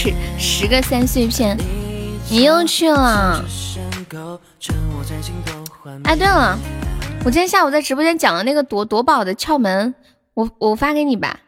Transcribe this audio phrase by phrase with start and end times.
[0.00, 1.54] 十十个三碎片，
[2.30, 3.44] 你又去了。
[6.04, 6.58] 哎，对了，
[7.22, 9.94] 我今天下午在直播间讲的那个夺夺宝的窍门，
[10.32, 11.38] 我我发给你吧。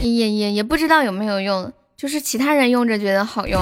[0.00, 3.60] 也也也不知道有没有用，就是其他人用着觉得好用。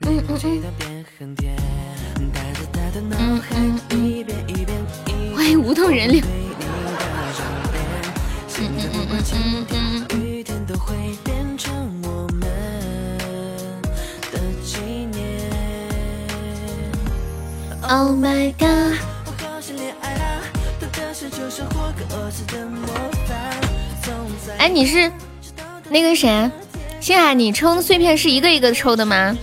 [0.00, 0.38] 嗯嗯
[3.90, 5.07] 嗯。
[5.48, 6.20] 欢迎无痛人流。
[8.58, 10.06] 嗯嗯嗯嗯嗯嗯。
[17.88, 18.98] Oh my god！
[24.58, 25.10] 哎，你是
[25.88, 26.50] 那个谁？
[27.00, 29.34] 星海，你抽碎片是一个一个抽的吗？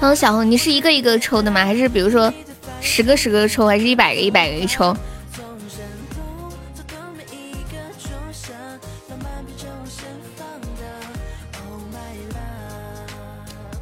[0.00, 1.62] 还有小红，你是一个一个抽的吗？
[1.62, 2.32] 还是比如说
[2.80, 4.94] 十个十个抽，还是一百个一百个一抽？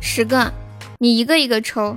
[0.01, 0.53] 十个，
[0.99, 1.97] 你一个一个抽。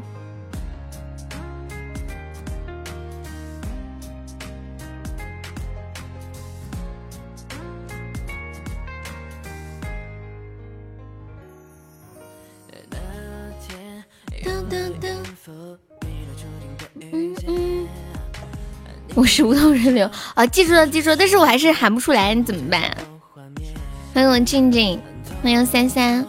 [19.14, 22.81] 我是无痛人流啊，记住了，记住了，但是我还是喊不出来，你怎么办？
[24.14, 25.00] 欢迎我静静，
[25.44, 26.26] 欢迎三三，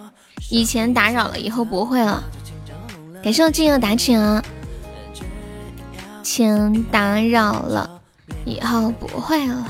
[0.50, 2.23] 以前打扰了，以后不会了。
[3.23, 4.42] 感谢我静静的打钱，
[6.24, 8.01] 前打扰了，
[8.45, 9.68] 以后不会了。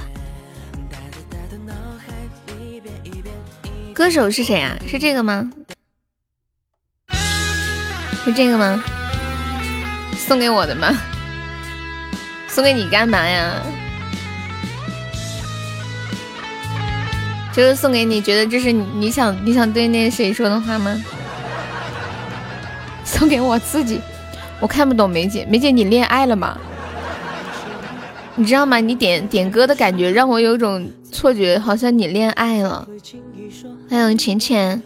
[3.94, 4.74] 歌手是谁啊？
[4.88, 5.52] 是这个吗？
[8.24, 8.82] 是这个吗？
[10.16, 10.88] 送给我的吗？
[12.52, 13.62] 送给你干嘛呀？
[17.50, 21.02] 就是送给你，觉得这是你想你想对那谁说的话吗？
[23.04, 23.98] 送给我自己，
[24.60, 26.58] 我看不懂梅姐，梅姐你恋爱了吗？
[28.36, 28.78] 你知道吗？
[28.80, 32.86] 你点点歌的感觉让我有种错觉，好像你恋爱了。
[33.88, 34.82] 欢迎浅浅。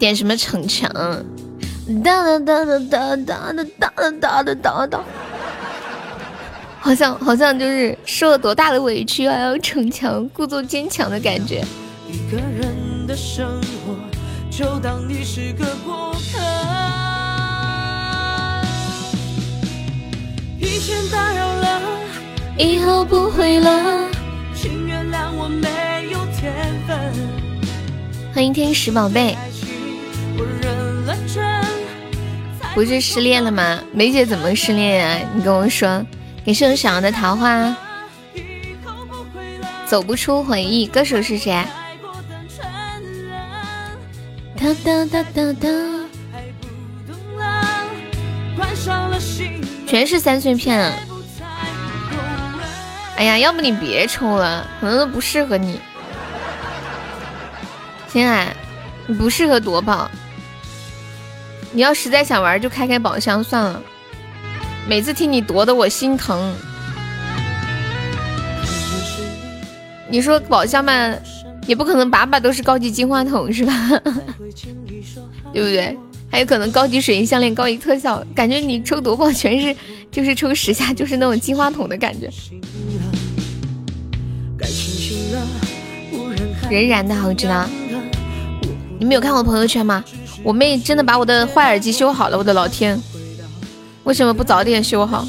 [0.00, 0.90] 点什么逞强？
[2.04, 5.00] 哒哒哒哒哒哒哒哒哒哒哒哒，
[6.78, 11.64] 好像好像就是受了多大的委屈，还要逞强，故作坚强的感觉。
[22.58, 24.08] 以后不会了。
[28.32, 29.36] 欢迎天使宝贝。
[32.74, 33.78] 不是失恋了吗？
[33.92, 35.18] 梅姐怎么失恋啊？
[35.34, 36.04] 你跟我说。
[36.44, 37.76] 你是我想要的桃花。
[39.86, 41.64] 走不出回忆，歌手是谁？
[44.56, 45.68] 哒哒哒哒哒。
[49.86, 50.92] 全是三碎片。
[53.16, 55.78] 哎呀，要不你别抽了，可能都不适合你。
[58.08, 58.56] 亲爱，
[59.06, 60.10] 你不适合夺宝。
[61.72, 63.82] 你要实在想玩，就开开宝箱算了。
[64.86, 66.54] 每次听你夺的，我心疼。
[70.10, 70.92] 你说宝箱嘛，
[71.66, 73.88] 也不可能把把都是高级金话筒是吧？
[75.52, 75.96] 对不对？
[76.30, 79.74] 还有可能高级水银项链、高级特效，感觉你抽夺宝全是
[80.10, 82.28] 就是抽十下就是那种金话筒的感觉。
[86.70, 87.66] 人然的，我知道。
[88.98, 90.04] 你没有看我朋友圈吗？
[90.44, 93.00] 我妹真的把我的坏耳机修好了，我的老天！
[94.04, 95.24] 为什么不早点修好？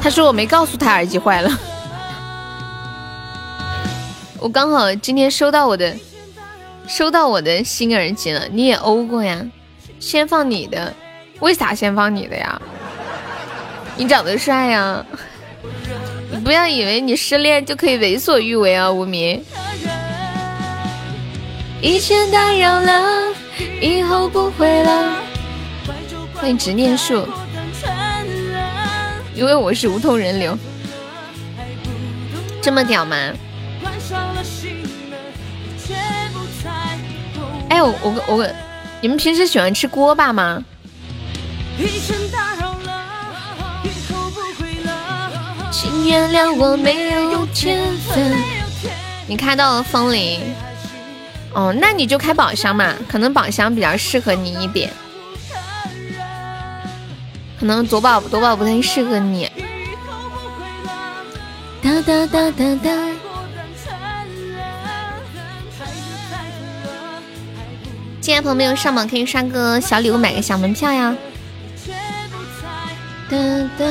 [0.00, 1.50] 她说我没告诉她耳机坏了。
[4.38, 5.96] 我刚好今天收到我的，
[6.86, 8.46] 收到我的新耳机了。
[8.50, 9.42] 你也欧过呀？
[9.98, 10.92] 先放你的，
[11.40, 12.60] 为啥先放你的呀？
[13.96, 15.02] 你长得帅呀！
[16.30, 19.42] 你不要以为你失恋就可以为所欲为啊，无名。
[21.80, 23.34] 以前打扰了。
[23.80, 25.22] 以后不会了。
[26.34, 27.26] 欢迎执念树，
[29.34, 30.58] 因为我是无痛人流，
[32.60, 33.16] 这么屌吗？
[37.68, 38.48] 哎，我我我，
[39.00, 40.64] 你们平时喜欢吃锅巴吗？
[45.70, 48.36] 请原谅我没有天分。
[49.26, 50.40] 你开到了风铃，
[51.54, 54.90] 哦，那你就开宝箱嘛，可能宝箱比较适合你一点。
[57.60, 59.50] 可能夺宝夺宝不太适合你。
[61.80, 62.90] 哒哒哒哒哒。
[68.20, 71.14] 进来朋友没有上榜，可以刷个小礼物，买个小门票呀。
[73.30, 73.36] 哒
[73.78, 73.84] 哒。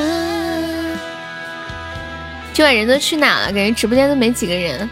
[2.52, 3.46] 今晚人都去哪了？
[3.46, 4.88] 感觉直播间都没几个人。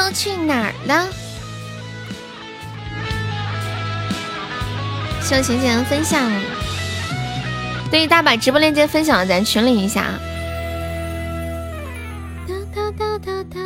[0.00, 1.12] 人都去哪儿了？
[5.20, 6.30] 谢谢浅浅的分享。
[7.90, 10.18] 对，大家把直播链接分享到咱群里一下。
[12.48, 13.60] 哒哒哒哒哒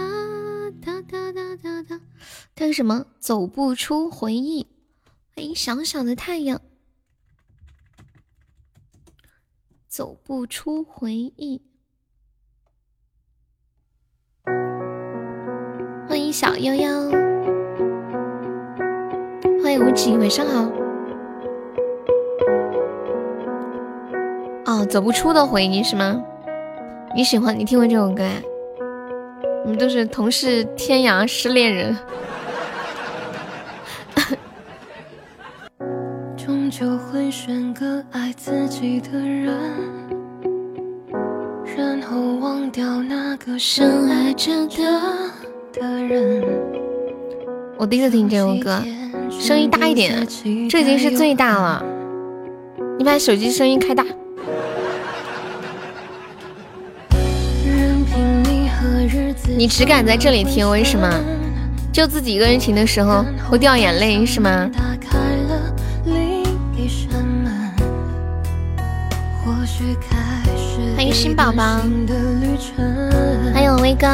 [0.83, 2.01] 哒哒哒哒哒。
[2.57, 3.07] 这是什么？
[3.21, 4.67] 走不出回忆。
[5.37, 6.61] 欢迎小小的太阳。
[9.89, 11.63] 走不出回忆。
[16.35, 16.89] 小悠悠，
[19.63, 20.69] 欢迎无极，晚上好。
[24.65, 26.21] 哦，走不出的回忆是吗？
[27.15, 27.57] 你喜欢？
[27.57, 28.33] 你听过这首歌啊？
[29.63, 31.97] 我们都是同是天涯失恋人。
[36.37, 39.57] 终究会选个爱自己的人，
[41.77, 45.44] 然后忘掉那个深爱着的。
[47.77, 48.81] 我第一次听这首歌，
[49.29, 50.25] 声音大一点，
[50.71, 51.85] 这已经是最大了。
[52.97, 54.05] 你把手机声音开大。
[59.57, 61.09] 你只敢在这里听，为什么？
[61.93, 64.71] 就自己一个人听的时候会掉眼泪，是吗？
[70.97, 71.81] 欢迎新宝宝，
[73.55, 74.07] 还有威哥。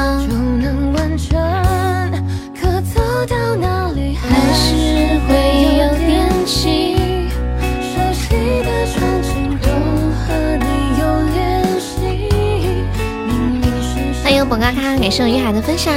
[14.23, 15.95] 欢迎本嘎卡，感谢我玉海的分享。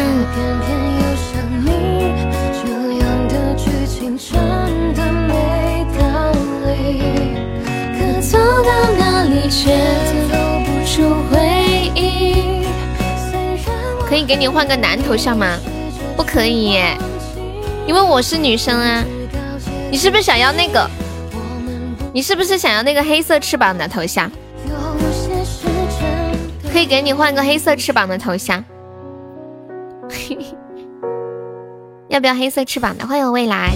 [8.22, 9.75] 走到哪里却
[10.31, 10.34] 走
[10.66, 11.43] 不出回。
[14.13, 15.57] 可以给你换个男头像吗？
[16.15, 16.95] 不可以耶，
[17.88, 19.04] 因为我是女生啊。
[19.89, 20.88] 你是不是想要那个？
[22.13, 24.31] 你是不是想要那个黑色翅膀的头像？
[26.71, 28.63] 可以给你换个黑色翅膀的头像。
[32.07, 33.07] 要不要黑色翅膀的？
[33.07, 33.71] 欢迎未来。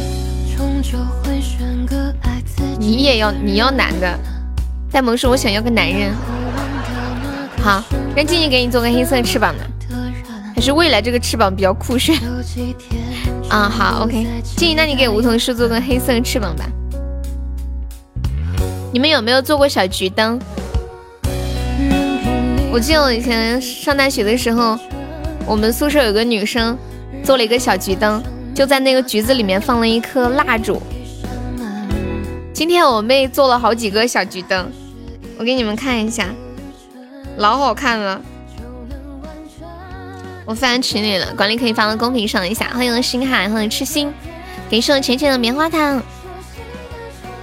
[2.78, 4.16] 你也要，你要男的。
[4.92, 6.14] 戴萌说：“我想要个男人。”
[7.60, 7.84] 好，
[8.16, 9.68] 让静静给你做个黑色翅膀的，
[10.58, 12.20] 还是未来这个翅膀比较酷炫。
[13.48, 14.26] 啊，好，OK，
[14.56, 16.66] 静怡，那你给梧桐树做个黑色的翅膀吧。
[18.92, 20.40] 你们有没有做过小桔灯？
[22.72, 24.76] 我记得我以前上大学的时候，
[25.46, 26.76] 我们宿舍有个女生
[27.24, 28.24] 做了一个小桔灯，
[28.56, 30.82] 就在那个橘子里面放了一颗蜡烛。
[32.52, 34.72] 今天我妹做了好几个小桔灯，
[35.38, 36.30] 我给你们看一下，
[37.38, 38.20] 老好看了。
[40.48, 42.70] 我发群里了，管理可以发到公屏上一下。
[42.70, 44.14] 欢迎星海，欢迎痴心，
[44.70, 46.02] 给送浅浅的棉花糖。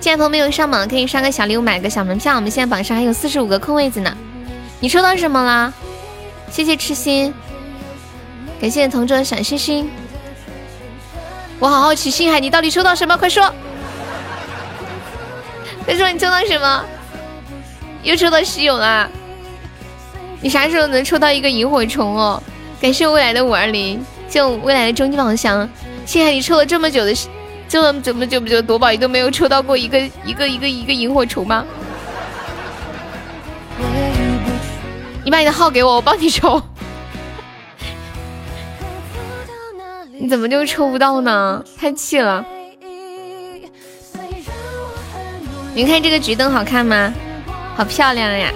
[0.01, 2.35] 进来朋友没有上榜，可以刷个小礼物，买个小门票。
[2.35, 4.17] 我们现在榜上还有四十五个空位子呢。
[4.81, 5.71] 你抽到什么了？
[6.51, 7.35] 谢谢痴心，
[8.59, 9.87] 感谢同桌的小星星。
[11.59, 13.15] 我好好奇，星海，你到底抽到什么？
[13.19, 13.55] 快说！
[15.85, 16.83] 快说你抽到什么？
[18.03, 19.07] 又抽到稀有啦！
[20.41, 22.43] 你啥时候能抽到一个萤火虫哦？
[22.85, 25.67] 感谢未来的五二零，就未来的终极宝箱。
[26.05, 27.15] 谢谢你抽了这么久的，
[27.67, 31.65] 这么这么久不久夺宝你都没有抽到过一个 一个一个一个萤火虫吗？
[35.25, 36.61] 你把你的号给我，我帮你抽。
[40.13, 41.65] 你怎么就抽不到呢？
[41.79, 42.45] 太气了！
[45.73, 47.15] 你看这个桔灯好看吗？
[47.77, 48.53] 好漂亮呀！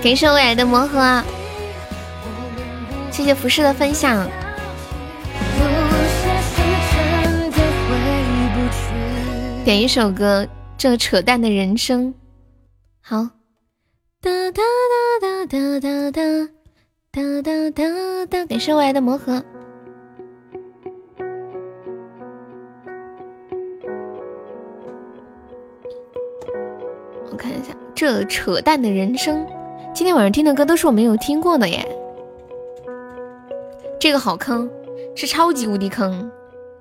[0.00, 1.20] 感谢未来的魔盒，
[3.14, 4.28] 谢谢服饰的分享。
[9.64, 10.44] 点一首歌，
[10.76, 12.12] 这扯淡的人生。
[13.00, 13.18] 好，
[14.20, 14.62] 哒哒
[15.20, 16.10] 哒哒哒哒
[17.12, 19.40] 哒哒哒哒，感谢未来的魔盒。
[27.30, 29.46] 我看一下，这扯淡的人生。
[29.94, 31.86] 今天晚上听的歌都是我没有听过的耶，
[34.04, 34.68] 这个好坑，
[35.16, 36.30] 是超级无敌坑，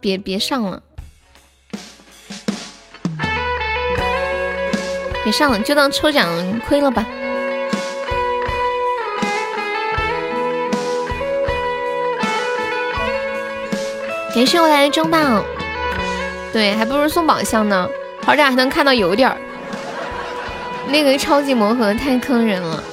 [0.01, 0.84] 别别上了，
[5.24, 6.27] 别上了，就当抽奖
[6.68, 7.06] 亏了吧。
[14.36, 15.42] 感谢我来争霸，
[16.51, 17.88] 对，还不如送宝箱呢，
[18.25, 19.38] 好歹还能看到有点儿。
[20.89, 22.84] 那个超级魔盒太坑人了。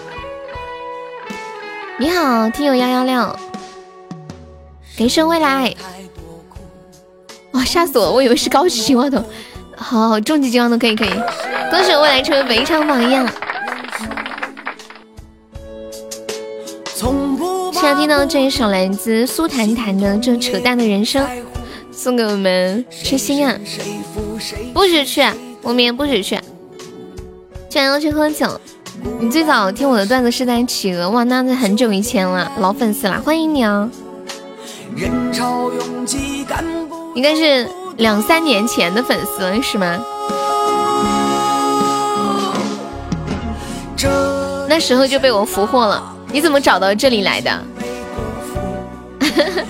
[1.98, 3.36] 你好，听友幺幺六，
[5.00, 5.74] 人生未来，
[7.52, 8.12] 哇，吓死我了！
[8.12, 9.24] 我以为是高级金话筒，
[9.74, 11.10] 好好，终极金话筒可以可以，
[11.70, 13.08] 恭喜未来成为本场榜一。
[17.72, 21.24] 现在听到这一首来自苏谈谈的《这扯淡的人生》，
[21.90, 23.58] 送给我们痴心啊！
[24.74, 25.22] 不许去，
[25.62, 26.38] 无名不许去，
[27.70, 28.60] 居然要去喝酒。
[29.18, 33.88] 你最早听我的段子是在企鹅哇，那是很久以前了，老粉丝啦，欢迎你啊！
[37.14, 39.98] 应该是两三年前的粉丝了是吗？
[44.68, 47.64] 那时候就被我俘获了，你怎么找到这里来的？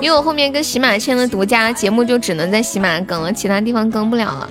[0.00, 4.50] 因为我后面跟喜马签了独家节目，就只能在喜马更了，其他地方更不了了。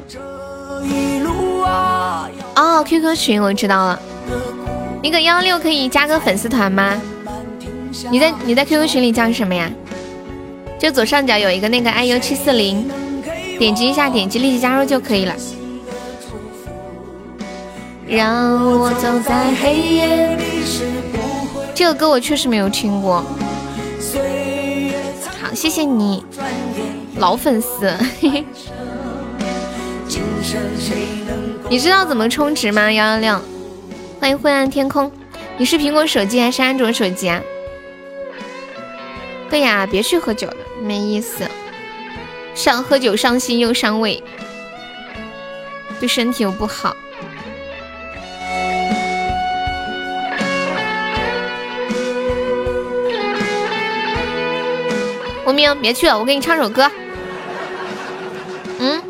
[2.56, 4.00] 哦，QQ 群我知道了，
[5.04, 7.00] 那个幺六可以加个粉丝团吗？
[8.10, 9.70] 你在你在 QQ 群里叫什么呀？
[10.80, 12.90] 就左上角有一个那个 IU 七四零，
[13.60, 15.36] 点击一下，点击立即加入就可以了。
[18.08, 20.38] 让我走在黑夜
[21.74, 23.24] 这个歌我确实没有听过。
[25.40, 26.24] 好，谢谢你，
[27.18, 27.94] 老粉丝。
[31.70, 32.92] 你知道怎么充值吗？
[32.92, 33.40] 幺幺六，
[34.20, 35.12] 欢迎灰暗天空。
[35.58, 37.42] 你是苹果手机还是安卓手机啊？
[39.52, 41.46] 对呀，别去喝酒了，没意思。
[42.56, 44.24] 伤喝酒伤心又伤胃，
[46.00, 46.96] 对身体又不好。
[55.46, 56.90] 无名，别去了，我给你唱首歌。
[58.80, 59.04] 嗯。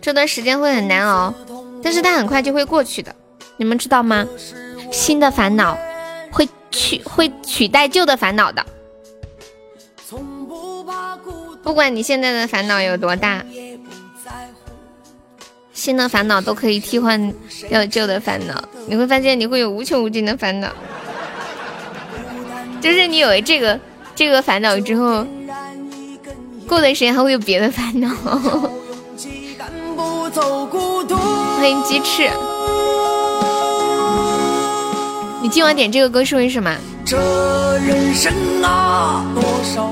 [0.00, 1.34] 这段时间会很难熬，
[1.82, 3.14] 但是它很快就会过去的，
[3.58, 4.26] 你们知道吗？
[4.90, 5.76] 新的烦恼
[6.72, 8.66] 取会取代旧的烦恼的，
[11.62, 13.44] 不管你现在的烦恼有多大，
[15.72, 17.32] 新的烦恼都可以替换
[17.68, 20.72] 掉旧的烦恼，你会发现你会有无穷无尽的烦恼，
[22.80, 23.78] 就是你有了这个
[24.16, 25.26] 这个烦恼之后，
[26.66, 28.08] 过段时间还会有别的烦恼。
[30.32, 32.28] 欢迎鸡翅，
[35.42, 36.70] 你今晚点这个歌是为什么？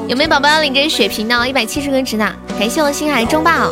[0.07, 1.49] 有没有宝宝要领着血瓶的？
[1.49, 2.25] 一百七十个值的，
[2.57, 3.69] 感谢我星海中霸。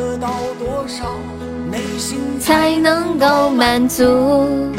[2.41, 4.73] 才能够满足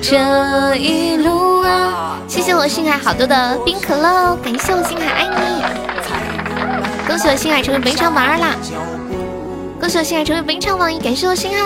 [0.00, 2.20] 这一路啊！
[2.28, 5.34] 谢谢我星海好多的冰可乐，感谢我星海爱你，
[7.08, 8.54] 恭喜我星海成为本场榜二啦！
[9.80, 11.56] 恭喜我星海成为本场榜一，感谢我星海。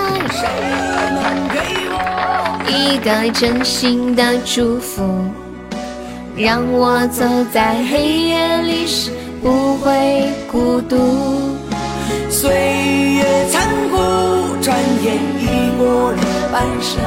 [2.69, 5.02] 一个真心的祝福，
[6.37, 9.11] 让我走在黑夜里时
[9.42, 10.97] 不会孤独。
[12.31, 12.52] 岁
[13.14, 13.97] 月残酷，
[14.62, 17.00] 转眼已过了半生。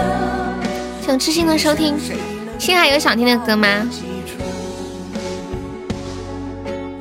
[1.05, 1.95] 想痴心的收听，
[2.59, 3.67] 星海有想听的歌吗？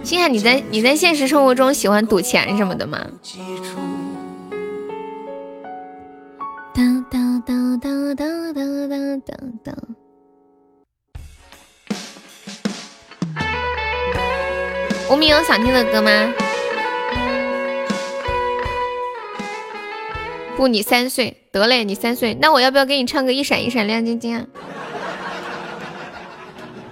[0.02, 2.99] 星海，你在你在现实生活中喜欢赌钱什么的吗？
[6.75, 8.61] 哒哒哒哒哒哒
[9.25, 9.73] 哒哒。
[15.09, 16.11] 无名有想听的歌吗？
[20.57, 24.45] 不，你三岁，得嘞，你三岁，那我要不要给你唱个一闪一闪亮晶晶啊？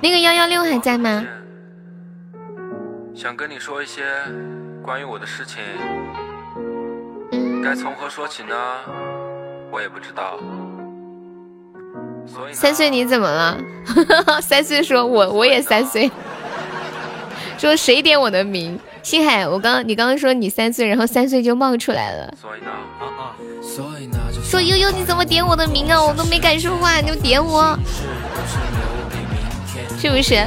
[0.00, 1.26] 那个幺幺六还在吗？
[3.16, 4.04] 想跟你说一些
[4.80, 5.60] 关于我的事情，
[7.64, 8.54] 该从何说起呢？
[9.72, 10.38] 我也不知道。
[12.26, 13.58] 所以三岁你怎么了？
[14.40, 16.10] 三岁说我我也三岁，
[17.58, 18.78] 说谁点我的名？
[19.02, 22.32] 星海，我刚你刚刚说你三岁，然后三岁就冒出来了。
[22.40, 22.56] 所
[23.98, 26.00] 以呢，说悠悠你怎么点我的名啊？
[26.00, 27.76] 我都没敢说话，你就点我，
[29.98, 30.46] 是不是？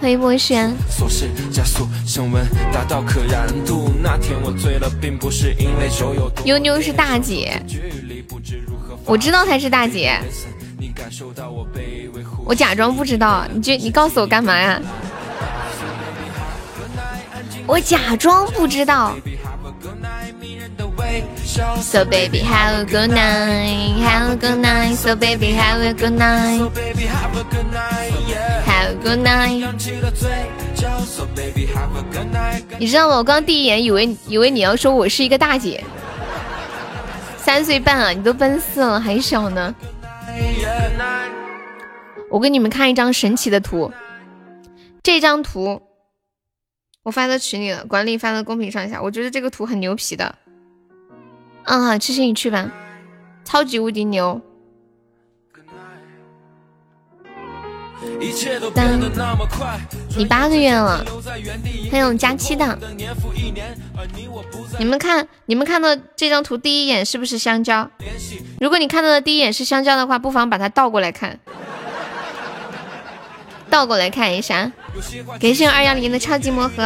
[0.00, 0.74] 欢迎波轩。
[6.44, 7.62] 妞妞是大姐，
[9.04, 10.18] 我知道她是大姐。
[12.44, 14.80] 我假装不知道，你就你告诉我干嘛呀？
[17.66, 19.16] 我假装不知道。
[21.80, 24.96] So baby have a good night, have a good night.
[24.96, 26.70] So baby have a good night,
[28.64, 29.64] have a good night.
[32.78, 33.16] 你知道吗？
[33.16, 35.84] 我刚第一眼以为以为你要说我是一个大姐，
[37.38, 39.74] 三岁半啊，你都奔四了还小呢。
[42.30, 43.92] 我给你们看一张神奇的图，
[45.02, 45.80] 这张图
[47.04, 49.00] 我发到群里了，管理发到公屏上一下。
[49.00, 50.34] 我觉得这个图很牛皮的。
[51.64, 52.70] 嗯，好，七七你去吧，
[53.44, 54.40] 超级无敌牛。
[60.16, 61.04] 你八个月了，
[61.90, 62.78] 还有加期的。
[64.78, 67.88] 你们看，你们看到这张图第一眼是不是香蕉？
[68.60, 71.38] 如果你看到的第一眼是香蕉的话，不妨把它倒过来看，
[73.70, 74.70] 倒过来看一下。
[75.40, 76.82] 感谢二幺零的超级魔盒，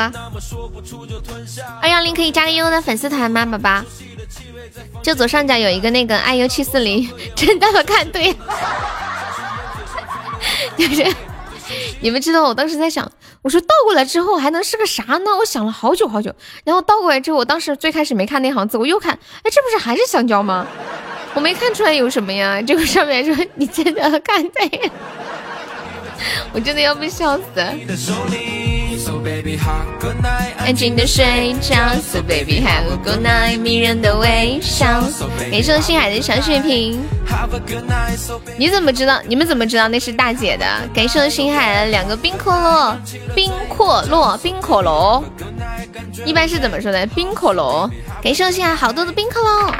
[1.80, 3.82] 二幺零可以加个悠悠的粉丝团吗，宝宝？
[5.02, 8.34] 就左上角有一个那个 iu 七四零， 真的看对，
[10.76, 11.14] 就是
[12.00, 13.10] 你们知道我当时在想，
[13.42, 15.36] 我说倒过来之后还能是个啥呢？
[15.38, 20.66] 我想了好久好久，然后倒过来之后，我当时最开始没看那行字，我又看，哎，这不是还是香蕉吗？
[21.34, 24.90] 我没看出来有什么呀，这个上面说你真的看对，
[26.52, 27.74] 我真的要被笑死了。
[30.58, 35.02] 安静的睡觉，So baby have a good night，迷人的微笑。
[35.50, 37.00] 感谢星海的小血瓶。
[38.56, 39.20] 你怎么知道？
[39.26, 40.66] 你们怎么知道那是大姐的？
[40.92, 42.96] 感谢星海的两个冰可乐，
[43.34, 45.22] 冰可乐，冰可乐。
[46.24, 47.06] 一般是怎么说的？
[47.06, 47.88] 冰可乐。
[48.22, 49.72] 感谢星海好多的冰可乐，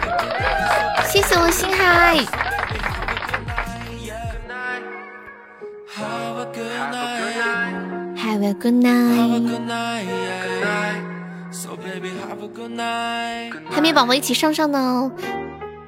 [1.11, 2.17] 谢谢我星海。
[5.99, 6.47] Have a
[8.55, 9.27] good night。
[13.69, 15.11] 还没宝宝一起上上呢，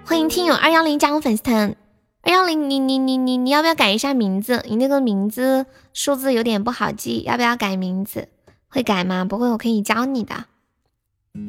[0.04, 1.76] 欢迎听友二幺零加入粉丝团。
[2.22, 4.64] 二幺零，你你你你你要不要改一下名字？
[4.68, 8.26] 你那个名字数字有点不好记，要不要改名字？
[8.68, 9.24] 会改吗？
[9.24, 10.46] 不会，我可以教你的。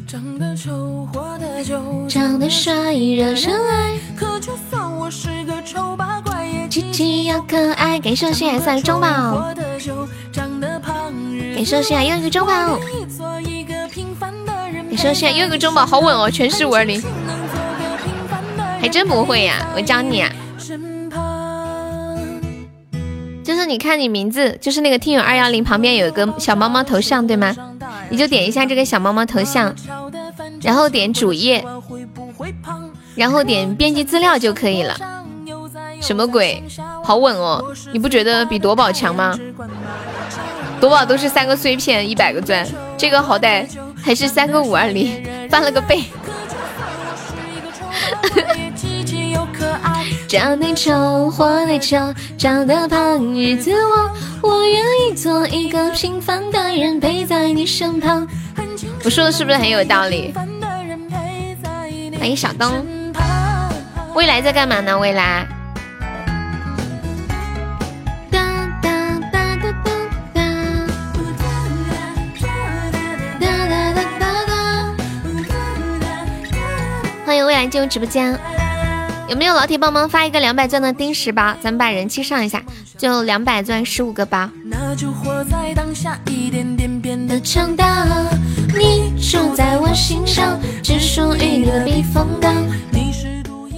[0.07, 3.97] 长得丑，活得久，长得帅，惹人爱。
[4.15, 6.10] 可就算我是个丑八
[6.71, 7.99] 怪，也积极又可爱。
[7.99, 9.53] 感谢心海三个中宝。
[11.53, 12.79] 感谢心海又一个中宝。
[14.89, 17.03] 感谢心海又一个中宝，好稳哦，全是五二零。
[18.79, 20.31] 还真不会呀，我教你啊。
[23.43, 27.53] 就是你看你名字，就是那个听友二幺零旁边有一个小猫猫头像，对吗？
[28.09, 29.75] 你就点一下这个小猫猫头像，
[30.61, 31.65] 然后点主页，
[33.15, 34.95] 然后点编辑资料就可以了。
[36.01, 36.61] 什么鬼？
[37.03, 37.63] 好稳哦！
[37.93, 39.37] 你不觉得比夺宝强吗？
[40.81, 43.65] 夺宝都是三个碎片一百个钻，这个好歹
[44.03, 46.03] 还是三个五二零，翻了个倍。
[50.27, 51.97] 长得丑，活得久，
[52.37, 53.71] 长得胖，日子
[54.41, 58.27] 我我愿意做一个平凡的人，陪在你身旁。
[59.03, 60.33] 我说的是不是很有道理？
[62.17, 62.85] 欢迎小东，
[64.15, 64.97] 未来在干嘛呢？
[64.97, 65.47] 未来。
[77.31, 78.37] 欢迎未来进入直播间。
[79.29, 81.55] 有没有老铁帮忙发一个两百钻的丁石包？
[81.61, 82.61] 咱们把人气上一下，
[82.97, 84.49] 就两百钻十五个包。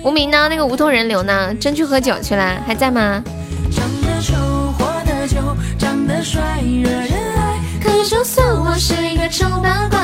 [0.03, 0.47] 无名呢？
[0.49, 1.53] 那个梧桐人流呢？
[1.53, 2.59] 真去喝酒去了？
[2.65, 3.23] 还在吗？
[3.69, 4.33] 长得丑，
[4.79, 5.37] 活得久，
[5.77, 7.59] 长得帅，惹人爱。
[7.79, 10.02] 可就算我是一个丑，活得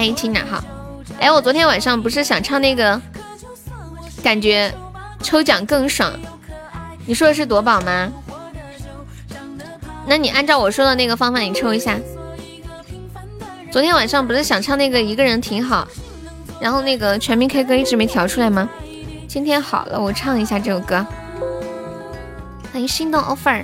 [0.00, 0.64] 再还一听呢哈。
[1.18, 2.98] 哎，我昨天晚上不是想唱那个，
[4.22, 4.72] 感觉
[5.22, 6.10] 抽奖更爽。
[7.04, 8.10] 你说的是夺宝吗？
[10.06, 11.98] 那你按照我说的那个方法，你抽一下。
[13.70, 15.86] 昨天晚上不是想唱那个一个人挺好，
[16.58, 18.66] 然后那个全民 K 歌一直没调出来吗？
[19.28, 21.04] 今天好了，我唱一下这首歌。
[22.72, 23.62] 欢迎心动 offer。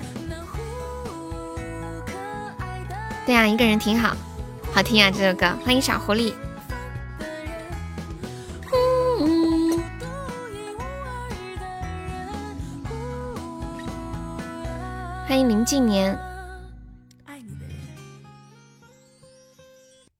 [3.25, 4.15] 对呀，一个人挺好，
[4.77, 5.47] 好听啊这首歌。
[5.65, 6.35] 欢迎小狐狸。
[15.27, 16.15] 欢迎林静年。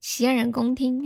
[0.01, 1.05] 洗耳恭听。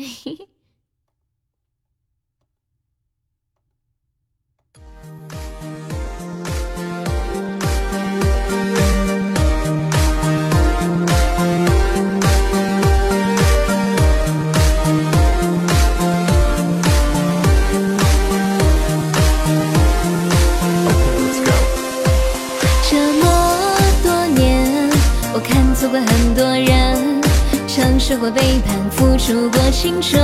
[25.81, 27.23] 错过很多人。
[27.67, 30.23] 尝试过背叛，付出过青春，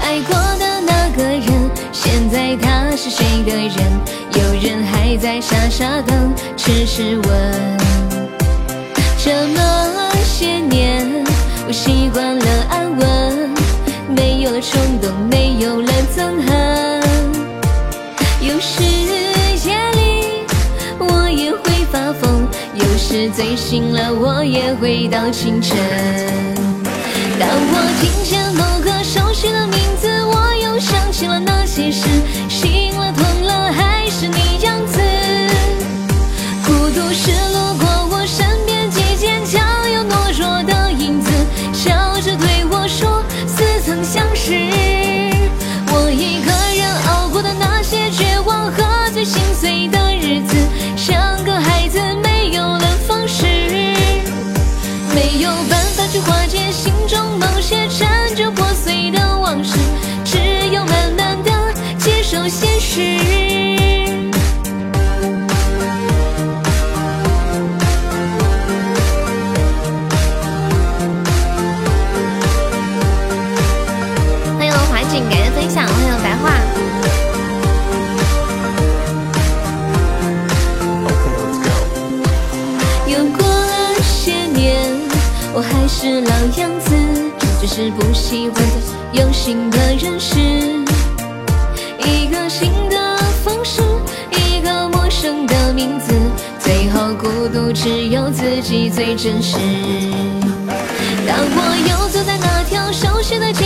[0.00, 4.00] 爱过的那个人，现在他是谁的人？
[4.32, 7.78] 有人还在傻傻等，痴痴问。
[9.18, 11.06] 这么些年，
[11.66, 13.50] 我习惯了安稳，
[14.16, 17.02] 没有了冲动，没有了憎恨。
[18.40, 18.82] 有时
[19.66, 20.46] 夜里，
[20.98, 22.37] 我也会发疯。
[22.78, 25.76] 有时醉醒了，我也会到清晨。
[27.38, 32.06] 当我听见某个熟悉的名字，我又想起了那些事。
[32.48, 35.00] 醒了，痛了，还是你样子。
[36.64, 37.32] 孤独是
[87.78, 90.36] 是不喜欢再用新的认识。
[92.00, 93.80] 一个新的方式，
[94.32, 96.12] 一个陌生的名字，
[96.58, 99.56] 最后孤独只有自己最真实。
[101.24, 103.64] 当我又走在那条熟悉的街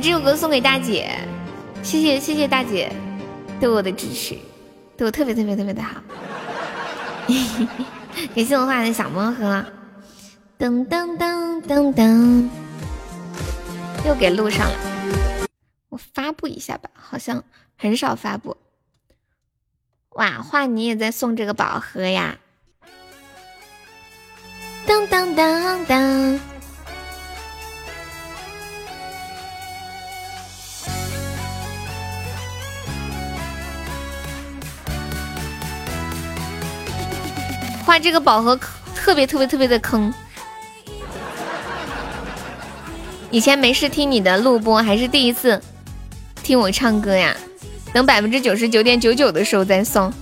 [0.00, 1.18] 这首歌送给大姐，
[1.82, 2.92] 谢谢谢谢大姐
[3.58, 4.38] 对我的支持，
[4.96, 6.00] 对我特别特别特别的好。
[8.34, 9.64] 感谢我画的小魔盒，
[10.58, 12.48] 噔噔噔噔噔。
[14.06, 14.76] 又给录上了，
[15.88, 17.42] 我发布一下吧，好像
[17.76, 18.56] 很少发布。
[20.10, 22.38] 哇，画你也在送这个宝盒呀！
[24.86, 26.40] 当当当当，
[37.88, 38.54] 画这个宝盒
[38.94, 40.12] 特别特别特别的坑。
[43.30, 45.58] 以前没事听你的录播，还是第一次
[46.42, 47.34] 听我唱歌呀？
[47.94, 50.12] 等百分之九十九点九九的时候再送。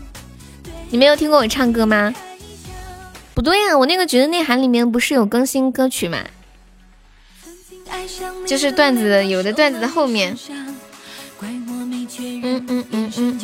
[0.91, 2.15] 你没有听过我唱歌吗？
[3.35, 6.19] 不对呀，我那个觉得内涵里面不是有更新歌曲吗？
[8.47, 10.39] 就是段子，有的段子的后面。
[10.51, 10.77] 嗯
[11.41, 13.41] 嗯嗯嗯嗯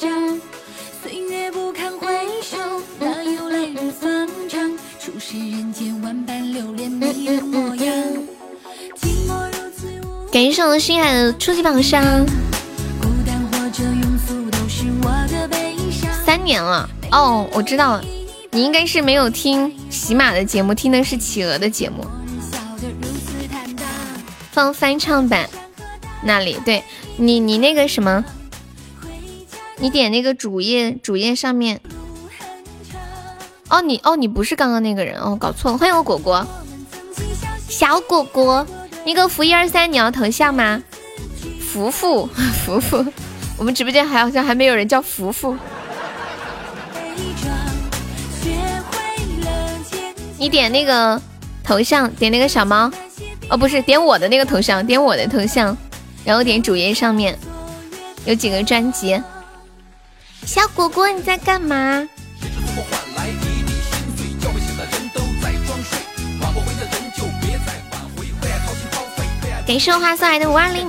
[0.00, 0.40] 嗯。
[2.06, 2.56] 回首
[3.00, 7.92] 哪有来日方长初识人间万般留恋你的模样。
[8.94, 12.24] 寂寞如此无感谢受了心海的初级榜上。
[13.00, 16.08] 孤单或者庸俗都是我的悲伤。
[16.24, 16.88] 三年了。
[17.10, 18.04] 哦我知道了。
[18.52, 22.06] 你应该是没有听喜马的节目听的是企鹅的节目。
[24.52, 25.50] 放翻唱版
[26.22, 26.84] 那里对。
[27.16, 28.24] 你你那个什么？
[29.78, 31.80] 你点那个主页主页上面。
[33.68, 35.78] 哦，你哦你不是刚刚那个人哦，搞错了。
[35.78, 36.46] 欢迎我果果，
[37.68, 38.66] 小果果，
[39.04, 40.82] 那个福一二三你要头像吗？
[41.60, 42.28] 福 福
[42.64, 43.04] 福福，
[43.58, 45.56] 我们直播间还好像还没有人叫福福。
[50.38, 51.20] 你点那个
[51.64, 52.90] 头像，点那个小猫。
[53.48, 55.76] 哦，不是，点我的那个头像，点我的头像，
[56.24, 57.36] 然后点主页上面
[58.24, 59.20] 有几个专辑。
[60.44, 62.08] 小果果你在干嘛？
[69.66, 70.88] 感谢花送来的五二零。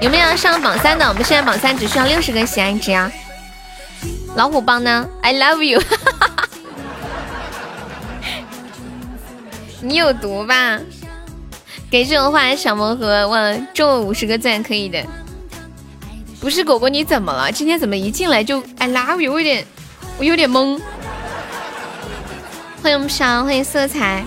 [0.00, 1.08] 有没有上榜三的？
[1.08, 3.10] 我们现在榜三只需要六十个喜爱值啊。
[4.36, 5.82] 老虎帮呢？I love you。
[9.80, 10.78] 你有毒吧？
[11.90, 15.04] 给这种话小魔盒，哇，中了五十个赞，可以的。
[16.40, 17.50] 不是果果，你怎么了？
[17.50, 19.32] 今天怎么一进来就 I love you？
[19.32, 19.66] 我有点，
[20.18, 20.80] 我有点懵。
[22.82, 24.24] 欢迎我们小，欢迎色彩。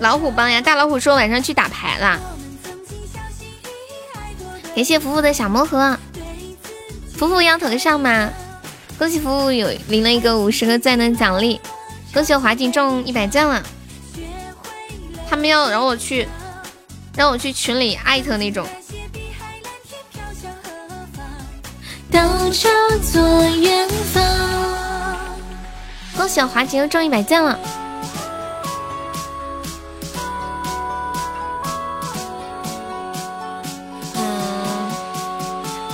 [0.00, 2.18] 老虎帮呀，大老虎说晚上去打牌啦。
[4.74, 5.98] 感谢福福的小魔盒，
[7.16, 8.30] 福福要头像吗？
[8.96, 11.60] 恭喜福福有领了一个五十个赞的奖励，
[12.12, 13.62] 恭喜华锦中一百赞了。
[15.28, 16.28] 他们要让我去，
[17.16, 18.66] 让我去群里艾特那种。
[26.16, 27.58] 恭喜华锦又中一百赞了。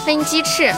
[0.04, 0.70] 欢迎鸡翅。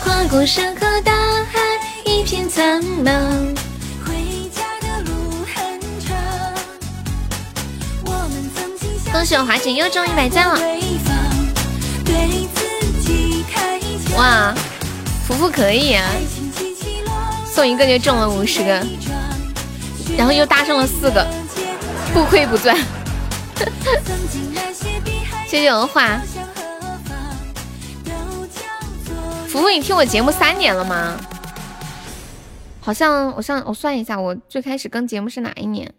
[0.00, 1.58] 跨过山河大海。
[2.04, 3.12] 一片苍茫。
[9.12, 10.60] 恭喜我华姐又中一百赞了！
[14.16, 14.54] 哇，
[15.26, 16.06] 福福可以啊，
[17.44, 18.86] 送一个就中了五十个，
[20.16, 21.26] 然后又搭上了四个，
[22.14, 22.78] 不亏不赚。
[25.48, 26.20] 谢谢文化。
[29.48, 31.18] 福福，你听我节目三年了吗？
[32.80, 35.92] 好像我像我算一下，我最开始更节目是哪一年？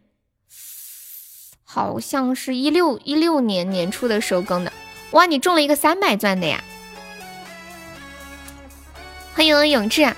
[1.64, 4.74] 好像是一六一六年年初的时候更的。
[5.12, 6.64] 哇，你中了一个三百钻的呀！
[9.34, 10.14] 欢迎永志，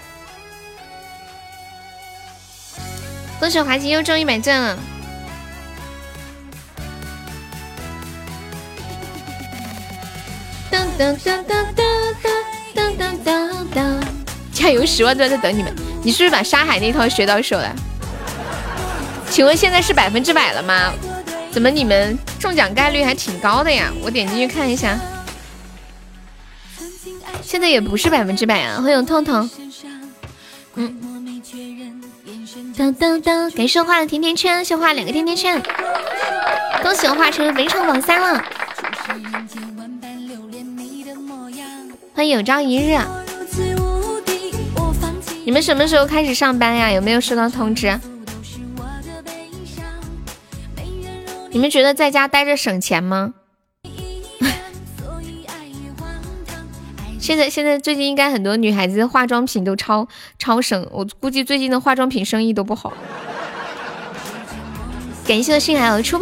[3.39, 4.77] 恭喜华姐又中一百钻了！
[10.73, 11.83] 噔噔噔噔噔
[12.73, 14.03] 噔噔噔噔，
[14.51, 15.71] 加油，十万钻在等你们！
[16.01, 17.71] 你是不是把沙海那套学到手了？
[19.29, 20.91] 请问现在是百分之百了吗？
[21.51, 23.93] 怎么你们中奖概率还挺高的呀？
[24.01, 24.97] 我点进去看一下，
[27.43, 28.81] 现在也不是百分之百啊。
[28.81, 29.47] 欢迎痛痛，
[30.73, 31.41] 嗯，
[32.75, 35.62] 当当当，感谢我画的甜甜圈，谢画两个甜甜圈，
[36.81, 38.43] 恭喜我画成围场榜三了。
[42.15, 42.97] 欢迎有朝一日。
[45.45, 46.91] 你们什么时候开始上班呀？
[46.91, 47.99] 有没有收到通知？
[51.49, 53.34] 你们觉得在家待着省钱吗？
[57.19, 62.93] 现在现在最近应该很多女孩子化妆品都超超省，我估计最近的化妆品生意都不好。
[65.26, 66.19] 感谢信海的出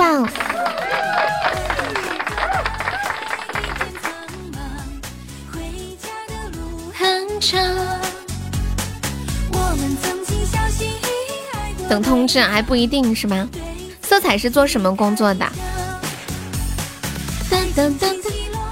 [11.90, 13.50] 等通知还不一定是吗？
[14.02, 15.46] 色彩是做什么工作的？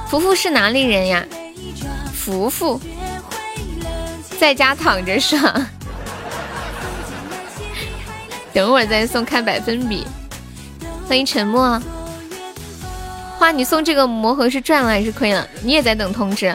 [0.07, 1.25] 福福是哪里人呀？
[2.13, 2.79] 福福
[4.39, 5.67] 在家躺着爽。
[8.53, 10.05] 等会儿再送看百分比。
[11.07, 11.81] 欢迎沉默。
[13.37, 15.47] 花，你送这个魔盒是赚了还是亏了？
[15.61, 16.53] 你也在等通知。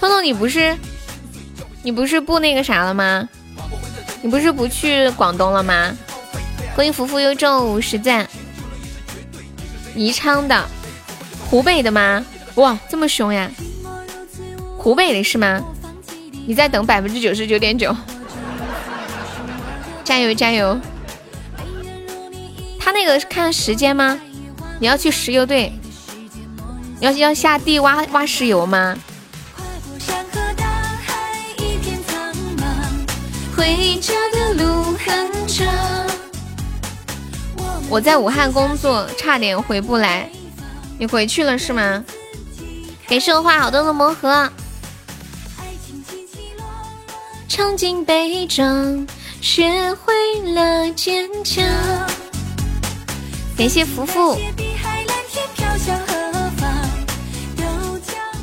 [0.00, 0.76] 彤彤，你不是
[1.86, 3.28] 你不是不那个啥了吗？
[4.20, 5.96] 你不是不去广东了吗？
[6.74, 8.28] 欢迎福福幽众实赞，
[9.94, 10.68] 宜昌的，
[11.48, 12.26] 湖北的吗？
[12.56, 13.48] 哇，这么凶呀！
[14.76, 15.62] 湖北的是吗？
[16.44, 17.94] 你在等百分之九十九点九，
[20.02, 20.80] 加油加油！
[22.80, 24.18] 他那个是看时间吗？
[24.80, 25.72] 你要去石油队，
[26.98, 28.98] 要要下地挖挖石油吗？
[37.88, 40.28] 我在武汉工作，差点回不来。
[40.98, 42.04] 你回去了是吗？
[43.06, 44.50] 给我画好多的魔盒。
[47.48, 49.06] 尝尽悲壮，
[49.40, 51.64] 学会了坚强。
[53.56, 54.38] 感谢福福。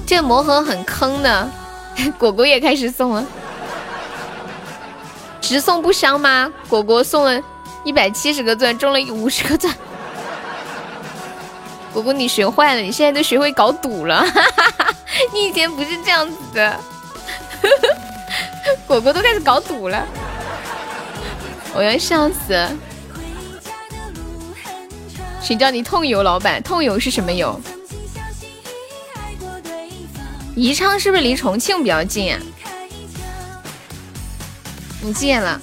[0.07, 1.49] 这个魔盒很坑的，
[2.17, 3.23] 果果也开始送了。
[5.43, 6.51] 直送不香吗？
[6.69, 7.39] 果果送了
[7.83, 9.71] 一百七十个钻，中了五十个钻。
[11.91, 14.25] 果果你学坏了，你现在都学会搞赌了。
[15.33, 16.79] 你以前不是这样子的。
[18.87, 20.07] 果果都开始搞赌了，
[21.75, 22.67] 我要笑死。
[25.41, 26.63] 谁叫你痛游老板？
[26.63, 27.59] 痛游是什么游？
[30.55, 32.39] 宜昌是不是离重庆比较近啊？
[35.03, 35.59] 你戒了？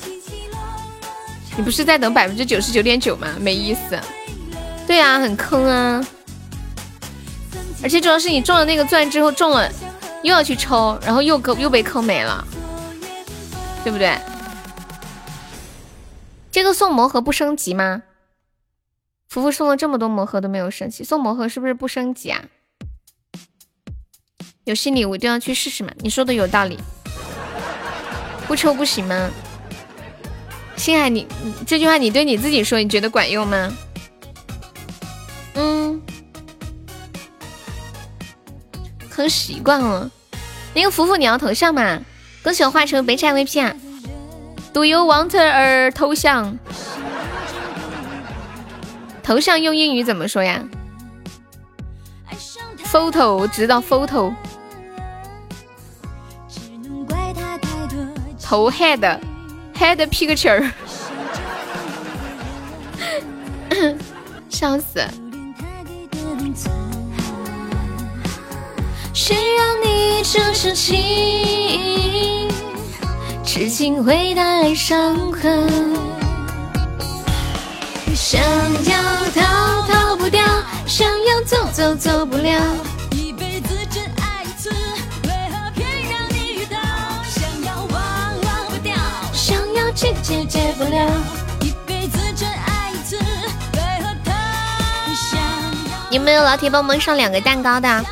[1.57, 3.35] 你不是在等百分之九十九点九吗？
[3.41, 3.99] 没意思。
[4.87, 6.07] 对啊，很坑啊！
[7.83, 9.71] 而且主要是你中了那个钻之后中了，
[10.23, 12.47] 又要去抽，然后又又被坑没了，
[13.83, 14.19] 对不对？
[16.51, 18.03] 这个送魔盒不升级吗？
[19.29, 22.43] 福福送了这么多魔盒都没有升级，送魔盒是不是不升级啊？
[24.65, 25.91] 有新礼物就要去试试嘛？
[26.01, 26.79] 你说的有道理。
[28.51, 29.31] 不抽不行吗？
[30.75, 31.25] 星海，你
[31.65, 33.73] 这句话你对你自己说，你觉得管用吗？
[35.55, 36.03] 嗯，
[39.09, 40.11] 很习惯了。
[40.75, 42.01] 那个福福，你要头像吗？
[42.43, 43.73] 恭喜我化成白菜 VP 啊
[44.73, 46.59] ！Do you want a 头像？
[49.23, 50.61] 头像用英语怎么说呀
[52.91, 54.35] ？Photo，我知道 photo。
[58.51, 59.21] 头 head
[59.79, 60.69] head picture，
[64.51, 65.01] 笑死！
[69.15, 72.49] 谁让你这深情，
[73.45, 75.71] 痴情会带来伤痕。
[78.17, 79.01] 想要
[79.33, 80.43] 逃逃不掉，
[80.89, 82.61] 想要走走走不了。
[96.11, 98.05] 有没有老铁帮我们上两个蛋糕的？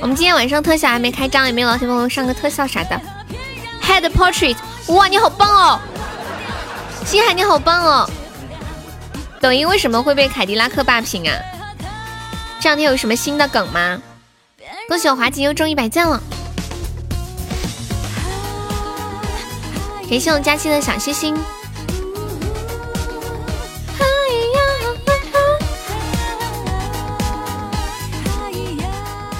[0.00, 3.00] 我们今天晚上特效还没开张，有没有老铁帮我们上个特效啥的
[3.82, 4.56] ？Head portrait，
[4.88, 5.80] 哇，你好棒哦！
[7.04, 8.10] 星海你好棒哦！
[9.40, 11.36] 抖音为什么会被凯迪拉克霸屏啊？
[12.60, 14.00] 这两天有什么新的梗吗？
[14.88, 16.22] 恭喜我华锦又中一百赞了！
[20.08, 21.36] 感谢我佳期的小心心。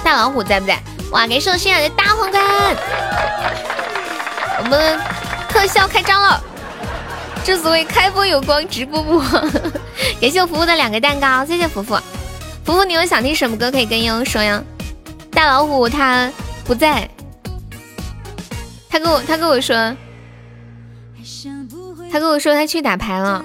[0.03, 0.79] 大老虎在不在？
[1.11, 1.25] 哇！
[1.25, 2.43] 感谢我心爱的大皇冠，
[4.59, 4.99] 我们
[5.49, 6.43] 特效开张了。
[7.43, 9.31] 正所谓开播有光，直播不忘。
[10.21, 11.97] 感谢我福福的两个蛋糕，谢谢福福。
[12.63, 14.61] 福福，你有想听什么歌可以跟悠悠说呀？
[15.31, 16.31] 大老虎他
[16.65, 17.09] 不在，
[18.89, 19.95] 他跟我他跟我说。
[22.15, 23.43] 他跟我说他去打牌了。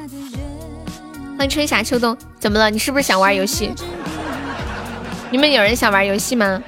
[1.36, 2.70] 欢迎春夏秋冬，怎么了？
[2.70, 3.74] 你是不是想玩游戏？
[5.28, 6.62] 你们有人想玩游戏吗？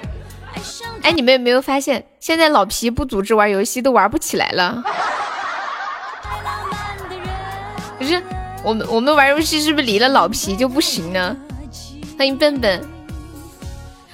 [1.03, 4.83] 哎，你们有没有发现，现在老皮不组织玩游戏都玩不起来了？
[7.99, 8.21] 不是，
[8.65, 11.37] 我们我们玩游戏是不是离了老皮就不行呢？
[12.19, 12.85] 欢迎笨笨、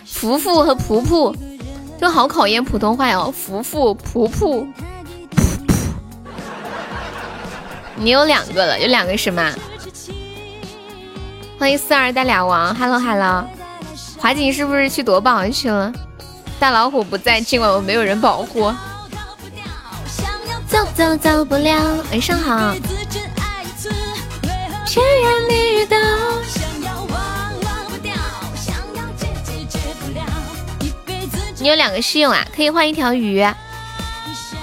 [0.05, 1.35] 福福和仆仆，
[1.99, 3.33] 就好考验普通话哦。
[3.35, 4.69] 福福、普普。
[8.01, 9.53] 你有两个了，有两个什么？
[11.59, 13.45] 欢迎四二带俩王，Hello Hello，
[14.19, 15.93] 华锦是不是去夺宝去了？
[16.61, 18.73] 大老虎不在，今晚我没有人保护。
[20.69, 22.73] 走走走不了，晚上好。
[31.61, 33.45] 你有两个室友啊，可以换一条鱼，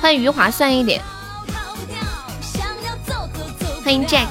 [0.02, 1.02] 换鱼划算一点。
[3.86, 4.26] 欢迎 Jack。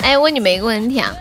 [0.00, 1.14] 哎，问你们一个问题啊，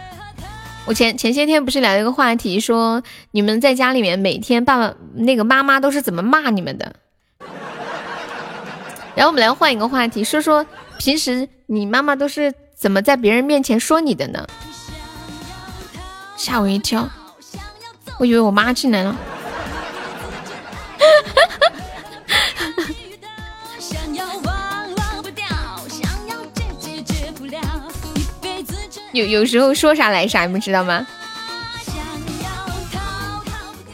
[0.88, 6.96] 我前前些天不是聊一个话题，说你们在家里面每天爸爸那个妈妈都是怎么骂你们的？
[9.14, 10.66] 然后我们来换一个话题，说说
[10.98, 14.48] 平时你妈妈都是怎么在别人面前说你的呢？
[16.36, 17.08] 吓我一跳，
[18.22, 19.18] 我以为我妈进来了。
[29.12, 31.04] 有有时候说啥来啥，你们知道吗？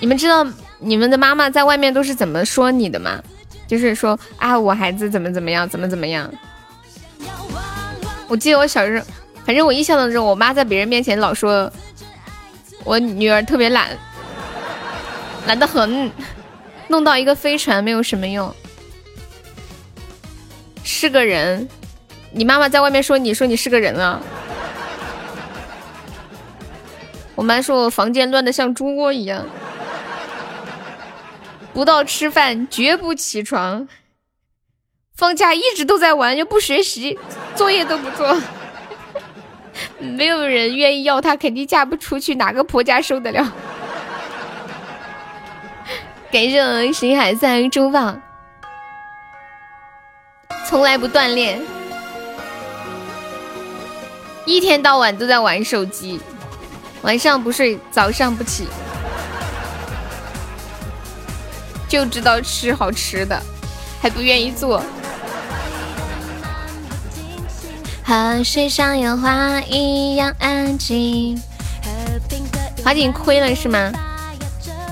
[0.02, 0.46] 你们知道
[0.80, 3.24] 你们的妈妈在外面都是怎么说你的吗？
[3.66, 6.30] 就是说啊，我孩子怎么怎么样，怎么怎么样。
[8.28, 9.06] 我记得我小时候，
[9.46, 11.72] 反正我印象当中，我妈在别人面前老说
[12.84, 13.98] 我女儿特别懒，
[15.48, 16.12] 懒得很，
[16.90, 18.54] 弄到一个飞船没有什么用，
[20.84, 21.68] 是个人。
[22.32, 24.22] 你妈妈在外面说你说你是个人啊。
[27.34, 29.46] 我妈说我房间乱的像猪窝一样，
[31.74, 33.88] 不到吃饭绝不起床，
[35.16, 37.18] 放假一直都在玩又不学习，
[37.56, 38.42] 作业都不做，
[40.00, 43.54] 没有人愿意要她，肯定嫁不出去，哪个婆家受得了？
[46.30, 48.22] 感谢我星海三中榜，
[50.68, 51.62] 从来不锻炼，
[54.46, 56.20] 一天到晚都在玩手机。
[57.04, 58.68] 晚上不睡，早上不起，
[61.88, 63.42] 就知道吃好吃的，
[64.02, 64.84] 还不愿意做。
[68.04, 71.42] 和水上烟花一样安静。
[72.84, 73.92] 华锦亏了是吗？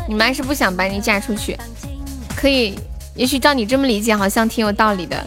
[0.07, 1.57] 你妈是不想把你嫁出去？
[2.35, 2.77] 可以，
[3.15, 5.25] 也许照你这么理解，好像挺有道理的。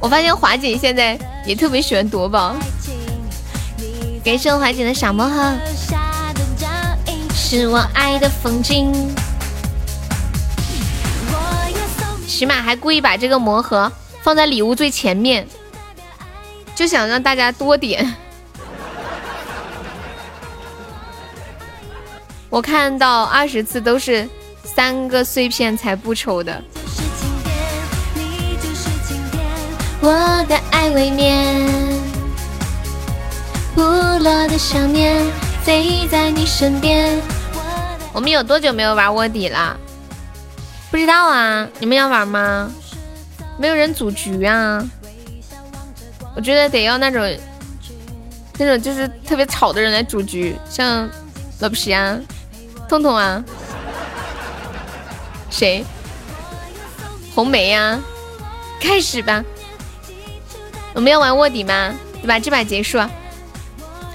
[0.00, 2.56] 我发现华姐现在也特别喜欢夺宝。
[4.24, 5.52] 感谢我华姐的小魔盒，
[7.34, 8.92] 是我爱的风景。
[12.26, 15.46] 起码还故意把这个魔盒放在礼物最前面，
[16.74, 18.16] 就想让大家多点。
[22.52, 24.28] 我看到二十次都是
[24.62, 26.62] 三个碎片才不抽的。
[30.02, 31.66] 我的爱未眠。
[33.74, 35.24] 不落的想念，
[35.64, 37.18] 飞在你身边。
[38.12, 39.74] 我们有多久没有玩卧底了？
[40.90, 42.70] 不知道啊，你们要玩吗？
[43.56, 44.86] 没有人组局啊。
[46.36, 47.26] 我觉得得要那种，
[48.58, 51.08] 那种就是特别吵的人来组局，像
[51.60, 52.18] 老皮啊、
[52.92, 53.42] 痛痛啊，
[55.48, 55.82] 谁？
[57.34, 57.98] 红梅呀，
[58.82, 59.42] 开始吧。
[60.92, 61.94] 我们要玩卧底吗？
[62.20, 62.38] 对吧？
[62.38, 62.98] 这把结束。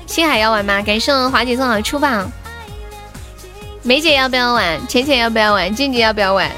[0.05, 0.80] 星海要玩吗？
[0.84, 2.32] 感谢华姐送好出棒。
[3.82, 4.88] 梅姐要不要玩？
[4.88, 5.73] 浅浅要不要玩？
[5.73, 6.51] 静静要不要玩？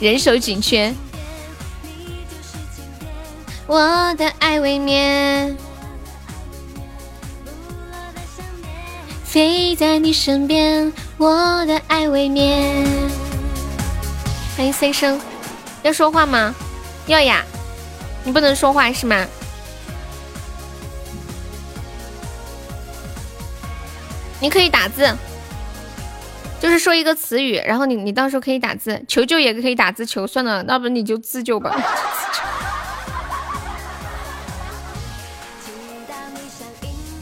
[0.00, 0.94] 人手紧缺。
[3.66, 5.58] 我的爱未眠，
[9.24, 10.90] 飞在你身边。
[11.20, 12.82] 我的爱未眠。
[14.56, 15.20] 欢迎三生，
[15.82, 16.54] 要说话吗？
[17.08, 17.44] 要呀。
[18.24, 19.26] 你不能说话是吗？
[24.40, 25.14] 你可以打字，
[26.58, 31.70] 就是说一个词语，然后你你到时候可以打字，求救也可以打字求，算了，要不你就自救吧。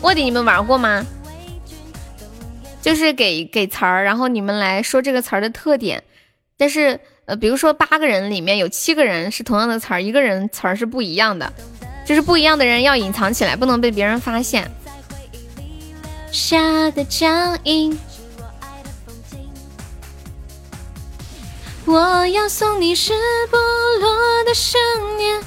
[0.03, 1.05] 卧底你们玩过吗？
[2.89, 6.03] 就是给给词儿，然后你们来说这个词儿的特点，
[6.57, 11.53] 但是呃，比如说八个人里面有七个人是同样的词儿，一个人词儿是不一样的，
[12.07, 14.71] 就是不一样的人要隐藏起来，不能被别人发现。
[16.33, 17.27] 下的脚
[17.65, 17.99] 印，
[21.85, 23.11] 我要送你日
[23.51, 23.57] 不
[24.01, 24.81] 落的想
[25.19, 25.39] 念。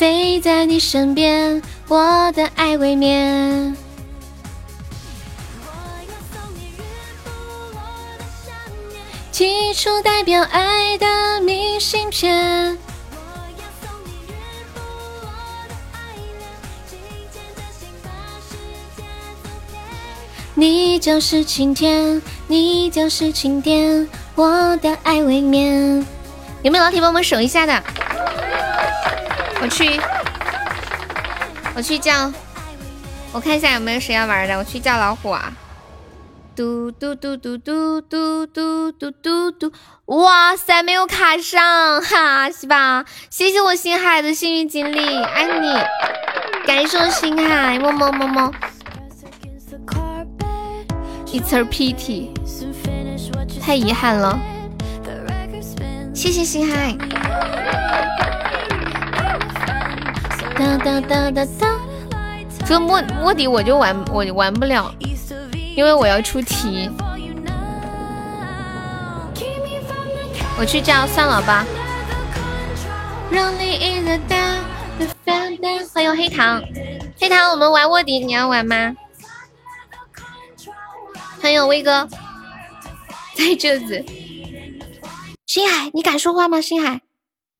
[0.00, 3.76] 飞在你身边，我的爱未眠。
[9.30, 12.78] 寄出代表爱的明信片。
[20.54, 26.06] 你就是晴天，你就是晴天，我的爱未眠。
[26.62, 27.84] 有没有老铁帮我们守一下的？
[29.62, 30.00] 我去，
[31.74, 32.32] 我去叫，
[33.32, 35.52] 我看一下有没有谁要玩的，我去叫老虎啊！
[36.56, 39.72] 嘟嘟嘟嘟嘟嘟嘟嘟嘟嘟！
[40.06, 43.04] 哇塞，没有卡上，哈，是吧？
[43.30, 45.72] 谢谢我星海的幸运锦鲤，爱你，
[46.66, 48.52] 感谢我星海，么么么么。
[51.26, 52.30] It's a pity，
[53.60, 54.38] 太遗憾了。
[56.12, 56.96] 谢谢星海。
[60.60, 61.80] 哒哒哒哒哒。
[62.66, 64.94] 这个卧卧底我就玩我玩不了，
[65.74, 66.90] 因为我要出题。
[70.58, 71.64] 我去叫算了吧。
[75.94, 76.62] 欢迎黑糖，
[77.18, 78.94] 黑糖，我们玩卧底，你要玩吗？
[81.40, 82.06] 欢迎威哥，
[83.34, 84.04] 在这子。
[85.46, 86.60] 星海，你敢说话吗？
[86.60, 87.00] 星海，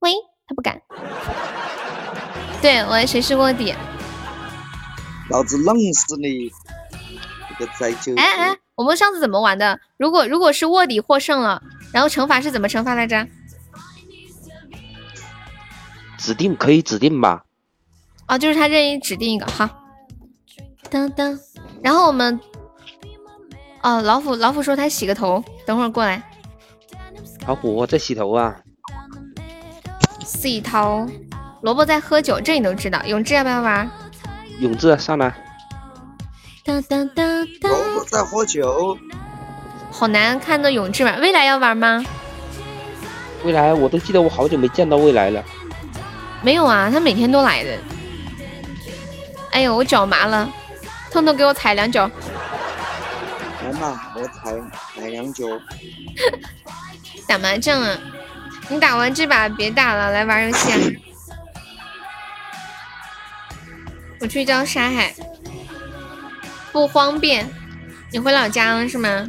[0.00, 0.12] 喂，
[0.46, 0.82] 他不敢。
[2.60, 3.74] 对，我谁是卧底？
[5.30, 6.50] 老子弄死你！
[7.48, 8.14] 这个灾就。
[8.16, 9.78] 哎哎，我们上次怎么玩的？
[9.96, 13.26] 如果如果是卧底获胜了，然后惩罚是怎么惩罚来着？
[16.18, 17.44] 指定可以指定吧？
[18.28, 19.68] 哦，就是他任意指定一个，好。
[20.90, 21.38] 噔噔，
[21.82, 22.38] 然后我们。
[23.82, 26.22] 哦，老虎，老虎说他洗个头，等会儿过来。
[27.46, 28.54] 老虎我在洗头啊。
[30.22, 31.08] 洗头。
[31.62, 33.02] 萝卜在喝酒，这你都知道。
[33.04, 33.90] 永志要不要玩？
[34.60, 35.34] 永志上来。
[36.64, 36.80] 萝
[37.94, 38.96] 卜在喝酒。
[39.90, 42.02] 好难看的永志玩，未来要玩吗？
[43.44, 45.42] 未来我都记得我好久没见到未来了。
[46.42, 47.78] 没有啊，他每天都来的。
[49.50, 50.48] 哎呦，我脚麻了，
[51.10, 52.10] 痛痛给我踩两脚。
[53.64, 54.54] 来嘛，我踩
[54.94, 55.44] 踩两脚。
[57.28, 57.98] 打麻将啊？
[58.68, 60.98] 你打完这把别打了，来玩游戏。
[64.20, 65.14] 我去叫沙海，
[66.72, 67.48] 不方便。
[68.12, 69.26] 你回老家了是吗？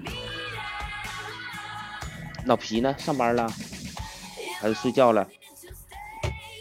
[2.45, 2.93] 老皮呢？
[2.97, 3.51] 上班了
[4.59, 5.27] 还是睡觉了？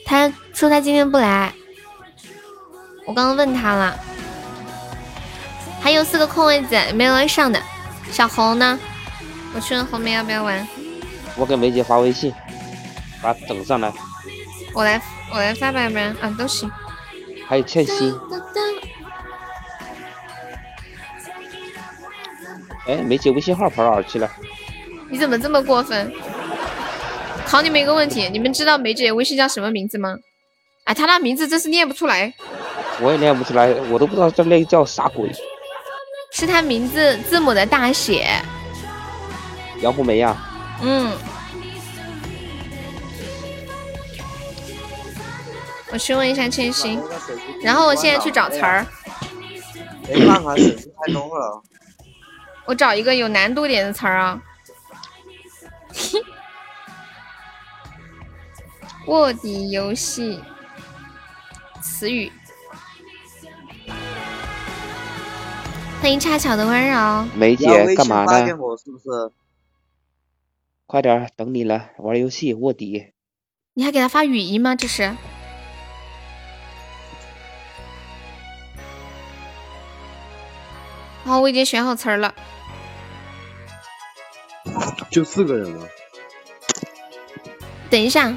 [0.05, 1.53] 他说他今天不来。
[3.07, 3.99] 我刚刚问他了。
[5.81, 7.61] 还有四个空位子，没有人上的。
[8.13, 8.79] 小红呢？
[9.55, 10.69] 我去问红梅要不要玩。
[11.37, 12.33] 我给梅姐发微信，
[13.23, 13.93] 把整上来。
[14.75, 15.01] 我来，
[15.33, 16.71] 我来发吧，要不然啊都行。
[17.51, 18.15] 还有倩心。
[22.87, 24.31] 哎，梅姐微信号跑哪儿去了？
[25.11, 26.13] 你怎么这么过分？
[27.45, 30.15] 考你们一个问题，你们知道梅姐微信叫什么名字吗？
[30.85, 32.33] 哎，她那名字真是念不出来。
[33.01, 35.29] 我也念不出来，我都不知道这那叫啥鬼。
[36.31, 38.29] 是她名字字母的大写，
[39.83, 40.37] 杨红梅呀。
[40.83, 41.11] 嗯。
[45.93, 46.99] 我去问一下千玺，
[47.63, 48.87] 然后我现在去找词儿。
[50.09, 51.63] 没办法，手机太多了。
[52.67, 54.41] 我找一个有难度点的词儿啊。
[59.07, 60.41] 卧底游戏
[61.83, 62.31] 词语。
[66.01, 68.47] 欢迎恰巧的温柔，梅姐干嘛呢？
[68.47, 69.33] 是不是？
[70.87, 73.13] 快点，等你了，玩游戏卧底。
[73.75, 74.77] 你还给他发语音吗？
[74.77, 75.17] 这是。
[81.31, 82.35] 好，我已经选好词儿了。
[85.13, 85.87] 就四个人了。
[87.89, 88.35] 等一下。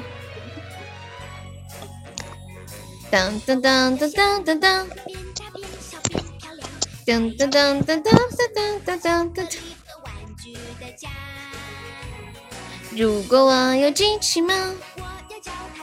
[3.10, 4.86] 噔噔噔噔噔噔噔。
[7.04, 9.58] 噔噔噔噔噔噔噔噔噔。
[12.92, 14.54] 如果我有机器猫，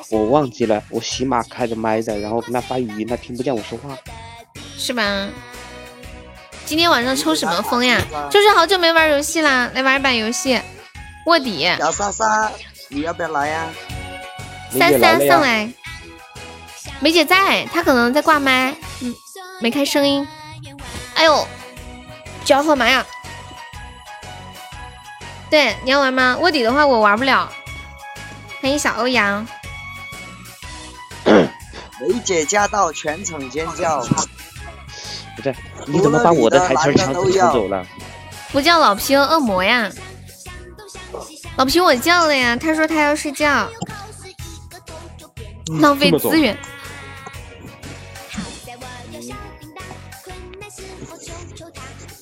[0.09, 3.97] 我忘记了，我喜马开着麦的，然后跟他发语音，他听不见我说话，
[4.77, 5.27] 是吧？
[6.71, 8.01] 今天晚上抽什么风呀？
[8.31, 10.57] 就是好久没玩游戏啦，来玩一把游戏，
[11.25, 11.69] 卧底。
[11.77, 12.49] 小莎莎，
[12.87, 13.67] 你要不要来呀？
[14.69, 15.69] 三三上来。
[17.01, 19.13] 梅姐在，她可能在挂麦，嗯，
[19.59, 20.25] 没开声音。
[21.15, 21.45] 哎呦，
[22.45, 23.05] 脚好麻呀！
[25.49, 26.37] 对，你要玩吗？
[26.39, 27.51] 卧底的话我玩不了。
[28.61, 29.45] 欢迎小欧阳。
[31.25, 34.07] 梅姐驾到，全场尖叫！
[35.41, 35.55] 不是，
[35.87, 37.85] 你怎么把我的台词抢抢走了？
[38.51, 39.89] 不叫老皮恶魔呀！
[41.57, 43.67] 老皮我叫了呀，他说他要睡觉，
[45.71, 46.55] 嗯浪费资源。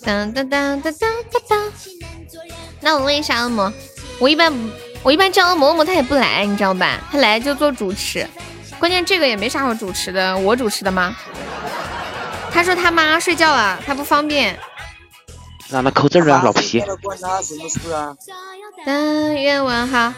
[0.03, 1.71] 当当当当当当当。
[2.79, 3.71] 那我问一下恶魔，
[4.19, 4.53] 我一般
[5.03, 6.99] 我一般叫恶魔，恶魔他也不来，你知道吧？
[7.11, 8.25] 他来就做主持，
[8.79, 11.15] 关键这个也没啥好主持的，我主持的吗？
[12.51, 14.57] 他说他妈睡觉了，他不方便。
[15.69, 16.79] 让他扣字儿啊，老皮。
[17.01, 18.15] 关他什么事啊？
[19.35, 20.13] 愿望哈，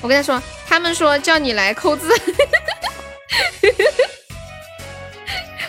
[0.00, 2.08] 我跟他说，他们说叫你来扣字。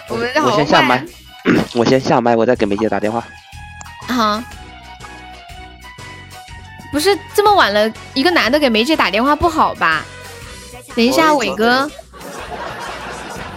[0.07, 1.05] 我们好我先下麦，
[1.73, 3.23] 我先下麦，我再给梅姐打电话。
[4.07, 4.41] 好，
[6.91, 10.03] 不是这么晚了，一个男的给梅姐打电话不好吧？
[10.95, 11.91] 等一下，伟哥得，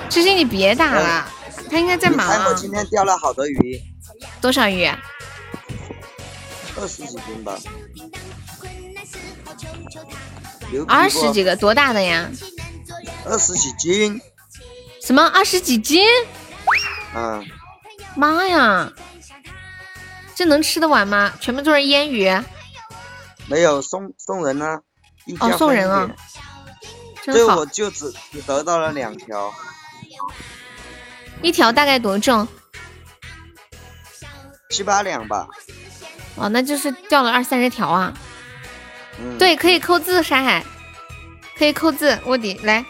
[0.09, 1.27] 芝芝你别打了，
[1.73, 2.55] 他应该在忙啊我。
[2.55, 3.81] 今天钓了好多鱼，
[4.43, 4.85] 多少鱼？
[6.79, 7.59] 二十几斤吧。
[10.87, 12.31] 二十几个，多大的呀？
[13.25, 14.21] 二十几斤，
[15.03, 16.05] 什么二十几斤？
[17.15, 17.43] 嗯，
[18.17, 18.93] 妈呀，
[20.35, 21.33] 这能吃得完吗？
[21.41, 22.31] 全部都是腌鱼。
[23.47, 24.79] 没有送送人啊，
[25.25, 26.17] 一哦送人啊分一点
[27.25, 29.53] 对，真好我，就只只得到了两条，
[31.43, 32.47] 一条大概多重？
[34.71, 35.47] 七八两吧。
[36.37, 38.15] 哦，那就是掉了二三十条啊。
[39.19, 40.65] 嗯，对，可以扣字，沙海，
[41.59, 42.85] 可以扣字，卧底来。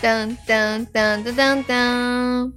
[0.00, 2.52] 噔噔噔噔噔噔，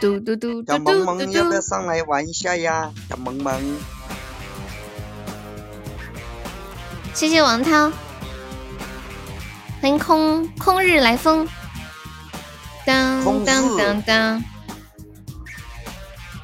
[0.00, 1.60] 嘟嘟嘟小嘟嘟嘟萌萌要不要。
[1.60, 2.92] 上来玩一下呀？
[3.10, 3.60] 小萌萌，
[7.12, 7.90] 谢谢王涛，
[9.86, 11.46] 欢迎空空日来风。
[12.84, 14.44] 当空当当当，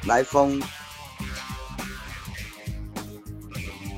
[0.05, 0.63] 来风。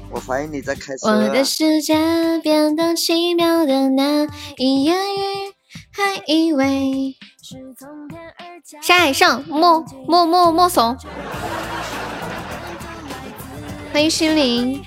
[0.09, 1.27] 我怀疑你在开车、我啊。
[1.27, 4.27] 的世界变得奇妙的那
[4.57, 5.53] 一言语，
[5.91, 7.15] 还以为
[8.81, 10.97] 山海上莫莫莫莫怂，
[13.93, 14.83] 欢迎心灵，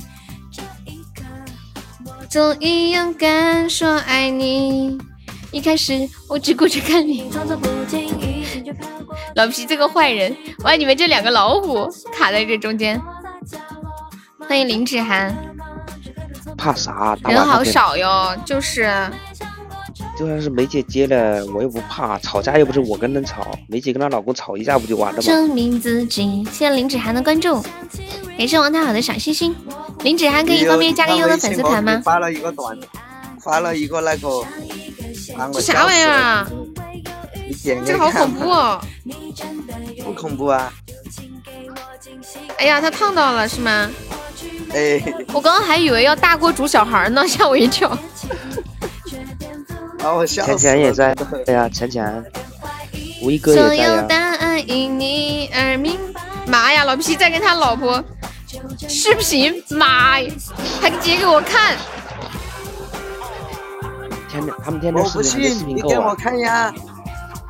[2.31, 4.99] 终于勇敢说爱你。
[5.51, 7.31] 一开始我只顾着看你，
[9.35, 10.75] 老皮这个坏人，哇！
[10.75, 13.01] 你们这两个老虎卡在这中间。
[14.47, 15.35] 欢迎林芷涵，
[16.55, 17.17] 怕啥？
[17.23, 19.11] 大人好少哟，就是
[20.19, 25.23] 就算是梅姐接了，我又不怕，吵架又不是我跟人吵，梅姐跟她老公吵一架不就完了吗？
[25.23, 26.45] 证明自己。
[26.53, 27.63] 谢谢林芷涵的关注，
[28.39, 29.53] 感谢王太好的小心心。
[30.05, 32.01] 林子涵可以方便加个优的粉丝团吗？
[32.05, 32.79] 发了一个短，
[33.43, 34.45] 发了一个那个，
[35.53, 36.49] 这啥玩意儿啊？
[37.49, 38.81] 你点这个好恐怖哦！
[40.05, 40.73] 不恐怖啊！
[42.59, 43.91] 哎呀，他烫到了是吗？
[44.73, 47.91] 哎，我刚刚还以为要大锅煮小孩呢， 吓我一跳。
[49.99, 50.59] 把我笑死浅。
[50.59, 51.13] 浅也在，
[51.49, 52.25] 哎呀，浅浅，
[53.21, 54.07] 吴一哥所有也在呀。
[54.09, 55.99] 答案因你而明。
[56.47, 58.03] 妈呀，老皮在跟他老婆
[58.89, 60.33] 视频，妈呀，
[60.81, 61.77] 还截给我看。
[64.31, 66.15] 天天他们天天我不视频视信，频购你给我啊。
[66.15, 66.73] 看呀！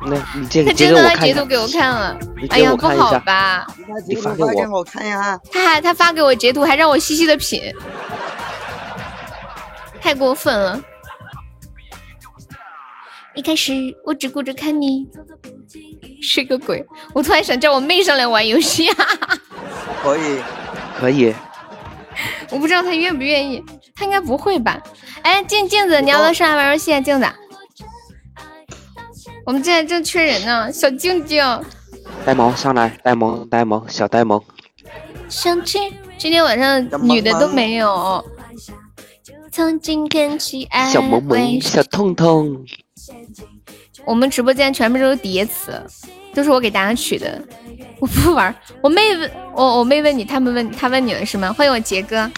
[0.01, 2.19] 那你这他个截真的他给我看，截图给我看了。
[2.49, 3.17] 哎呀，不好。
[3.19, 3.67] 吧？
[4.07, 5.39] 你发给我发给我看呀！
[5.51, 7.61] 他还他发给我截图，还让我细细的品，
[10.01, 10.81] 太过分了。
[13.35, 13.73] 一开始
[14.05, 15.07] 我只顾着看你，
[16.21, 16.85] 是个鬼！
[17.13, 19.07] 我突然想叫我妹上来玩游戏啊！
[20.03, 20.41] 可以，
[20.99, 21.33] 可以，
[22.51, 23.63] 我不知道他愿不愿意，
[23.95, 24.81] 他应该不会吧？
[25.21, 26.99] 哎，镜镜子，你要不要上来玩游戏啊？
[26.99, 27.25] 镜子，
[29.45, 31.43] 我们现在正缺人呢，小静静。
[32.25, 34.41] 呆萌上来，呆萌呆萌小呆萌，
[36.17, 38.23] 今天晚上女的都没有。
[39.51, 42.65] 曾经跟起爱小萌萌小痛痛，
[44.05, 45.81] 我们直播间全部都是叠词，
[46.33, 47.41] 都是我给大家取的。
[47.99, 51.51] 我不玩，我妹问我，我妹问你，他们问他问你了是吗？
[51.51, 52.31] 欢迎我杰哥，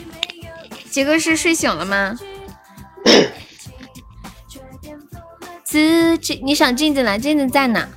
[0.90, 2.18] 杰哥是睡醒了吗？
[5.64, 7.18] 自己，你想镜子呢？
[7.18, 7.88] 镜子在哪？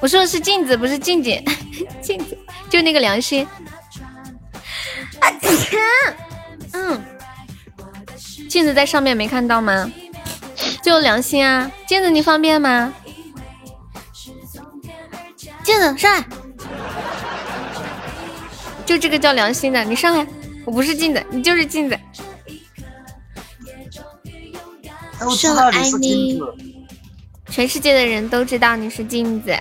[0.00, 1.42] 我说的是镜子，不是静静，
[2.02, 2.36] 镜子
[2.68, 3.46] 就那个良心。
[5.20, 5.80] 啊天，
[6.72, 7.02] 嗯，
[8.48, 9.90] 镜子在上面没看到吗？
[10.82, 12.92] 就良心啊，镜子你方便吗？
[15.62, 16.24] 镜子上来，
[18.86, 20.26] 就这个叫良心的，你上来。
[20.66, 21.98] 我不是镜子，你就是镜子。
[25.18, 26.54] 哎，我知道你是镜子，
[27.50, 29.56] 全世界的人都知道你是镜子。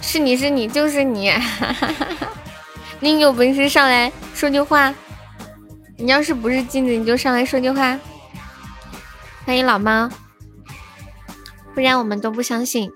[0.00, 1.32] 是你是你就是你，
[3.00, 4.94] 你有本事上来说句话。
[5.96, 7.98] 你要是不是镜子，你就上来说句话。
[9.44, 10.08] 欢迎老猫，
[11.74, 12.90] 不然我们都不相信。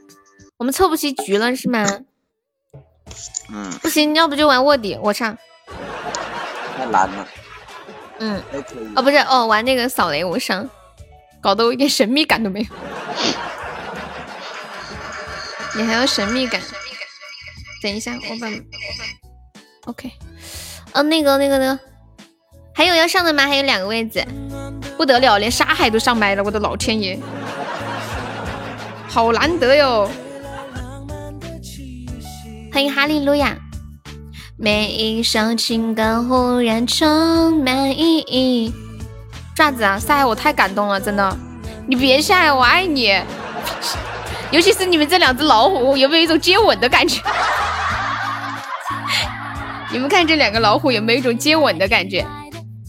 [0.58, 1.86] 我们凑不齐局了是吗？
[3.50, 5.38] 嗯，不行，要不就玩卧底，我上。
[6.76, 7.28] 太难了。
[8.18, 8.42] 嗯。
[8.96, 10.68] 哦，不是哦，玩那个扫雷我上，
[11.40, 12.66] 搞得我一点神秘感都没有。
[15.76, 16.60] 你还要神秘感？
[17.80, 18.48] 等一下，我把
[19.86, 20.10] OK。
[20.92, 21.80] 哦，那个那个那个，
[22.74, 23.46] 还有要上的吗？
[23.46, 24.26] 还有两个位置，
[24.96, 27.16] 不得了，连沙海都上麦了，我的老天爷，
[29.08, 30.10] 好难得哟！
[32.72, 33.56] 欢迎哈利路亚。
[34.56, 38.72] 每一首情歌忽然充满意义。
[39.54, 41.36] 爪子啊，沙海我太感动了，真的，
[41.86, 43.18] 你别晒，我爱你。
[44.50, 47.20] 尤其是你们这两只老虎，有没有一种接吻的感觉？
[49.90, 52.24] 你们看这两个老虎有没有一种接吻的感觉？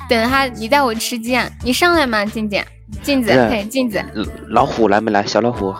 [0.09, 1.49] 等哈，你带我吃鸡啊！
[1.63, 2.63] 你上来嘛，静静，
[3.01, 4.03] 镜子，嘿，镜子。
[4.49, 5.25] 老虎来没来？
[5.25, 5.73] 小老虎。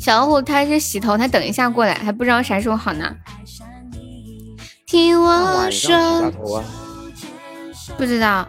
[0.00, 3.14] 小老虎他是洗头，他等一下过来，还不知道啥时候好呢。
[4.86, 6.32] 听我说，
[7.96, 8.48] 不知道，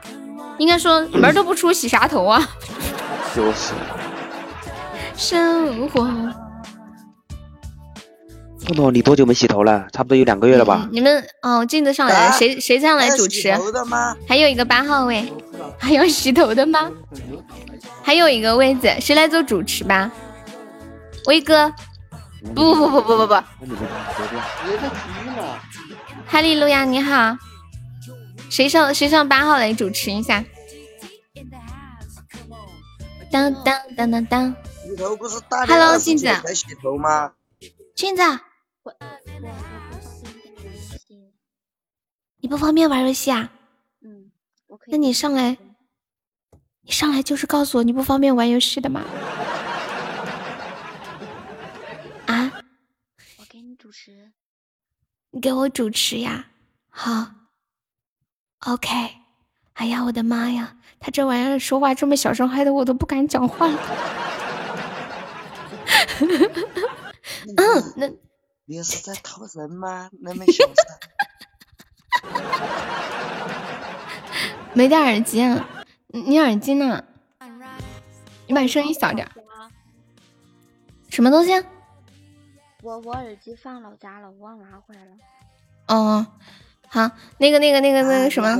[0.58, 2.47] 应该说门都不出，洗啥头啊？
[3.36, 3.74] 就是。
[5.18, 6.08] 生活。
[8.66, 9.88] 彤彤，你多久没洗头了？
[9.91, 10.88] 差不多有两个月了吧？
[10.91, 13.54] 你们哦，镜子上来了，谁谁上来主持？
[14.28, 15.34] 还有一个八号位，
[15.78, 16.89] 还有洗头的吗？
[18.04, 20.10] 还有一个位子，谁来做主持吧？
[21.30, 21.72] 威哥，
[22.56, 23.34] 不不不不不不。
[26.26, 27.38] 哈利路亚，你好，
[28.50, 30.44] 谁上谁上八号来主持一下？
[33.32, 34.56] 当当当当当。
[35.68, 36.28] Hello，镜子。
[37.96, 38.24] 镜子。
[42.42, 43.52] 你不方便玩游戏啊？
[44.02, 44.32] 嗯，
[44.88, 45.60] 那你上来，
[46.82, 49.04] 你上来就是告诉我你不方便玩游戏的吗？
[52.26, 52.52] 啊？
[53.40, 54.32] 我给你主持。
[55.32, 56.47] 你给我主持呀？
[56.89, 57.32] 好。
[58.60, 58.88] OK。
[59.74, 60.78] 哎呀，我的妈呀！
[61.00, 63.80] 他这玩意儿说话这么小声，害得我都不敢讲话了。
[67.58, 68.08] 嗯，那
[68.66, 70.10] 你是在偷人吗？
[70.22, 70.74] 那么小声？
[74.74, 75.68] 没戴耳机啊？
[76.08, 77.04] 你耳机呢？
[78.47, 79.30] 你把声音小点。
[81.10, 81.52] 什么东西？
[82.82, 85.12] 我我耳机放老家了，我忘拿回来了。
[85.88, 86.26] 哦，
[86.88, 88.58] 好，那个那个那个那个什么？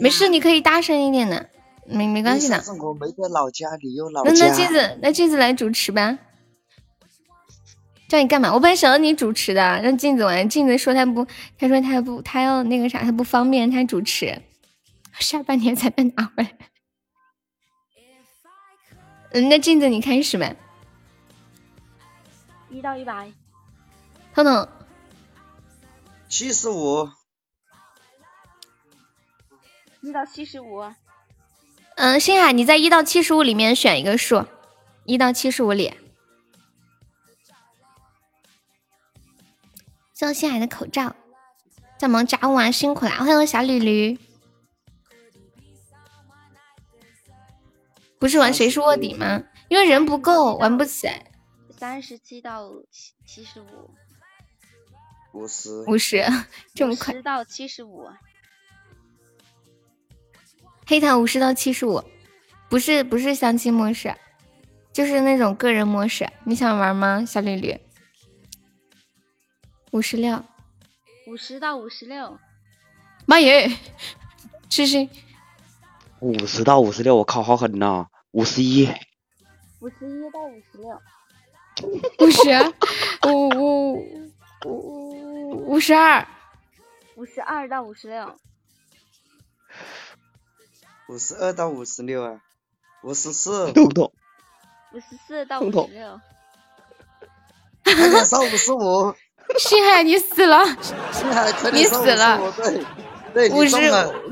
[0.00, 1.50] 没事，你可以大声一点的，
[1.86, 2.56] 没没关系的。
[2.80, 4.30] 我没在老家，你有老家。
[4.30, 6.18] 那那镜子，那镜子来主持吧。
[8.08, 8.52] 叫你干嘛？
[8.52, 10.48] 我本来想让你主持的，让镜子玩。
[10.48, 11.26] 镜子说他不，
[11.58, 14.40] 他说他不，他要那个啥，他不方便，他主持，
[15.18, 16.50] 下半年才能拿回来。
[19.32, 20.56] 嗯，那镜子你开始呗。
[22.74, 23.32] 一到一百。
[24.34, 24.68] 彤彤。
[26.28, 27.08] 七十五。
[30.00, 30.82] 一到七十五。
[31.94, 34.44] 嗯，星海，你在一到七十五里面选一个数，
[35.04, 35.94] 一到七十五里。
[40.12, 41.14] 谢星海的口罩，
[41.96, 43.18] 在忙家务啊，辛苦啦！
[43.18, 44.18] 欢迎小驴驴。
[48.18, 49.44] 不是玩谁是卧底吗？
[49.68, 51.30] 因为人不够，玩不起来。
[51.84, 53.90] 三十七到七七十五。
[55.34, 55.84] 五十。
[55.86, 56.24] 五十，
[56.74, 57.12] 这么快？
[57.12, 58.08] 十到七十五。
[60.86, 62.02] 黑糖五十到七十五，
[62.70, 64.14] 不是不是相亲模式，
[64.94, 66.26] 就是那种个人模式。
[66.44, 67.78] 你想玩吗，小绿绿？
[69.90, 70.42] 五十六，
[71.26, 72.38] 五十到五十六，
[73.26, 73.68] 妈耶，
[74.70, 75.06] 试试。
[76.20, 78.06] 五十到五十六，我靠，好狠呐！
[78.30, 78.88] 五十一，
[79.80, 80.98] 五十一到五十六，
[82.20, 82.72] 五十，
[83.26, 83.94] 五五
[84.64, 86.26] 五五十二，
[87.16, 88.34] 五十二到五十六，
[91.08, 92.40] 五十二到五十六啊，
[93.02, 94.12] 五十四，动动，
[94.92, 96.20] 五十四到五十六，
[97.84, 99.14] 快点上五十五。
[99.58, 100.64] 星海，你死了！
[101.12, 102.40] 星海，你死了！
[103.34, 103.76] 对，对，五十，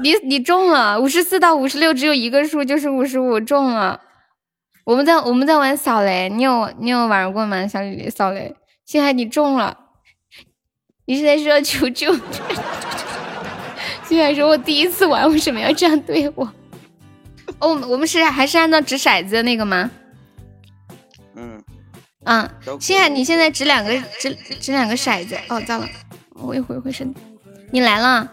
[0.00, 4.00] 你你中了，五十四到五十六只有一个数，就是五十五中了。
[4.84, 7.66] 我们在我们在玩扫雷，你有你有玩过吗？
[7.66, 8.54] 小李李扫雷，
[8.84, 9.76] 星海你中了，
[11.06, 12.12] 你是在需要求救。
[14.08, 16.44] 星海说：“我第一次玩，为什么要这样对我？”
[17.60, 19.90] 哦，我们是还是按照掷骰子的那个吗？
[21.36, 21.62] 嗯。
[22.24, 25.38] 嗯，星海，你现在掷两个掷掷两个骰子。
[25.48, 25.88] 哦，糟了，
[26.34, 27.14] 我一会儿会升。
[27.70, 28.30] 你来了，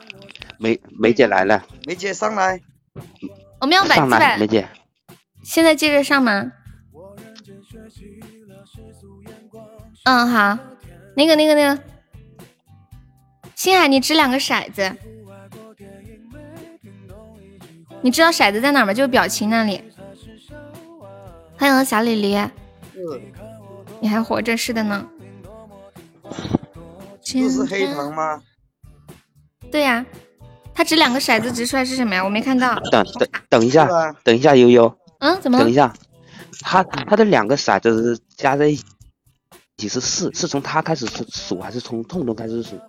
[0.57, 2.59] 梅梅姐来了，梅姐上来，
[3.61, 4.67] 我们要百上几百，梅姐，
[5.43, 6.51] 现在接着上吗？
[10.05, 10.57] 嗯，好，
[11.15, 11.83] 那个那个那个，
[13.55, 14.95] 星海，你掷两个骰子。
[18.01, 18.93] 你知道骰子在哪吗？
[18.93, 19.83] 就是表情那里。
[21.57, 22.33] 欢迎小李黎，
[22.93, 23.21] 是
[23.99, 24.55] 你还活着？
[24.55, 25.05] 是的呢。
[27.21, 28.41] 这是黑糖吗？
[29.69, 30.05] 对呀、
[30.73, 32.23] 他掷两个骰子掷出来是什么呀？
[32.23, 32.79] 我没看到。
[32.91, 33.87] 等等等一下
[34.23, 35.73] 等一下，悠悠，嗯，怎么等一？
[35.73, 35.93] 下，
[36.61, 38.79] 他他的两个骰子是加在一
[39.77, 42.79] 起是四，是从他开始数数还是从痛痛开始数？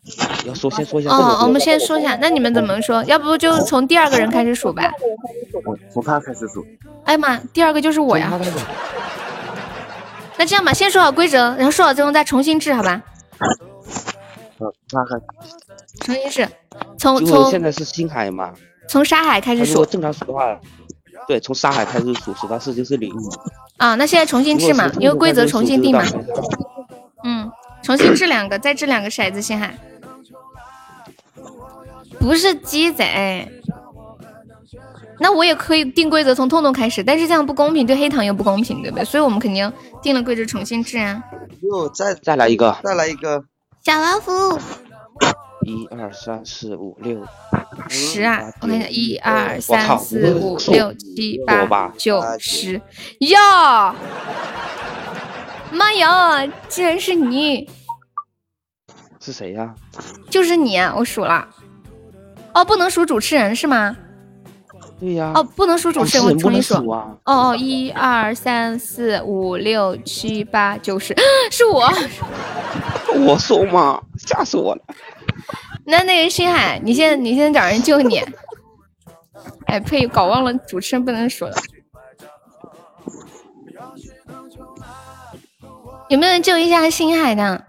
[0.47, 1.23] 要说先说一下这个。
[1.23, 3.05] 哦，我们先说一下，那你们怎么说？
[3.05, 4.91] 要不就从第二个人开始数吧？
[5.93, 6.67] 从他开始数。
[7.05, 8.39] 哎呀妈，第二个就是我呀
[10.39, 13.03] 那这样吧，先说好规则，然后说好之后再重新制，好吧？
[14.59, 15.21] 呃，他还
[16.01, 16.49] 重新制，
[16.99, 18.53] 从从现在是星海嘛，
[18.89, 20.59] 从沙海开始数他如果正常数的话，
[21.31, 23.09] 对，从沙海开始数，数到四就是零。
[23.77, 23.95] 啊。
[23.95, 26.03] 那现在重新治嘛因为规则重新定嘛。
[27.23, 27.49] 嗯，
[27.85, 29.73] 重新治两个，再治两个骰子，星海。
[32.19, 33.49] 不是鸡仔，
[35.21, 39.05] 那我也可以定规则从痛痛开始，但是这样不公平，对黑糖又不公平，对不对？
[39.05, 39.73] 所以我们肯定
[40.03, 41.23] 定了规则重新制啊。
[41.63, 43.45] 又再再来一个，再来一个，
[43.85, 44.59] 小老虎
[45.71, 47.25] 一二三四五六，
[47.89, 52.81] 十啊，我看一下，一二三四五六七八九十，
[53.21, 53.95] 哟！
[55.71, 57.71] 妈呀，竟然是你！
[59.21, 59.73] 是谁呀、
[60.29, 61.47] 就是你啊，我数了。
[62.53, 63.97] 哦，不能数主持人是吗？
[64.99, 66.75] 对呀、哦，不能数主持人，我重新数。
[66.91, 71.15] 哦哦，一二三四五六七八九十，
[71.53, 71.89] 是我。
[73.27, 74.83] 我说嘛，吓死我了。
[75.85, 78.23] 那那个星海，你先你先找人救你。
[79.67, 81.57] 哎呸，搞忘了主持人不能说了。
[86.09, 87.65] 有没有人救一下星海的？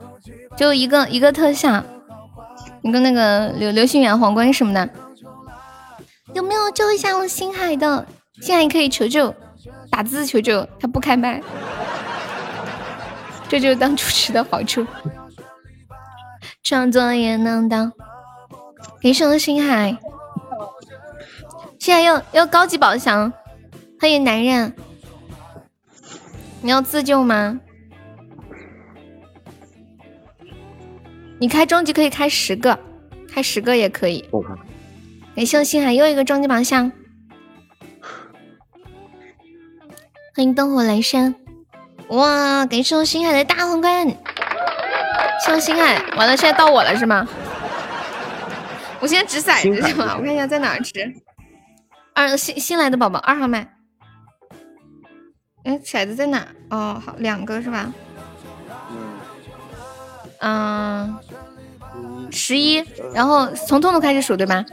[0.57, 1.83] 就一个一个特效，
[2.81, 4.89] 一个那个流流星雨皇冠什么的。
[6.33, 8.05] 有没有救一下我星海的？
[8.41, 9.33] 星海可以求救，
[9.89, 11.41] 打字求救，他不开麦。
[13.47, 14.85] 这就是当主持的好处。
[16.72, 17.91] 创作也能当。
[19.01, 19.97] 给什么星海？
[21.78, 23.34] 星海要要高级宝箱，
[23.99, 24.74] 欢迎男人。
[26.61, 27.59] 你要自救吗？
[31.39, 32.80] 你开终极可以开十个，
[33.28, 34.24] 开十个也可以。
[35.36, 36.89] 感谢我星海又一个终极宝箱，
[40.34, 41.36] 欢迎灯火阑珊。
[42.07, 44.07] 哇，感谢我星海的大皇冠，
[45.45, 46.01] 谢我星海。
[46.15, 47.27] 完了，现在到我了是吗？
[48.99, 50.15] 我现在掷骰子是吗？
[50.17, 51.13] 我看一下在哪儿掷。
[52.13, 53.73] 二新新来的宝宝二号麦。
[55.63, 56.47] 哎，骰子在哪？
[56.69, 57.91] 哦，好，两个是吧？
[60.39, 61.17] 嗯，
[62.31, 62.83] 十一，
[63.13, 64.63] 然后从痛痛开始数对吧？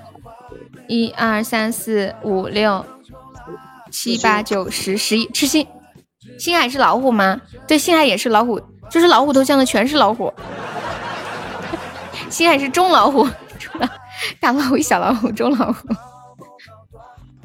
[0.86, 2.84] 一二三四五六
[3.90, 5.66] 七八九十十一，吃星
[6.38, 7.40] 星海是老虎吗？
[7.66, 8.60] 对，星海也是老虎，
[8.90, 10.32] 就是老虎头像的全是老虎。
[12.30, 13.26] 心海是中老虎，
[14.40, 15.88] 大老虎、小老虎、中老虎。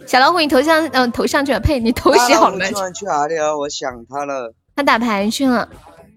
[0.06, 2.60] 小老虎，你头像嗯、头上去了，呸，你头小了大老虎。
[2.60, 3.58] 今晚去哪里了？
[3.58, 4.54] 我想他了。
[4.76, 5.70] 他打牌去了。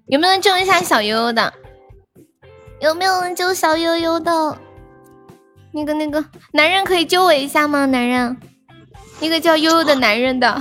[0.07, 1.53] 有没有人救一下小悠悠的？
[2.81, 4.59] 有没有人救小悠悠的？
[5.72, 7.87] 那个那个男人可以救我一下吗？
[7.87, 8.37] 男人，
[9.20, 10.61] 那个叫悠悠的男人的，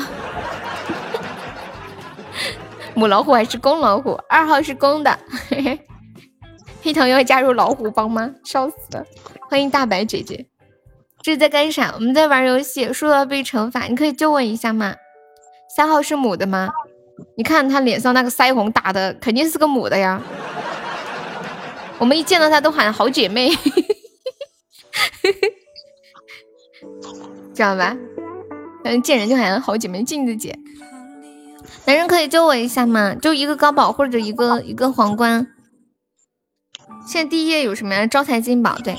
[2.96, 4.14] 母老虎还是公老虎？
[4.30, 5.20] 二号是公的。
[5.50, 5.80] 嘿嘿，
[6.82, 8.32] 黑糖要加入老虎帮吗？
[8.46, 9.06] 笑死了！
[9.50, 10.48] 欢迎大白姐姐，
[11.22, 11.92] 这是在干啥？
[11.96, 14.96] 我们在玩游戏，输了被惩罚，你可以救我一下吗？
[15.76, 16.70] 三号是母的吗？
[17.38, 20.22] 你看他脸上那个腮红打的，肯定是个母的呀。
[21.98, 23.50] 我们一见到他都喊好姐妹，
[27.54, 27.96] 知道吧？
[28.86, 30.58] 嗯，见人就喊好姐妹镜子姐。
[31.86, 33.16] 男人可以救我一下吗？
[33.16, 35.48] 就一个高宝或者一个一个皇冠。
[37.06, 38.08] 现在第一页有什么呀？
[38.08, 38.98] 招财进宝，对。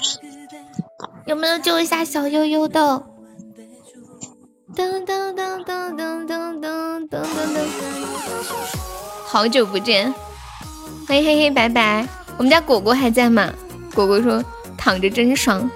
[1.27, 3.03] 有没有救一下小悠悠的？
[4.77, 7.67] 噔噔噔噔噔噔噔噔噔噔。
[9.25, 10.15] 好久不见，
[11.09, 12.07] 欢迎嘿嘿白白。
[12.37, 13.53] 我们家果果还在吗？
[13.95, 14.45] 果果说
[14.79, 15.69] 躺着真爽。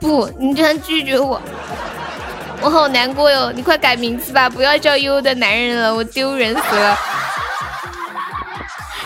[0.00, 1.40] 不，你居然拒绝我，
[2.62, 3.50] 我好难过哟！
[3.52, 6.98] 你快改名字吧，不要叫悠悠的男人了，我丢人死了。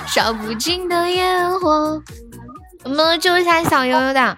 [0.08, 2.02] 烧不尽的烟火。
[2.82, 4.36] 我们救一下小悠悠的，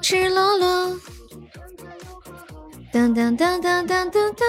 [0.00, 0.96] 赤裸裸。
[2.92, 4.44] 噔噔噔噔噔噔噔。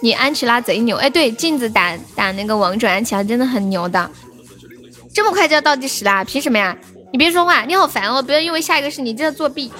[0.00, 4.10] 你安琪拉贼牛，哎，对，镜子打打那个王者安琪拉真的很牛的。
[5.14, 6.22] 这么快就要倒计时啦？
[6.22, 6.76] 凭什么呀？
[7.14, 8.20] 你别说话，你好烦哦！
[8.20, 9.72] 不要因为下一个是你就要作弊。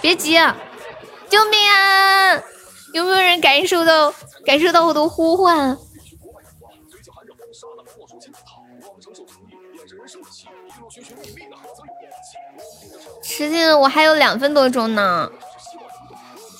[0.00, 0.34] 别急，
[1.28, 2.40] 救命啊！
[2.94, 4.14] 有没有人感受到
[4.46, 5.76] 感受到我的呼唤？
[13.20, 15.28] 时间我还有两分多钟呢，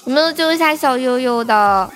[0.07, 1.89] 有没有救一下小悠悠的？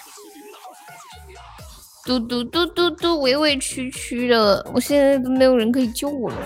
[2.06, 6.36] 嘟嘟嘟嘟嘟，委委屈屈的，我现在都没有人可以救我了。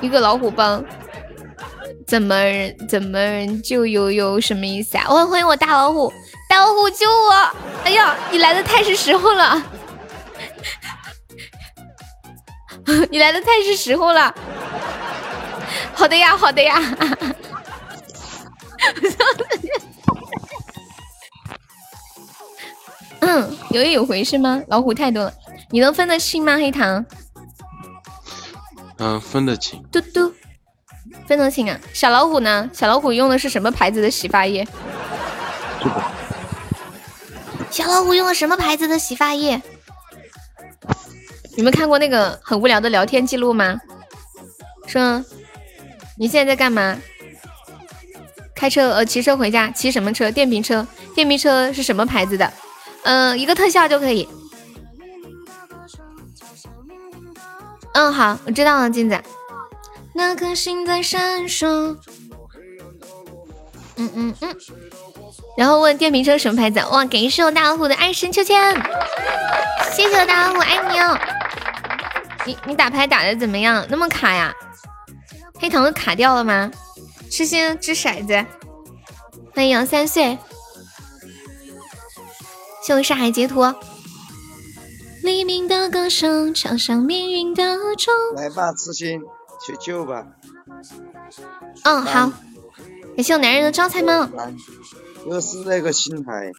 [0.00, 0.84] 一个老虎帮，
[2.06, 4.40] 怎么人怎么人救悠悠？
[4.40, 5.06] 什么意思啊？
[5.08, 6.12] 我欢迎我大老虎，
[6.48, 7.50] 大老虎救我！
[7.82, 9.60] 哎呀，你来的太是时候了，
[13.10, 14.32] 你来的太是时候了。
[15.94, 16.80] 好的呀，好的呀。
[23.20, 24.62] 嗯，有一有回是吗？
[24.68, 25.32] 老虎太多了，
[25.70, 26.56] 你能分得清吗？
[26.56, 27.04] 黑糖？
[28.98, 29.82] 嗯，分得清。
[29.90, 30.32] 嘟嘟，
[31.26, 31.78] 分得清啊。
[31.92, 32.70] 小老虎呢？
[32.72, 34.66] 小老虎用的是什么牌子的洗发液？
[37.70, 39.60] 小老虎用的什么牌子的洗发液？
[41.56, 43.80] 你们看过那个很无聊的聊天记录吗？
[44.86, 45.24] 说，
[46.16, 46.96] 你现在在干嘛？
[48.54, 50.30] 开车呃，骑车回家，骑什么车？
[50.30, 50.86] 电瓶车。
[51.14, 52.50] 电瓶车是什么牌子的？
[53.06, 54.28] 嗯，一个特效就可以。
[57.94, 59.22] 嗯，好，我知道了，镜子。
[60.12, 61.96] 那颗星在闪烁。
[63.94, 64.56] 嗯嗯嗯。
[65.56, 66.80] 然后问电瓶车什么牌子？
[66.90, 68.74] 哇，感谢我大老虎的爱神秋千，
[69.92, 71.16] 谢谢我大老虎，爱你哦。
[72.44, 73.86] 你你打牌打的怎么样？
[73.88, 74.52] 那么卡呀？
[75.60, 76.68] 黑糖都卡掉了吗？
[77.30, 78.44] 痴心掷骰子。
[79.54, 80.36] 欢迎杨三岁。
[82.86, 83.64] 谢我上海截图。
[85.24, 88.14] 黎明的歌声，敲响命运的钟。
[88.36, 89.20] 来吧，痴心，
[89.60, 90.24] 去救吧。
[91.82, 92.30] 嗯，好。
[93.16, 94.28] 感谢我男人的招财猫。
[95.28, 96.52] 又是那个星海，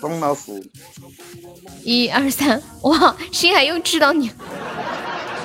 [0.00, 0.58] 东老虎。
[1.84, 4.30] 一二三，哇，星海又知道你。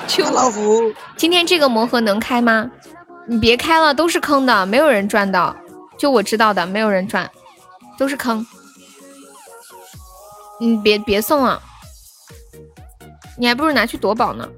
[0.08, 2.70] 秋老虎，今天这个魔盒能开吗？
[3.28, 5.54] 你别开了，都是坑的，没有人赚到。
[5.98, 7.30] 就我知道的，没有人赚，
[7.98, 8.46] 都是坑。
[10.58, 11.62] 你别别送了，
[13.36, 14.48] 你还不如拿去夺宝呢。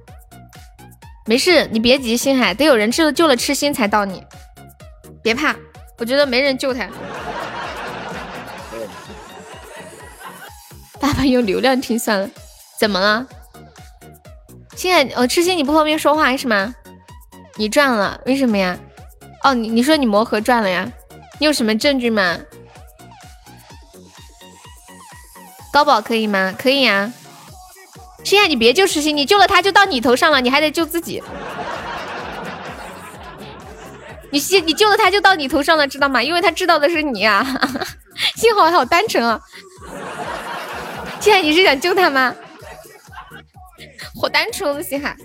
[1.27, 4.25] 没事，你别急，星海，得有人救救了痴心才到你。
[5.23, 5.55] 别怕，
[5.99, 6.89] 我觉得没人救他。
[11.01, 12.31] 爸爸用流量听算了，
[12.79, 13.27] 怎么了？
[14.77, 16.75] 星海，哦，痴心你不方便说话是吗？
[17.57, 18.79] 你赚了，为什么呀？
[19.43, 20.91] 哦，你你说你魔盒赚了呀？
[21.39, 22.39] 你有什么证据吗？
[25.79, 26.53] 高宝可以吗？
[26.59, 27.13] 可以呀。
[28.25, 31.23] 心爱，你别救痴心，你救了他就到你头上了，你还得救自己。
[34.33, 36.21] 你心，你救了他就到你头上了，知道吗？
[36.21, 37.47] 因为他知道的是你呀。
[38.35, 39.41] 幸好好单纯啊。
[41.21, 42.35] 心爱，你是想救他吗？
[44.21, 45.17] 好单纯的心海，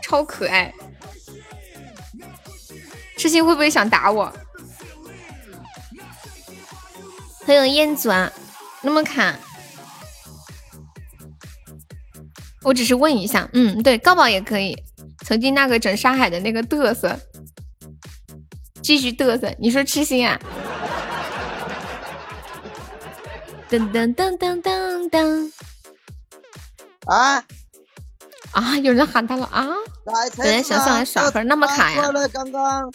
[0.00, 0.72] 超可爱。
[3.18, 4.32] 痴心会不会想打我？
[7.48, 8.30] 欢迎彦祖啊，
[8.82, 9.34] 那么卡，
[12.62, 14.76] 我只是问一下，嗯，对，高宝也可以。
[15.24, 17.18] 曾经那个整沙海的那个嘚瑟，
[18.82, 19.50] 继续嘚瑟。
[19.58, 20.38] 你说痴心啊？
[23.70, 25.50] 噔噔噔噔噔噔！
[27.06, 27.42] 啊
[28.52, 28.76] 啊！
[28.82, 29.66] 有人喊他了啊！
[30.36, 32.02] 本来想上来耍会儿，那么卡呀？
[32.30, 32.92] 刚刚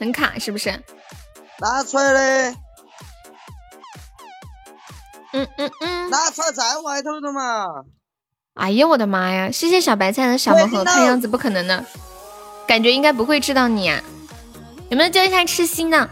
[0.00, 0.70] 很卡是不是？
[1.60, 2.12] 拿出来
[2.50, 2.56] 嘞！
[5.34, 7.66] 嗯嗯嗯，拿出来在外头的嘛！
[8.54, 9.50] 哎呀，我的妈呀！
[9.50, 11.84] 谢谢小白菜的小魔盒，看样子不可能的，
[12.68, 14.00] 感觉应该不会知道你啊。
[14.90, 16.08] 有没有救一下痴心呢？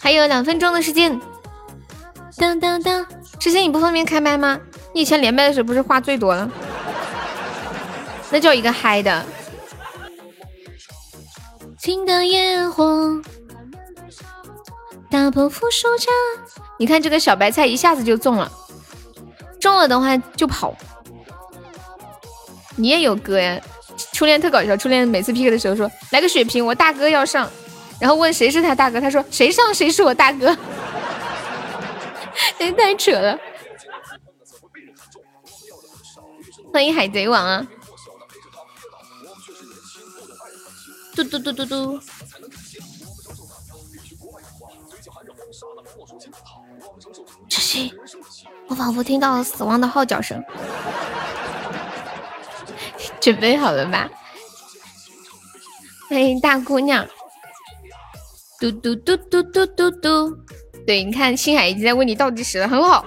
[0.00, 1.20] 还有两分钟的时间。
[2.38, 3.04] 当当当，
[3.38, 4.58] 痴心你不方便开麦吗？
[4.94, 6.50] 你以前连麦的时候不是话最多了？
[8.30, 9.26] 那叫一个嗨的。
[11.78, 13.20] 情的烟火。
[15.10, 16.10] 打破复数家，
[16.78, 18.50] 你看这个小白菜一下子就中了，
[19.60, 20.74] 中了的话就跑。
[22.76, 23.60] 你也有歌呀？
[24.12, 27.50] 初恋特搞笑，初恋每次 PK 的时候说来个血瓶，我大哥要上。
[28.00, 30.56] 然后问谁是他大哥，他说谁上谁是我大哥，
[32.56, 33.36] 这 太扯了。
[36.72, 37.66] 欢迎海贼王啊！
[41.16, 42.00] 嘟嘟嘟嘟嘟。
[48.68, 50.42] 我仿佛听到了死亡的号角声。
[53.20, 54.08] 准备好了吧？
[56.08, 57.06] 欢迎大姑娘。
[58.60, 60.36] 嘟嘟嘟嘟嘟嘟嘟。
[60.86, 63.04] 对，你看星海已经在为你倒计时了，很好。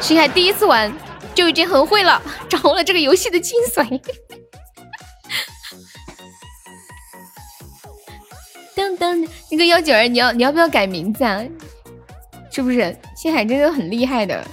[0.00, 0.90] 星海第一次玩
[1.34, 4.00] 就已经很会了，掌握了这个游戏的精髓。
[8.74, 11.42] 噔噔，那个幺九儿，你要你要不要改名字啊？
[12.50, 12.96] 是不是？
[13.16, 14.44] 星海真的很厉害的。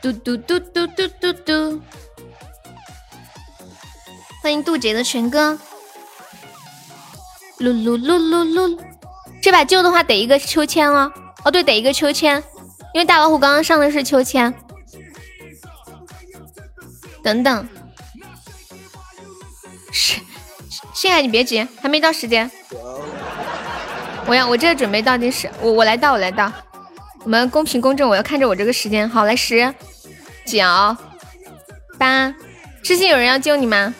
[0.00, 1.82] 嘟嘟嘟嘟嘟嘟嘟，
[4.42, 5.58] 欢迎渡劫的全哥。
[7.58, 8.78] 噜噜噜噜噜，
[9.42, 11.10] 这把救的话得一个秋千哦。
[11.44, 12.42] 哦，对，得一个秋千，
[12.92, 14.52] 因为大老虎刚刚上的是秋千。
[17.22, 17.68] 等等，
[19.90, 20.20] 是。
[20.92, 22.50] 星海，你别急，还没到时间。
[24.26, 26.50] 我要，我这准备倒计时，我我来倒，我来倒。
[27.22, 29.08] 我们公平公正，我要看着我这个时间。
[29.08, 29.74] 好，来十、
[30.46, 30.62] 九、
[31.98, 32.34] 八。
[32.82, 33.94] 痴心有人要救你吗？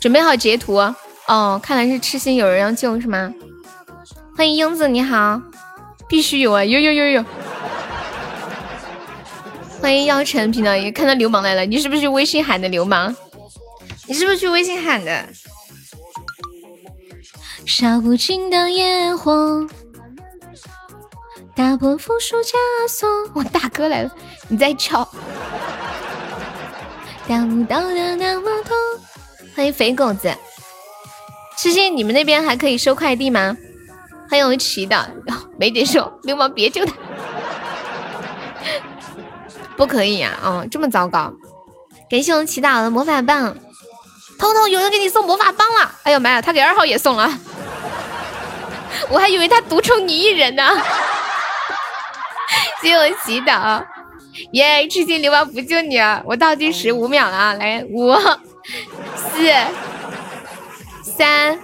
[0.00, 0.76] 准备好截图。
[1.26, 3.32] 哦，看来是痴心有人要救是吗？
[4.36, 5.40] 欢迎英子，你好。
[6.08, 7.24] 必须有啊，有有有有。
[9.80, 11.64] 欢迎妖晨频道，也看到流氓来了。
[11.64, 13.14] 你是不是去微信喊的流氓？
[14.08, 15.24] 你是不是去微信喊的？
[17.70, 19.64] 烧不尽的野火，
[21.54, 22.52] 打破缚束枷
[22.88, 23.08] 锁。
[23.32, 24.10] 我大哥来了，
[24.48, 25.08] 你在敲。
[27.28, 28.74] 得不到的那么多。
[29.54, 30.34] 欢迎肥狗子，
[31.56, 33.56] 痴心，你们那边还可以收快递吗？
[34.28, 35.06] 欢迎祈祷，
[35.56, 36.92] 没得收，流氓别救他。
[39.78, 41.32] 不可以呀，哦，这么糟糕。
[42.10, 43.56] 感谢我们祈祷的魔法棒，
[44.40, 45.94] 彤彤有人给你送魔法棒了。
[46.02, 47.32] 哎呦妈呀，他给二号也送了。
[49.10, 50.62] 我还以为他独宠你一人呢，
[52.80, 53.84] 谢谢我祈祷，
[54.52, 54.86] 耶！
[54.88, 58.14] 痴心流氓不救你啊，我倒计时五秒了啊，来五、
[59.16, 59.52] 四、
[61.02, 61.58] 三、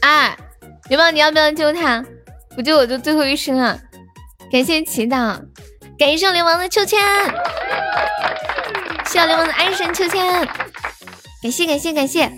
[0.00, 0.36] 二，
[0.88, 2.04] 流氓你要不要救他？
[2.56, 3.78] 不救我就最后一声了。
[4.50, 5.40] 感谢祈祷，
[5.98, 7.00] 感谢流氓的秋千，
[9.06, 10.46] 谢流氓的爱神秋千，
[11.42, 12.32] 感谢感谢感谢。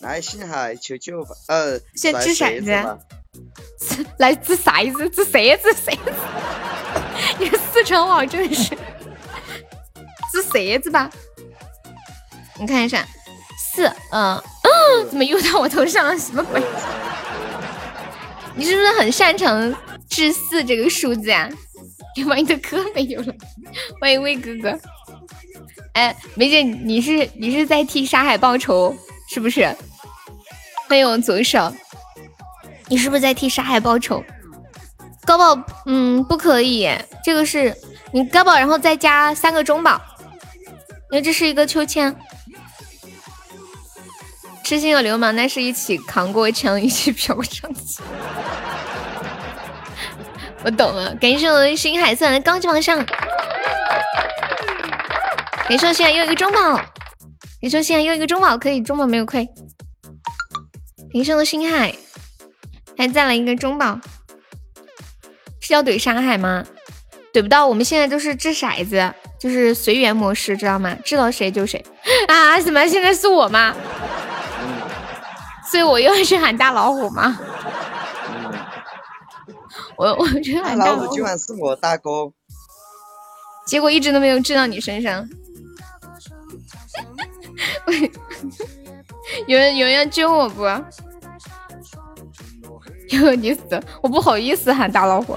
[0.00, 1.30] 来，星海求救吧！
[1.48, 2.70] 呃，先掷骰子，
[4.18, 6.12] 来 掷骰子，掷骰子，骰子。
[7.38, 8.70] 你四川话真的是
[10.32, 11.10] 掷骰子吧？
[12.58, 13.06] 你看一下，
[13.58, 16.18] 四，嗯嗯，怎么又到我头上了？
[16.18, 16.62] 什么鬼？
[18.56, 19.74] 你是不是很擅长
[20.08, 21.48] 掷四这个数字啊？
[22.16, 23.34] 你把你的歌没有了，
[24.00, 24.78] 欢迎魏哥哥。
[25.92, 28.96] 哎，梅姐，你是你是在替沙海报仇
[29.28, 29.74] 是不是？
[30.90, 31.72] 欢迎左手，
[32.88, 34.24] 你是不是在替沙海报仇？
[35.24, 36.90] 高宝，嗯，不可以，
[37.22, 37.72] 这个是
[38.10, 40.00] 你高宝，然后再加三个中宝，
[41.12, 42.12] 因为这是一个秋千。
[44.64, 48.02] 痴心有流氓，那是一起扛过枪，一起飘上去。
[50.64, 52.98] 我懂了，感谢我的星海送来的高级榜上，
[55.68, 56.74] 感谢星海又一个中宝，
[57.60, 59.48] 感谢星海又一个中宝，可以中宝没有亏。
[61.12, 61.94] 林生的星海，
[62.96, 63.98] 还再来一个中宝，
[65.60, 66.64] 是要怼沙海吗？
[67.32, 70.96] 怼不到，我们现在都是掷骰子，就是随缘模式，知道吗？
[71.04, 71.84] 掷到谁就谁
[72.28, 72.60] 啊？
[72.60, 72.86] 什么？
[72.86, 73.74] 现在是我吗？
[75.68, 77.38] 所以我又要去喊大老虎吗？
[79.96, 82.32] 我我去喊大老虎，今晚是我大哥，
[83.66, 85.28] 结果一直都没有掷到你身上。
[89.46, 90.64] 有人有人要救我不？
[93.10, 95.36] 有你死，我不好意思喊大老虎，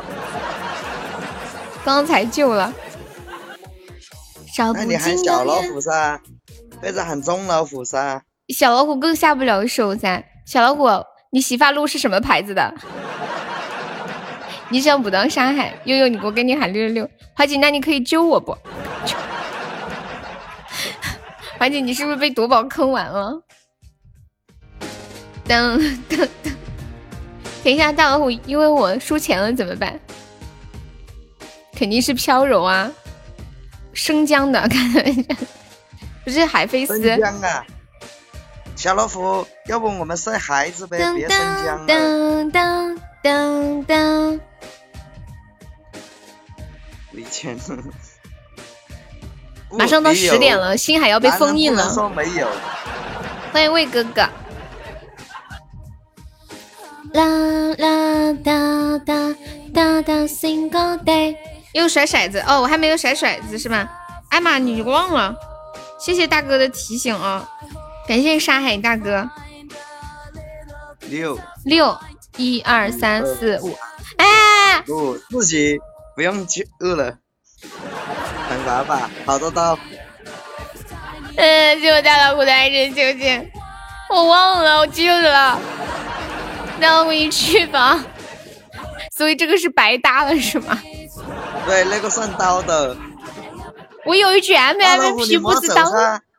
[1.84, 2.72] 刚才救了。
[4.76, 6.22] 那你喊小老虎噻，
[6.80, 8.22] 或者喊中老虎噻。
[8.50, 10.24] 小老虎更下不了手噻。
[10.46, 10.88] 小老虎，
[11.32, 12.72] 你洗发露是什么牌子的？
[14.70, 15.74] 你想不当伤害？
[15.86, 17.10] 悠悠，你我给你喊六六六。
[17.36, 18.56] 华姐，那你可以救我不？
[21.58, 23.42] 华姐，你是不是被夺宝坑完了？
[25.46, 26.56] 等等等，
[27.64, 30.00] 等一下，大老虎，因为我输钱了怎么办？
[31.76, 32.92] 肯定是飘柔啊，
[33.94, 34.94] 生姜的，看
[36.24, 37.02] 不是海飞丝。
[37.02, 37.66] 生姜啊！
[38.76, 41.86] 小老虎，要不我们生孩子呗，别生姜了。
[41.88, 44.40] 当当当当，
[47.12, 47.58] 没钱。
[49.72, 51.90] 马上到十点了，星海要被封印了。
[51.94, 52.48] 说没有。
[53.52, 54.28] 欢迎魏哥哥。
[57.14, 57.24] 啦
[57.78, 59.36] 啦哒哒
[59.74, 61.36] 哒哒，single day。
[61.74, 63.90] 又甩骰子哦，我还没有甩骰子是吧？
[64.30, 65.36] 艾玛，你忘了？
[66.00, 67.48] 谢谢大哥的提醒啊！
[68.08, 69.30] 感谢沙海大哥。
[71.02, 71.98] 六六
[72.38, 73.78] 一二三四五，
[74.18, 75.80] 哎，不，自己
[76.16, 77.18] 不用去饿了。
[78.50, 79.78] 惩罚吧，好多刀。
[81.36, 83.50] 嗯，谢我家老虎的爱人星星，
[84.10, 85.60] 我忘了，我记住了。
[86.84, 88.04] 那我一去吧。
[89.16, 90.78] 所以这个是白搭了是吗？
[91.66, 92.96] 对，那个算刀的。
[94.06, 95.90] 我有一局 M M P，不知当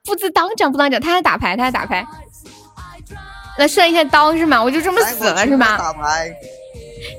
[0.05, 2.07] 不知当讲不当讲，他在打牌，他在打牌。
[3.57, 4.63] 来算一下刀是吗？
[4.63, 5.79] 我就这么死了是吗？
[5.79, 6.31] 打牌。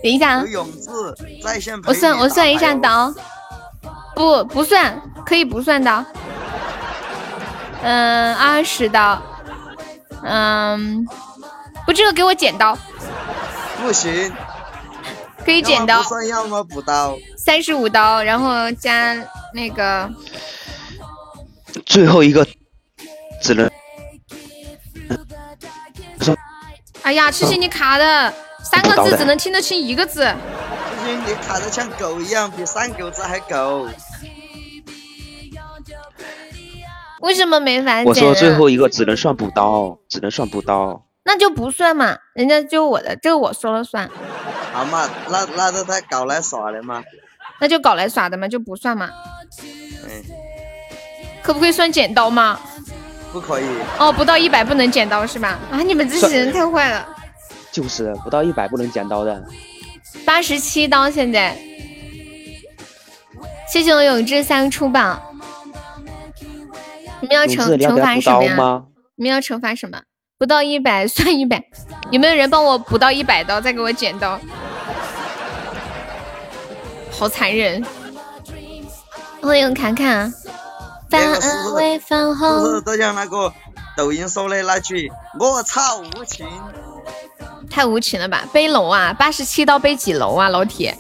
[0.04, 0.46] 等一下啊。
[1.44, 1.82] 在线。
[1.86, 3.12] 我算我算一下刀。
[4.14, 6.06] 不不算，可以不算刀。
[7.82, 9.22] 嗯，二十刀。
[10.24, 11.06] 嗯，
[11.86, 12.78] 不，这个给我剪刀。
[13.82, 14.34] 不行。
[15.46, 16.02] 可以剪刀。
[16.02, 17.16] 不算要么补刀。
[17.38, 19.16] 三十五刀，然后加
[19.54, 20.10] 那个。
[21.86, 22.48] 最后一个
[23.42, 23.70] 只能。
[27.04, 28.34] 哎呀，痴心你卡的，
[28.64, 30.24] 三个字只能听得清一个字。
[30.24, 33.88] 痴心你卡的像狗一样，比三狗子还狗。
[37.22, 38.06] 为什么没反剪？
[38.06, 41.06] 我说最后一个只能算补刀，只能算补刀。
[41.28, 44.10] 那就不算嘛，人家就我的，这个我说了算。
[44.72, 47.04] 好嘛，那那是他搞来耍的嘛？
[47.60, 49.10] 那就搞来耍的嘛，就不算嘛。
[50.08, 50.24] 嗯。
[51.42, 52.60] 可不可以算剪刀吗？
[53.32, 53.66] 不可以
[54.00, 55.60] 哦，不到一百不能剪刀是吧？
[55.72, 57.08] 啊，你们这些人太坏了。
[57.72, 59.44] 就是不到一百不能剪刀的。
[60.26, 61.58] 八十七刀现在。
[63.68, 65.22] 谢谢我永志三出榜。
[67.20, 68.84] 你们要惩惩罚什么呀？
[69.16, 70.02] 你们要惩罚什么？
[70.38, 71.64] 不到一百 算一百。
[72.12, 74.40] 有没有人帮我补到一百刀再给我剪刀？
[77.12, 77.84] 好残忍。
[79.42, 80.34] 欢迎侃侃。
[81.10, 83.54] 那个是不是是不是都像那个
[83.96, 85.10] 抖音说的那句
[85.40, 86.46] “我操无情”？
[87.70, 88.44] 太无情了吧！
[88.52, 90.98] 背楼啊，八十七刀背几楼啊，老铁？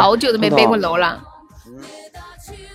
[0.00, 1.22] 好久都没背过楼了。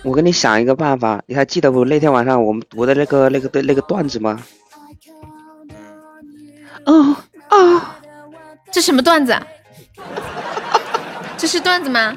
[0.02, 1.84] 我给你想一个办法，你还记得不？
[1.84, 4.42] 那天晚上我们读的那个那个的那个段子吗？
[6.86, 7.16] 哦
[7.50, 7.82] 哦，
[8.72, 9.38] 这什么段子？
[11.36, 12.16] 这是段子吗？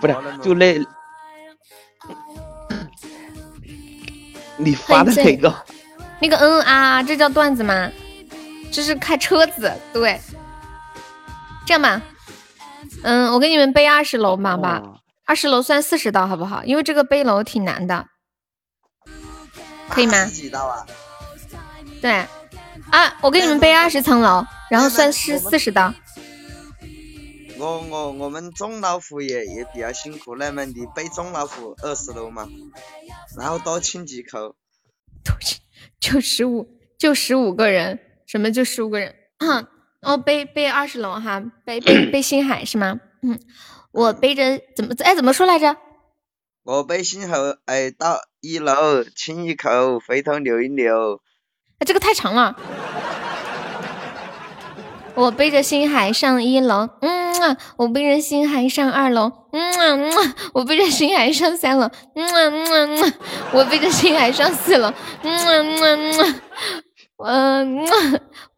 [0.00, 0.78] 不是，就那。
[4.56, 5.52] 你发的哪个？
[6.20, 7.90] 那个嗯啊，这叫段子吗？
[8.72, 10.20] 这是开车子，对。
[11.66, 12.00] 这样吧，
[13.02, 14.82] 嗯，我给你们背二十楼嘛吧，
[15.24, 16.62] 二十楼算四十道好不好？
[16.64, 18.06] 因为这个背楼挺难的，
[19.88, 20.18] 可以吗？
[20.18, 20.86] 啊？
[22.02, 22.26] 对，
[22.94, 25.92] 啊，我给你们背二十层楼，然后算是四十刀。
[27.58, 32.48] 我我我们中老虎也也比较辛苦，那么你背中老虎二十楼嘛，
[33.36, 34.54] 然后多亲几口，
[35.24, 35.58] 多亲
[35.98, 39.12] 就十五就十五个人，什么就十五个人，
[40.00, 43.00] 哦背背二十楼哈，背背 背星海是吗？
[43.22, 43.40] 嗯，
[43.90, 45.76] 我背着怎么哎怎么说来着？
[46.62, 51.18] 我背星海哎到一楼亲一口，回头扭一留，哎
[51.84, 52.56] 这个太长了。
[55.14, 60.12] 我背着星海上一楼，嗯，我背着星海上二楼，嗯，
[60.52, 63.12] 我背着星海上三楼，嗯，
[63.52, 64.92] 我背着星海上四楼，
[65.22, 65.80] 嗯，
[67.18, 67.86] 嗯，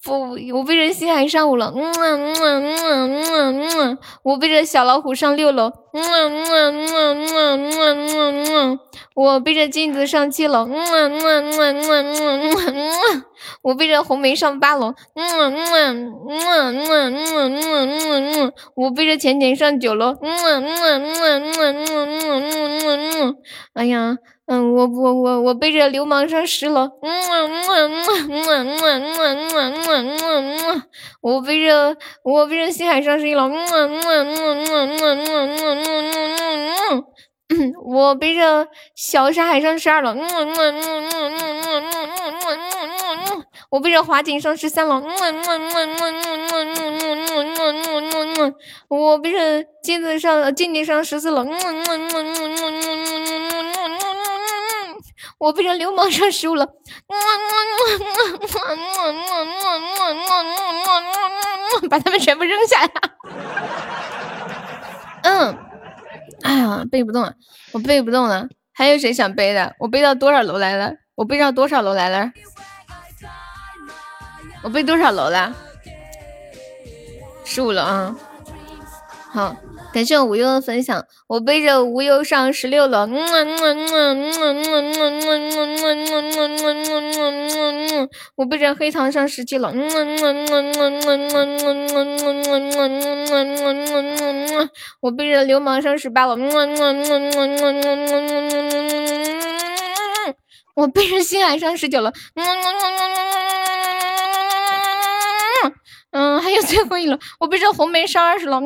[0.03, 8.79] 不，我背着星海上五楼，嗯嗯嗯嗯嗯，我背着小老虎上六楼，嗯嗯嗯嗯嗯嗯，
[9.17, 13.25] 我背着镜子上七楼，嗯嗯嗯嗯嗯嗯嗯，
[13.63, 22.53] 我背着红梅上八楼，嗯嗯嗯嗯嗯嗯嗯，我背着浅浅上九楼，嗯嗯嗯嗯嗯嗯
[22.85, 23.37] 嗯嗯，
[23.73, 24.19] 哎呀。
[24.49, 30.83] 嗯，我我我我背着流氓上十楼，嗯嗯嗯嗯嗯嗯嗯嗯嗯，
[31.21, 36.36] 我背着我背着星海上十一楼，嗯嗯嗯嗯嗯嗯嗯嗯，
[37.85, 41.91] 我背着小沙海上十二楼，嗯嗯嗯嗯嗯嗯嗯
[42.43, 48.55] 嗯嗯，我背着华锦上十三楼，嗯嗯嗯嗯嗯嗯嗯嗯嗯，
[48.89, 54.97] 我背着金子上静静上十四楼，嗯嗯嗯嗯嗯嗯嗯嗯嗯。
[55.39, 56.67] 我背着流氓上十五了，
[61.91, 62.91] 把他们全部扔下来。
[65.23, 65.57] 嗯，
[66.47, 67.35] 哎呀，背不动了，
[67.73, 68.49] 我背不动了。
[68.73, 69.75] 还有谁想背的？
[69.81, 70.95] 我背到多少楼来了？
[71.17, 72.31] 我背到多少楼来了？
[74.63, 75.53] 我背多少楼了？
[77.45, 78.17] 十五楼啊！
[79.33, 79.57] 好。
[79.97, 83.09] 感谢我无忧的分享，我背着无忧上十六楼。
[88.35, 89.73] 我背着黑糖上十七楼。
[95.01, 96.37] 我背着流氓上十八楼。
[100.75, 102.13] 我背着星海上十九楼。
[106.11, 108.61] 嗯，还有最后一楼，我背着红梅上二十楼。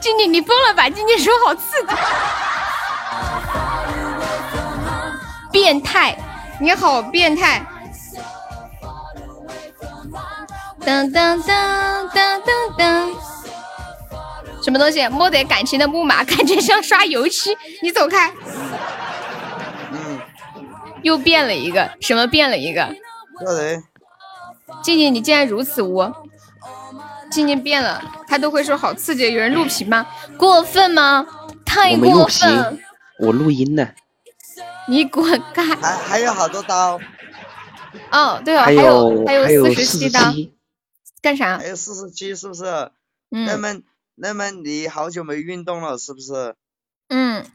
[0.00, 0.88] 静静，你疯了吧？
[0.88, 1.94] 静静说好刺激，
[5.52, 6.16] 变态，
[6.60, 7.64] 你好变态！
[10.80, 13.12] 噔噔噔噔噔噔，
[14.62, 15.06] 什么东西？
[15.08, 17.56] 摸得感情的木马，感觉像刷油漆。
[17.82, 18.32] 你走开。
[19.92, 20.18] 嗯。
[21.02, 22.80] 又变了一个，什么变了一个？
[23.44, 23.82] 叫谁？
[24.82, 26.10] 静静，你竟然如此污！
[27.30, 29.32] 静静变了，他都会说好刺激。
[29.32, 30.06] 有人录屏吗？
[30.36, 31.26] 过分吗？
[31.64, 32.82] 太过分！
[33.20, 33.94] 我录音呢。
[34.88, 35.64] 你滚开！
[35.76, 37.00] 还还有好多刀。
[38.10, 40.20] 哦，对哦，还有还有四十七刀。
[41.22, 41.58] 干啥？
[41.58, 42.64] 还有四十七，是不是？
[43.30, 43.46] 嗯。
[43.46, 43.80] 那么
[44.16, 46.56] 那么你好久没运动了，是不是？
[47.08, 47.46] 嗯。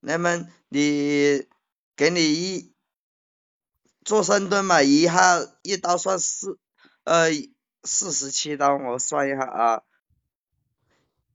[0.00, 1.44] 那么你
[1.96, 2.72] 给你一
[4.04, 6.58] 做深蹲嘛，一下一刀算四，
[7.04, 7.30] 呃。
[7.84, 9.82] 四十七刀，我算一下啊，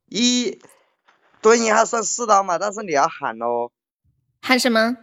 [0.05, 0.59] 一
[1.41, 3.71] 蹲一下算四刀嘛，但是你要喊哦。
[4.41, 4.97] 喊什么？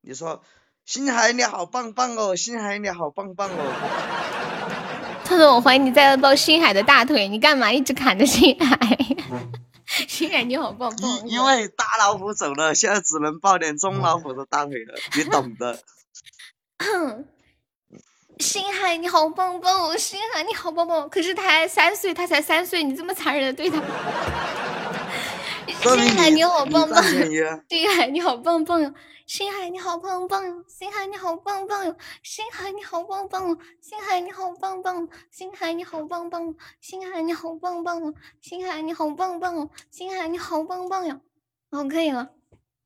[0.00, 0.42] 你说
[0.84, 5.22] 星海你好棒棒哦，星海你好棒棒哦。
[5.24, 8.78] 特特，我怀疑你在抱星海的大腿，你干嘛一直砍着星海？
[10.06, 11.28] 星海你好棒棒。
[11.28, 15.82] 因为大老虎走了，现在只能抱点中老虎的大腿了，你懂的。
[18.38, 21.08] 星海你好棒棒哦，星海你好棒棒。
[21.08, 23.80] 可是他才三岁，他才三岁，你这么残忍的对他。
[25.66, 27.02] 星海你好棒棒，
[27.68, 28.80] 星海你好棒棒。
[28.82, 28.92] 哟，
[29.26, 30.46] 星海你好棒棒。
[30.48, 31.84] 哟，星海你好棒棒。
[31.84, 33.50] 哟，星海你好棒棒。
[33.50, 38.02] 哦，星海你好棒棒，星海你好棒棒，星海你好棒棒。
[38.02, 39.56] 哦，星海你好棒棒。
[39.56, 41.06] 哦，星海你好棒棒。
[41.06, 41.20] 哟。
[41.70, 42.28] 好，可以了。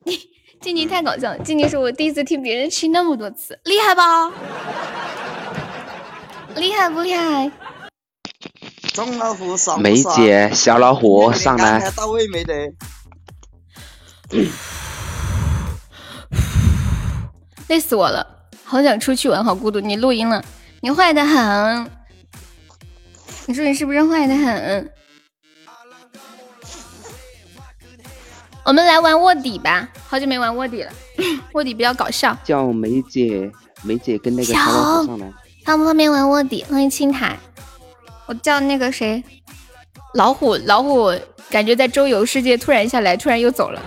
[0.60, 4.30] 静静太搞笑了，静静是我第一次听别人亲那么多次，厉害吧？
[6.56, 7.50] 厉害不厉害？
[8.92, 11.90] 中老虎爽梅姐，小老虎上来。
[11.92, 12.72] 到位没得？
[17.68, 18.26] 累死我了，
[18.64, 19.80] 好想出去玩，好孤独。
[19.80, 20.44] 你录音了，
[20.80, 21.90] 你坏的很。
[23.46, 24.92] 你说你是不是坏的很？
[28.64, 30.92] 我们来玩卧底吧，好久没玩卧底了，
[31.54, 32.36] 卧底比较搞笑。
[32.44, 33.50] 叫梅姐，
[33.82, 35.32] 梅姐跟那个小老虎上来。
[35.64, 36.64] 方不方便玩卧底？
[36.64, 37.38] 欢迎青苔，
[38.26, 39.22] 我叫那个谁，
[40.14, 41.12] 老虎，老虎
[41.48, 43.80] 感觉在周游世界突然下来，突然又走了。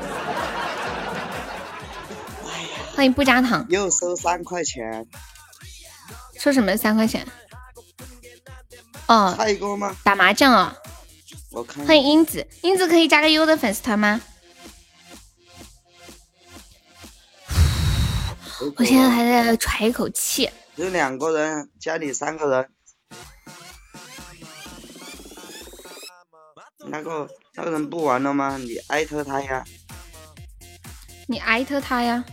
[2.95, 5.05] 欢迎不加糖，又收三块钱。
[6.39, 7.25] 收什么三块钱？
[9.07, 9.95] 哦，泰国吗？
[10.03, 10.75] 打麻将啊。
[11.51, 11.85] 我看。
[11.85, 14.21] 欢迎英子，英子可以加个优的粉丝团吗？
[18.77, 20.49] 我现在还在喘一口气。
[20.75, 22.67] 有两个人，家里三个人。
[26.87, 28.57] 那个那个人不玩了吗？
[28.57, 29.63] 你艾特他呀。
[31.27, 32.25] 你艾特他呀。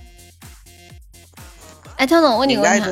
[1.97, 2.87] 哎，特总，我问你个问题。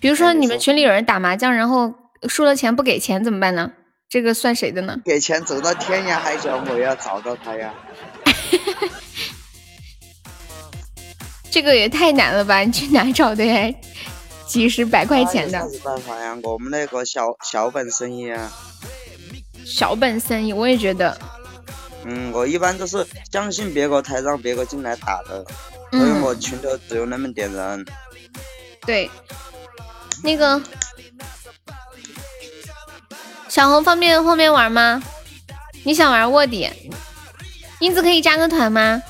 [0.00, 1.94] 比如说你们群里有人打麻将，然后
[2.28, 3.72] 输了钱不给钱怎么办呢？
[4.08, 5.00] 这个算谁的呢？
[5.04, 7.72] 给钱走到天涯海角，我要找到他呀。
[11.50, 12.58] 这个也太难了吧？
[12.60, 13.74] 你去哪找的呀？
[14.48, 16.36] 几十百块钱的，没办法呀？
[16.42, 18.50] 我们那个小小本生意啊，
[19.64, 21.16] 小本生意，我也觉得。
[22.04, 25.44] 嗯，我一般都是相信别个才让别个进来打的，
[25.92, 27.86] 所以我群头只有那么点人。
[28.86, 29.10] 对，
[30.24, 30.60] 那个
[33.48, 35.02] 小红方便后面玩吗？
[35.84, 36.68] 你想玩卧底？
[37.80, 39.02] 英子可以加个团吗？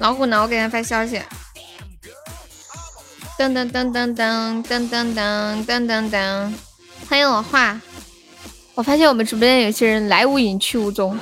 [0.00, 0.40] 老虎呢？
[0.40, 1.20] 我给他发消息。
[3.38, 5.14] 噔噔噔噔噔噔噔
[5.66, 6.52] 噔噔噔，
[7.08, 7.78] 欢迎我画。
[8.74, 11.18] 我发现我们直播间有些人来无影去无踪。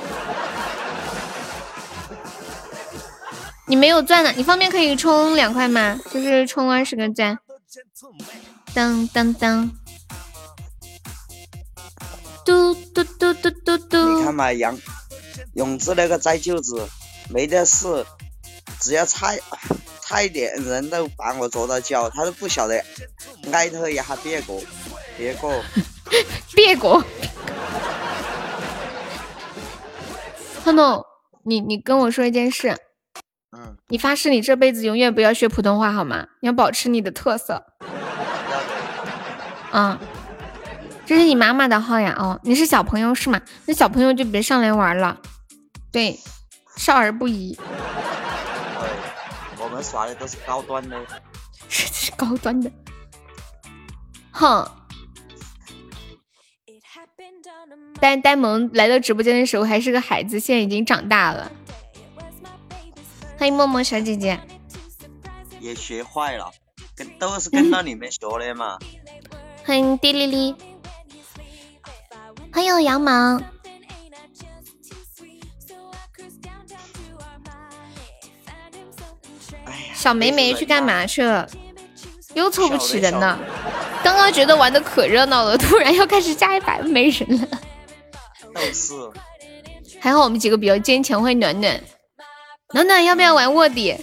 [3.67, 5.99] 你没有钻的，你方便可以充两块吗？
[6.09, 7.37] 就是充二十个钻。
[8.73, 9.69] 噔噔噔，
[12.45, 14.17] 嘟嘟嘟嘟嘟嘟。
[14.17, 14.77] 你看嘛，杨
[15.55, 16.87] 永志那个栽舅子
[17.29, 18.05] 没得事，
[18.79, 19.35] 只要差
[20.01, 22.83] 差一点人都把我捉到脚，他都不晓得
[23.51, 24.53] 艾特一下别个，
[25.17, 25.63] 别个，
[26.55, 27.03] 别个。
[30.63, 31.03] 彤彤，
[31.43, 32.75] 你你跟我说一件事。
[33.51, 33.75] 嗯。
[33.87, 36.27] 你发誓你这辈子永远不要学普通话好吗？
[36.41, 37.63] 你要保持你的特色。
[39.71, 39.97] 嗯，
[41.05, 42.15] 这是你妈妈的号呀。
[42.17, 43.41] 哦，你是小朋友是吗？
[43.65, 45.17] 那小朋友就别上来玩了。
[45.91, 46.19] 对，
[46.77, 47.57] 少儿不宜。
[49.81, 50.97] 耍的都是高端的。
[51.67, 52.71] 是高端的。
[54.31, 54.69] 哼。
[57.99, 61.51] 呆呆萌来到直播间的时候还是个孩子，现在已经长大了。
[63.37, 64.39] 欢迎默默小姐姐。
[65.59, 66.51] 也学坏了，
[66.95, 68.77] 跟都是跟到你们学的嘛。
[69.65, 70.55] 欢迎滴哩哩。
[72.53, 73.41] 欢迎羊毛。
[79.99, 81.45] 小梅梅去干嘛去了？
[82.33, 83.37] 又凑不齐人呢。
[84.01, 87.47] 刚刚觉得玩的可热闹了，突然要开始加一百没人了。
[88.55, 88.93] 都是。
[89.99, 91.21] 还好我们几个比较坚强。
[91.21, 91.81] 欢迎暖暖，
[92.73, 93.97] 暖暖要不要玩卧底？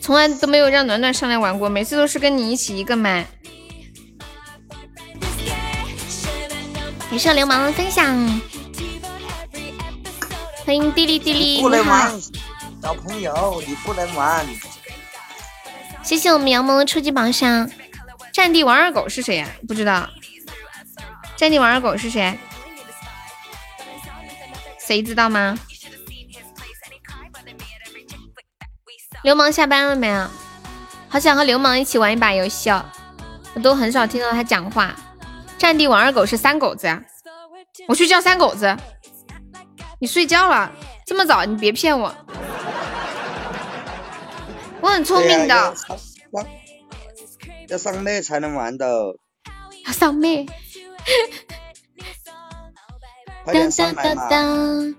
[0.00, 3.24] 从来都没有让暖暖上来玩过，每次都是跟你一起一个麦。
[7.08, 8.40] 感谢流氓的分享，
[10.64, 11.62] 欢迎滴哩滴哩，
[12.86, 14.46] 小朋友你不能玩。
[16.04, 17.68] 谢谢我们杨萌的初级榜上，
[18.32, 19.48] 战地王二狗是谁呀？
[19.66, 20.08] 不知道。
[21.34, 22.38] 战地王二狗是谁？
[24.78, 25.58] 谁知道吗？
[29.24, 30.30] 流氓下班了没有？
[31.08, 32.86] 好想和流氓一起玩一把游戏哦，
[33.54, 34.94] 我都很少听到他讲话。
[35.58, 37.02] 战地王二狗是三狗子呀，
[37.88, 38.76] 我去叫三狗子。
[39.98, 40.70] 你睡觉了？
[41.04, 41.44] 这么早？
[41.44, 42.14] 你别骗我，
[44.86, 45.74] 我很聪明的。
[47.66, 49.16] 要上麦才能玩的。
[49.84, 50.46] 要上麦。
[53.44, 54.94] 当当当当。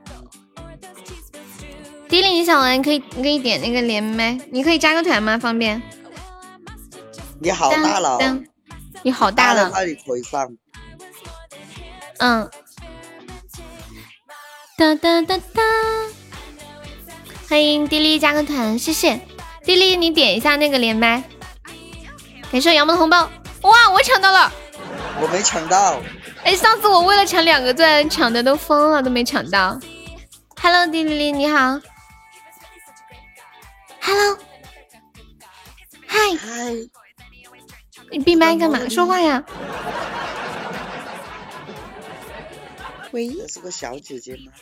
[2.09, 5.39] 迪丽，你想玩可以，你可以点那个连麦，你可以加个团吗？
[5.39, 5.81] 方便。
[7.39, 8.19] 你好大了。
[9.03, 9.71] 你好大了。
[9.73, 10.49] 那你可以上。
[12.17, 12.49] 嗯。
[14.77, 15.63] 哒哒哒哒。
[17.47, 19.21] 欢迎迪丽加个团，谢谢。
[19.67, 21.21] 迪丽，你点一下那个连麦。
[22.49, 23.29] 感谢杨萌的红包。
[23.63, 24.49] 哇，我抢到了。
[25.19, 26.01] 我没抢到。
[26.45, 29.77] 哎，上次我为了抢两个钻，抢的都疯了，都没抢到。
[30.61, 31.81] Hello，迪丽丽，你好。
[34.01, 34.37] Hello。
[36.07, 36.17] 嗨。
[36.37, 36.73] 嗨。
[38.09, 38.87] 你闭麦干嘛？
[38.87, 39.43] 说话呀！
[43.11, 44.53] 喂，这是个小姐姐吗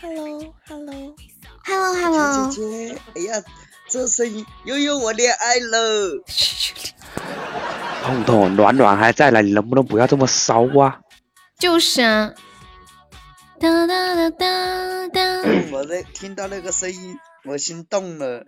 [0.00, 2.34] ？Hello，Hello，Hello，Hello。
[2.34, 3.42] 小姐姐，哎呀，
[3.94, 6.20] 这声音悠悠，我恋爱了。
[8.02, 10.98] 彤彤，暖暖还在呢，你能不能不要这么骚啊？
[11.60, 12.32] 就是啊。
[13.60, 15.20] 哒哒哒哒哒。
[15.70, 18.44] 我在听到那个声音，我心动了。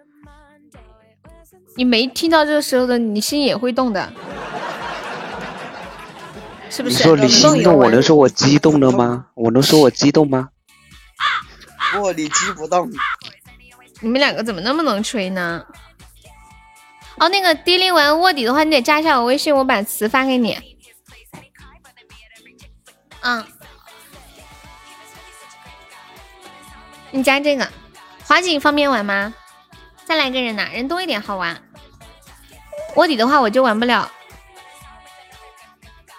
[1.77, 4.13] 你没听到这个时候的，你心也会动的，
[6.69, 6.97] 是不是？
[6.97, 9.27] 你说你心动，我能说我激动了吗？
[9.35, 10.49] 我能说我激动吗？
[11.93, 12.91] 不，你激不动。
[14.01, 15.65] 你们两个怎么那么能吹呢？
[17.19, 20.77] 哦，那个迪丽玩卧底的话，你得加一下我微信，我把词发给你。
[23.23, 23.45] 嗯，
[27.11, 27.67] 你加这个。
[28.25, 29.33] 华锦方便玩吗？
[30.05, 31.63] 再来个人呐，人多一点好玩。
[32.97, 34.11] 卧底的话我就玩不了。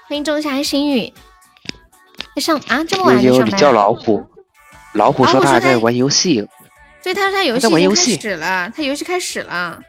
[0.08, 1.14] 欢迎仲夏星宇。
[2.38, 3.48] 上啊，这么晚就上班？
[3.48, 4.26] 你叫老虎，
[4.94, 6.48] 老虎说他还在玩游戏。
[7.04, 9.82] 对，他说他游戏已经开始了，他游戏开始了。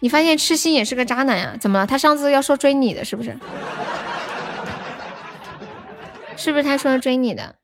[0.00, 1.56] 你发现痴心也是个渣男呀？
[1.60, 1.86] 怎么了？
[1.86, 3.36] 他上次要说追你的是不是？
[6.38, 7.56] 是不是他说要追你的？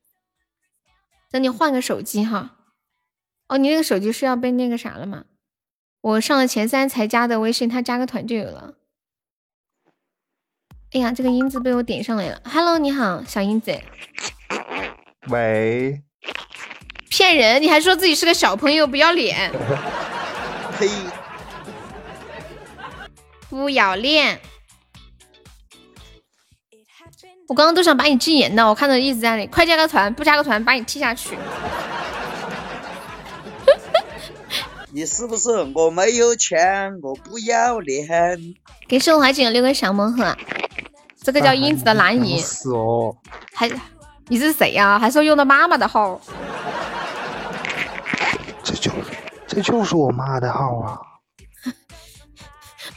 [1.30, 2.56] 等你换个手机哈。
[3.48, 5.24] 哦，你那个手机是要被那个啥了吗？
[6.02, 8.74] 我上了前三才加的微信，他加个团就有了。
[10.92, 12.42] 哎呀，这个英子被我点上来了。
[12.44, 13.80] Hello，你好，小英子。
[15.28, 16.02] 喂。
[17.16, 17.62] 骗人！
[17.62, 19.51] 你还说自己是个小朋友，不要脸。
[20.78, 20.86] 呸！
[23.48, 24.38] 不要脸！
[27.48, 31.38] 我刚刚都想把你禁言的，我看到一直在那里，快加个团，不加个团把你踢下去。
[34.93, 38.38] 你是不是我没有钱，我不要脸？
[38.86, 40.36] 给盛怀景留个小魔盒，
[41.22, 42.38] 这个叫英子的蓝银。
[42.38, 43.16] 是哦，
[43.55, 43.70] 还
[44.28, 46.20] 你是谁呀、还说用的妈妈的号？
[48.66, 48.90] 这就
[49.47, 50.98] 这就是我妈的号啊！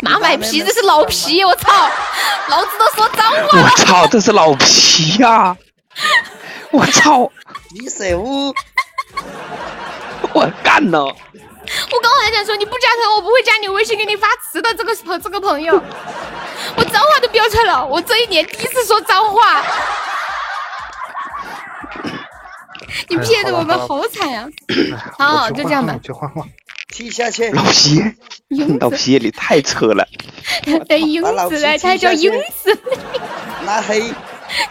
[0.01, 1.43] 妈买皮，这是老皮！
[1.43, 1.71] 我操，
[2.47, 3.63] 老子都说脏话了。
[3.63, 5.55] 我操，这是老皮呀、
[6.71, 7.31] 我操，
[7.79, 8.51] 你谁屋？
[10.33, 11.03] 我干了！
[11.03, 14.73] 我刚还想说你不加他，我不会加你微信给你发词的。
[14.73, 15.79] 这个朋这个朋友，
[16.77, 17.85] 我脏话都飙出来了。
[17.85, 19.63] 我这一年第一次说脏话，
[23.07, 24.47] 你骗的我们好惨呀、
[25.17, 25.97] 好好，就这样吧。
[26.03, 26.47] 去换换，
[26.89, 27.49] 踢下去。
[27.51, 28.01] 老皮，
[28.49, 30.07] 英老皮你太扯了！
[30.89, 32.77] 哎，英子来，他叫英子。
[33.65, 34.01] 拉黑。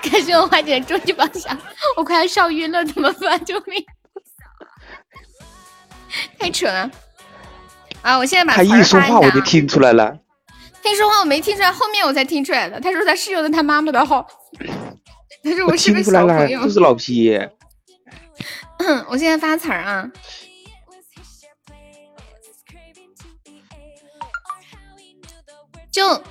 [0.03, 1.57] 感谢我花姐终极宝箱，
[1.97, 3.45] 我快要笑晕了，怎么办？
[3.45, 3.85] 救命！
[6.39, 6.91] 太扯了
[8.03, 8.19] 啊！
[8.19, 9.01] 我现在把他一说。
[9.03, 10.19] 话我就听出来了。
[10.83, 12.81] 他一说话我没听出来，后面我才听出来的。
[12.81, 14.27] 他说他是用的他妈妈的号，
[15.45, 16.71] 他说我我是个听出来了，小朋友就。
[16.71, 17.39] 是老皮。
[19.09, 20.11] 我现在发词儿啊。
[25.91, 26.23] 就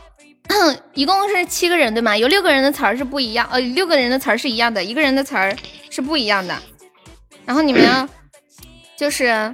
[0.94, 2.18] 一共是七个人对吗？
[2.18, 5.56] 有六个人的词儿是不一样，呃，六个人的词儿是一样的，一个人的词儿
[5.90, 6.58] 是不一样的。
[7.46, 8.08] 然后你们要
[8.96, 9.54] 就是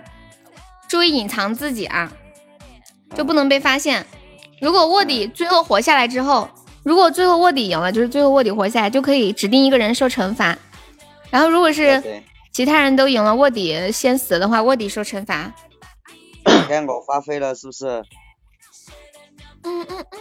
[0.88, 2.12] 注意隐藏自己啊，
[3.16, 4.06] 就不能被发现。
[4.62, 6.48] 如果卧底最后活下来之后，
[6.84, 10.56] 如果最后卧底赢了，就是最后卧底活下来，就可以指定一个人受惩罚。
[11.32, 12.02] 然后如果是
[12.54, 15.52] 其他人都赢了，卧底先死的话，卧底受惩罚。
[16.68, 18.04] 看我发挥了是不是？
[19.64, 20.18] 嗯嗯嗯。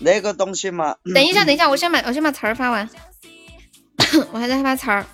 [0.00, 2.88] 那个东西嘛，等一下， 等一下，我先把我先把词儿发完，
[4.32, 5.06] 我还在发词儿，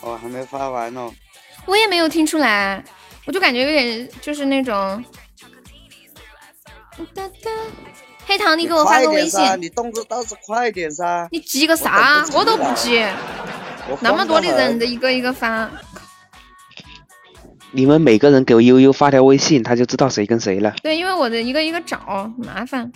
[0.00, 1.10] 我还没发完呢。
[1.66, 2.82] 我也没有听出来，
[3.26, 5.04] 我就感觉有点就是那种。
[7.14, 7.50] 哒哒
[8.26, 11.28] 黑糖，你给我发个微信你动作倒是快点噻。
[11.32, 12.24] 你急个啥？
[12.32, 13.67] 我都不急，我
[14.00, 15.70] 那么多的人的一个一个发。
[17.70, 20.74] 你们每个人给我悠悠发条微信，他就知道谁跟谁了。
[20.82, 22.90] 对，因为我的一个一个找麻烦。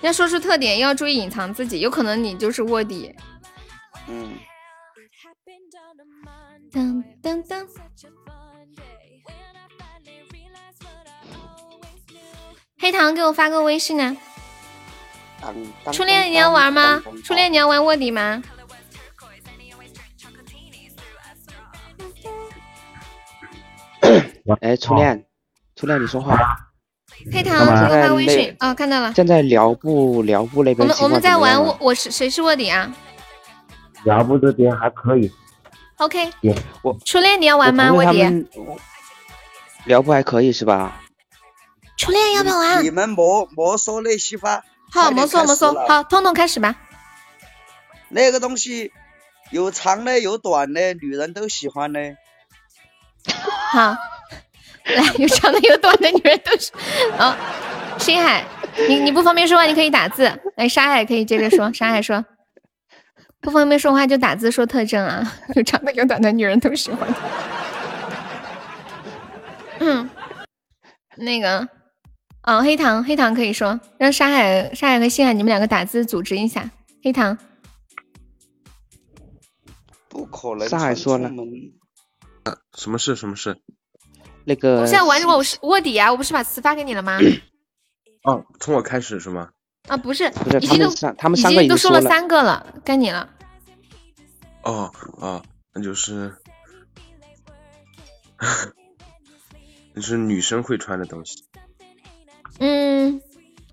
[0.00, 3.14] 要说出特点，要注意隐藏自己，有可能你就是卧底。
[4.08, 4.32] 嗯，
[6.72, 7.66] 噔噔噔。
[12.78, 14.16] 黑糖，给我发个微信啊！
[15.92, 17.02] 初恋你要玩吗？
[17.24, 18.42] 初恋你要玩卧底吗？
[24.60, 25.24] 哎，初恋，
[25.76, 26.36] 初恋，你说话。
[27.32, 28.74] 黑糖，给我发微信啊！
[28.74, 29.12] 看到了。
[29.14, 32.92] 现在辽部辽部那我边我们我们在玩卧，我是谁是卧底啊
[34.04, 35.30] 聊部这边还可以
[35.98, 36.32] ，？OK，
[36.82, 37.92] 我初恋你要玩吗？
[37.92, 38.08] 卧底？
[38.08, 38.48] 我朋友他们
[39.84, 41.00] 辽部还可以是吧？
[41.96, 42.90] 初恋要不要玩你？
[42.90, 44.64] 们莫莫说那些话。
[44.92, 46.74] 好，没说没说好，彤彤开始吧。
[48.10, 48.92] 那个东西
[49.50, 52.00] 有长的有短的，女人都喜欢的。
[53.72, 53.96] 好，
[54.84, 56.70] 来， 有长的有短的女人都是。
[57.18, 57.34] 哦，
[57.98, 58.44] 星海，
[58.88, 60.30] 你你不方便说话，你可以打字。
[60.56, 62.22] 来，沙海可以接着说，沙海说，
[63.40, 67.08] 不方便说话就打字说特征啊，有长的有短的女人都喜欢。
[69.78, 70.10] 嗯，
[71.16, 71.66] 那个，
[72.44, 76.70] 哦，黑糖，黑糖可以说，让沙海、沙海和星海你们两个打字组织一下。
[77.04, 77.38] 黑糖，
[80.08, 80.68] 不可能。
[80.68, 81.30] 上海说了，
[82.76, 83.14] 什么事？
[83.14, 83.60] 什么事？
[84.44, 87.18] 那个我现在玩我是卧底啊，我不是把词发给你了吗？
[88.24, 89.50] 哦，从我开始是吗？
[89.86, 93.28] 啊，不是，不是他已经都们三他们已三个已经经都说了三个了，该你了。
[94.64, 95.42] 哦哦，
[95.72, 96.34] 那就是，
[99.94, 101.44] 就是女生会穿的东西。
[102.64, 103.20] 嗯，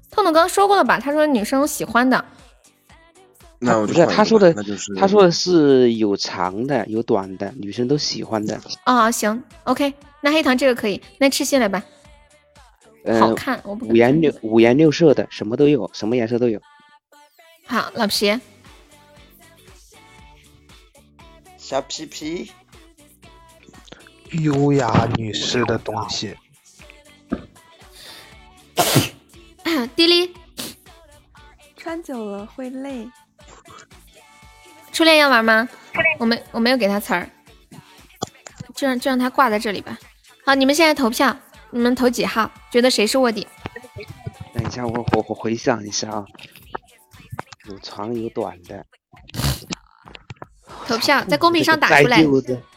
[0.10, 1.00] 痛痛刚刚说过了吧？
[1.00, 2.26] 他说女生喜欢的。
[3.60, 8.60] 那我不是就换一个他说的就是，他说的是有长的有短的，女生都喜欢的。
[8.88, 11.84] 哦，行，OK，那黑糖这个可以，那吃蟹来吧。
[13.04, 16.60] 呃，好看我不五颜六五颜六色的，什么都有，什么颜色都有。
[17.68, 18.40] 好，老皮，
[21.58, 22.52] 小皮皮，
[24.32, 26.36] 优雅女士的东西。
[29.96, 30.34] 滴哩，
[31.78, 33.10] 穿久了会累。
[34.92, 35.68] 初恋要玩吗？
[36.18, 37.30] 我没我没有给他词儿，
[38.76, 39.98] 就让就让他挂在这里吧。
[40.46, 41.38] 好，你们现在投票，
[41.72, 42.52] 你们投几号？
[42.72, 43.48] 觉得谁是卧底？
[44.54, 46.26] 等一下，我我我回想一下啊，
[47.70, 48.86] 有长有短的。
[50.88, 52.24] 投票在公屏上打出来，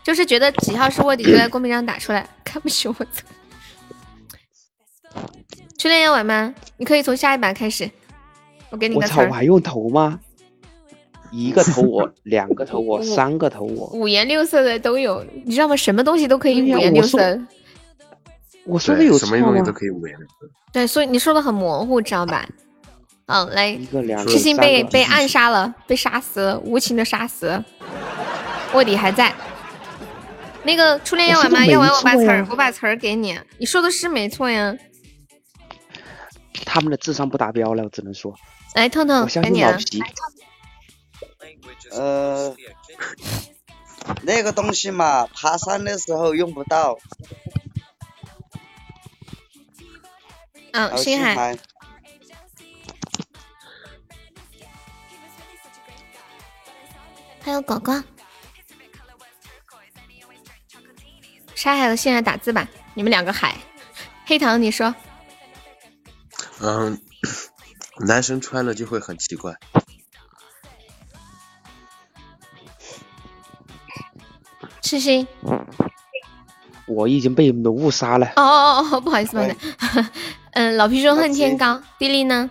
[0.05, 2.29] 就是觉得几号是卧底，就在公屏上打出来。
[2.45, 2.95] 看不起我
[5.83, 5.89] 操！
[5.89, 6.55] 初恋要玩吗？
[6.77, 7.91] 你可以从下一把开始，
[8.71, 10.21] 我给你个词我操，我还用投吗？
[11.33, 15.75] 一个投我， 两个投我，三个投我，五颜六色的都有，你知道吗？
[15.77, 17.41] 什么东西都可以五颜六色。
[18.65, 20.49] 我说的有什么东西都可以五颜六色。
[20.73, 22.47] 对，所以你说的很模糊，知道吧？
[23.27, 23.77] 嗯，来，
[24.29, 27.63] 痴心被被暗杀了，被杀死了，无情的杀死。
[28.75, 29.35] 卧底还在。
[30.65, 31.67] 那个初恋要玩吗？
[31.67, 33.39] 要玩我把词儿，我把词儿给你。
[33.59, 34.77] 你说的是没错呀。
[36.65, 38.35] 他们的智商不达标了，我只能说。
[38.75, 39.79] 来，痛痛，赶紧啊！
[41.91, 42.57] 呃，
[44.23, 46.99] 那个东西嘛，爬山的时候用不到。
[50.73, 51.59] 嗯，星海。
[57.45, 57.93] 还有狗狗。
[61.55, 63.57] 沙海和星海打字吧，你们两个海。
[64.25, 64.95] 黑糖，你说。
[66.65, 66.97] 嗯，
[68.07, 69.53] 男生穿了就会很奇怪。
[74.81, 75.27] 痴心，
[76.87, 78.27] 我已经被你们误杀了。
[78.37, 80.11] 哦哦哦，不好意思，不好意思。
[80.53, 82.49] 嗯，老皮说恨天高，地利呢？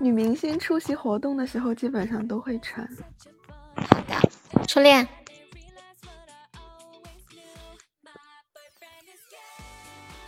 [0.00, 2.88] 女明星出席活动的时候基本上都会穿。
[3.76, 5.06] 好的，初恋。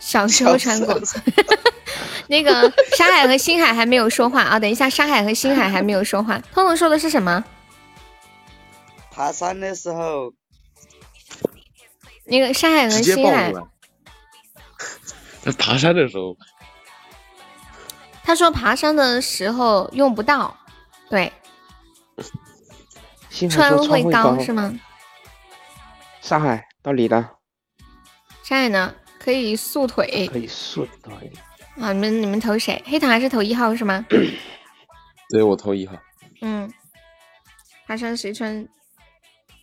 [0.09, 0.99] 小时候穿过，
[2.25, 4.59] 那个沙海和星海还没有说话啊！
[4.59, 6.39] 等一下，沙海和星海还没有说话。
[6.51, 7.43] 通通说的是什么？
[9.11, 10.33] 爬山的时候。
[12.25, 13.53] 那个沙海和星海。
[15.41, 16.35] 在爬山的时候。
[18.23, 20.57] 他说爬山的时候用不到，
[21.11, 21.31] 对。
[23.47, 24.73] 穿会高是吗？
[26.19, 27.33] 沙海到你了。
[28.41, 28.95] 沙海呢？
[29.19, 31.31] 可以速腿，可以速腿
[31.77, 31.91] 啊！
[31.93, 32.81] 你们你们投谁？
[32.85, 34.05] 黑糖还是投一号是吗？
[35.29, 35.95] 对，我投一号。
[36.41, 36.71] 嗯，
[37.85, 38.67] 爬山谁穿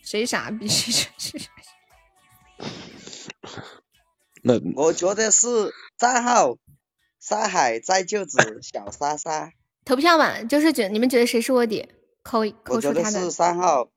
[0.03, 1.49] 谁傻逼谁穿谁傻
[4.43, 6.55] 那我觉得是账号
[7.19, 9.51] 沙海在就子小莎莎。
[9.83, 11.87] 投票嘛，就是觉你们觉得谁是卧底？
[12.23, 13.19] 扣扣出他的。
[13.19, 13.89] 是三号。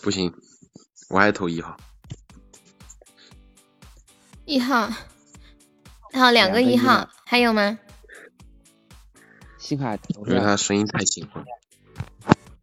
[0.00, 0.32] 不行，
[1.10, 1.76] 我还投一号。
[4.52, 4.86] 一号，
[6.12, 7.78] 好，两个一号，还有吗？
[9.58, 11.42] 星海，我觉得他声音太轻了。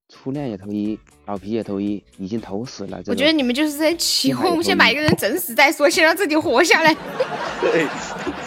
[0.08, 3.02] 初恋也投一，老皮也投一，已经投死了。
[3.08, 6.94] 我觉得你们就是在起哄，先把一个人整死再说，先让自己活下来。
[7.60, 7.88] 对，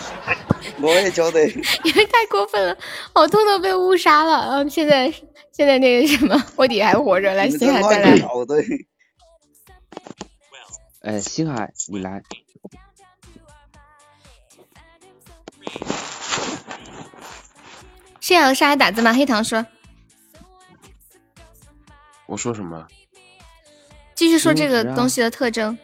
[0.80, 1.44] 我也觉得。
[1.48, 2.78] 因为太过分了，
[3.12, 4.50] 我偷偷被误杀了。
[4.52, 5.12] 嗯，现在
[5.50, 8.24] 现在那个什么卧底还活着，来，星海再来。
[11.00, 12.22] 哎，星海，你来。
[18.20, 19.12] 谢尔沙还打字吗？
[19.12, 19.66] 黑糖说
[22.26, 22.86] ：“我说什么？
[24.14, 25.76] 继续说这个东西的特征。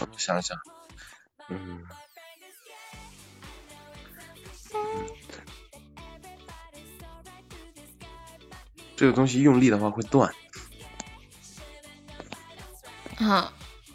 [0.00, 0.58] 我想想，
[1.48, 1.82] 嗯，
[8.96, 10.34] 这个东西用力的话会断。
[13.16, 13.52] 好。”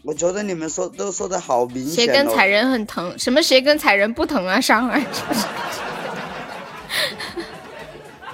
[0.09, 2.03] 我觉得你们说都说的好明显。
[2.03, 4.59] 谁跟踩人很疼，什么谁跟踩人不疼啊？
[4.59, 5.05] 伤害。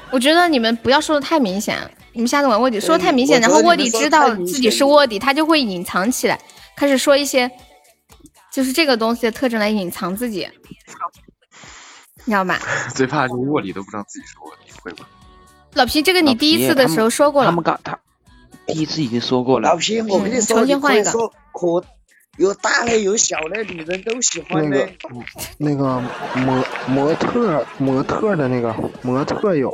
[0.10, 1.78] 我觉得你们不要说的太明显，
[2.14, 6.40] 你们下次玩卧底说的太明显，然后卧底知道自己是卧底，他就会隐藏起来，
[6.78, 7.52] 开始说一些
[8.54, 10.48] 就是这个东西的特征来隐藏自己，
[12.24, 12.58] 你知道吧？
[12.96, 15.06] 最怕就是卧底都不知道自己是卧底，会吗？
[15.74, 17.50] 老皮，这个你第一次的时候说过了。
[17.50, 18.00] 他们刚他。
[18.68, 19.70] 第一次已经说过了。
[19.70, 21.12] 老皮，我跟你说，重新换一个。
[21.54, 21.84] 可
[22.38, 24.78] 有大的有小的，女人都喜欢的。
[24.78, 24.92] 那个，
[25.58, 26.02] 那个
[26.36, 29.72] 模模特模特的那个模特有。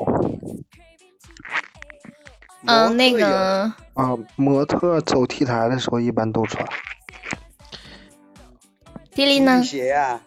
[2.65, 3.73] 嗯，那个。
[3.93, 6.63] 啊，模特走 T 台的时候一般都穿。
[9.15, 9.63] 迪丽呢？
[9.63, 10.21] 鞋呀。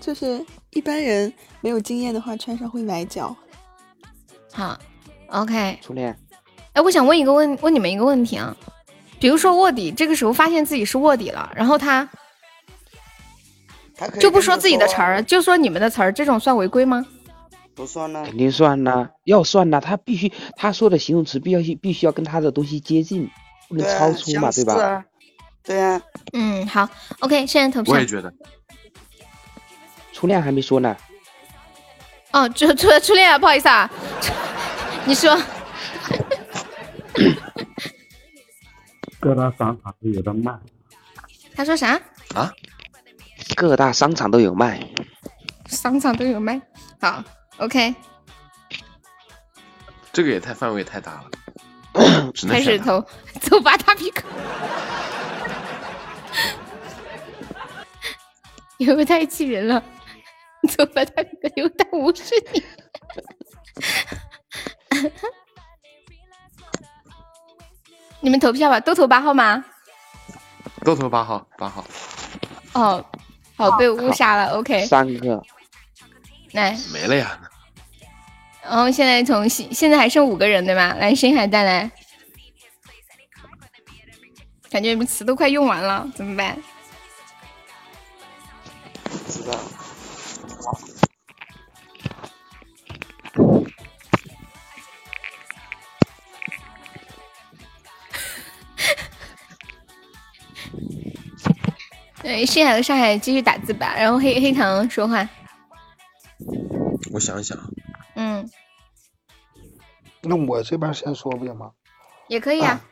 [0.00, 1.30] 就是一般人
[1.60, 3.36] 没有经验的话，穿上会崴脚。
[4.52, 4.78] 好
[5.28, 5.78] ，OK。
[5.82, 6.18] 初恋。
[6.78, 8.56] 哎，我想问一个问问你们一个问题啊，
[9.18, 12.08] 比如说卧底，这个时候发现自己是卧底了，然后他
[14.20, 17.04] 就不说自己的词儿，就说你们的词儿，这种算违规吗？
[17.74, 23.28] 不算呢，肯定算呢，要算呢，他必须他说的形容词必须必须要跟他的东西接近，
[23.68, 25.04] 不能超出嘛，对吧？
[25.64, 26.00] 对啊，
[26.32, 26.88] 嗯，好
[27.18, 28.06] ，OK，现在投票我也。
[28.06, 28.32] 觉得，
[30.12, 30.96] 初恋还没说呢，
[32.30, 33.90] 哦，初初初恋啊，不好意思啊，
[35.04, 35.36] 你说
[39.20, 40.52] 各大商场都有的卖。
[41.54, 42.00] 他说啥？
[42.34, 42.52] 啊
[43.56, 44.80] 各大商场都有卖。
[45.66, 46.60] 商场都有卖。
[47.00, 47.22] 好
[47.58, 47.94] ，OK，
[50.12, 51.30] 这个也太范围太大了，
[52.48, 53.00] 开始投，
[53.40, 54.22] 走吧，大皮克。
[58.78, 59.82] 有没有太气人了？
[60.70, 62.62] 走吧，大皮哥，有但无视你。
[68.20, 69.64] 你们投票吧，都投八号吗？
[70.84, 71.84] 都投八号，八号
[72.72, 73.04] 哦，
[73.56, 74.52] 好，被误杀了。
[74.58, 75.42] OK，三个，
[76.52, 77.38] 来，没了呀。
[78.62, 80.94] 然后现在从现现在还剩五个人对吧？
[80.98, 81.90] 来，深海带来，
[84.70, 86.56] 感觉你们词都快用完了，怎么办？
[89.26, 89.58] 知道。
[102.28, 105.26] 对，深海和上海继续打字吧，然后黑黑糖说话。
[107.10, 107.58] 我想想，
[108.16, 108.50] 嗯，
[110.20, 111.72] 那我这边先说不行吗？
[112.28, 112.84] 也可以啊。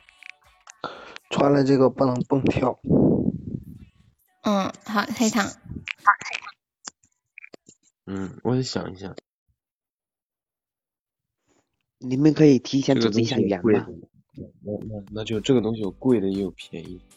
[1.28, 2.80] 穿了这个不能蹦跳。
[4.40, 5.46] 嗯，好，黑糖。
[8.06, 9.14] 嗯，我得想一想。
[11.98, 13.86] 你们可以提前准备一下语言吗？，
[14.34, 17.15] 那那那就这个东西有贵的也有便宜，贵的有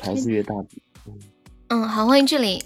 [0.00, 0.54] 牌子越大，
[1.68, 2.62] 嗯，好，欢迎这里。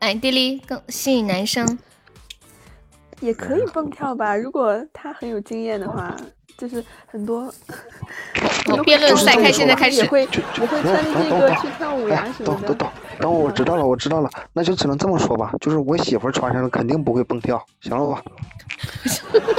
[0.00, 1.78] 哎，迪丽更吸引男生。
[3.20, 6.14] 也可以蹦跳吧，如果他很有经验的话，
[6.58, 7.52] 就是很多。
[8.66, 10.04] 好，辩论赛开，现在开始也。
[10.06, 12.66] 会也会穿着这个去跳舞呀哎，什么的。
[12.68, 12.90] 等等等，
[13.20, 18.22] 等我知道了，我知道了，那就只能这么说吧，就是我媳妇儿穿上了肯定不会蹦跳，行了吧？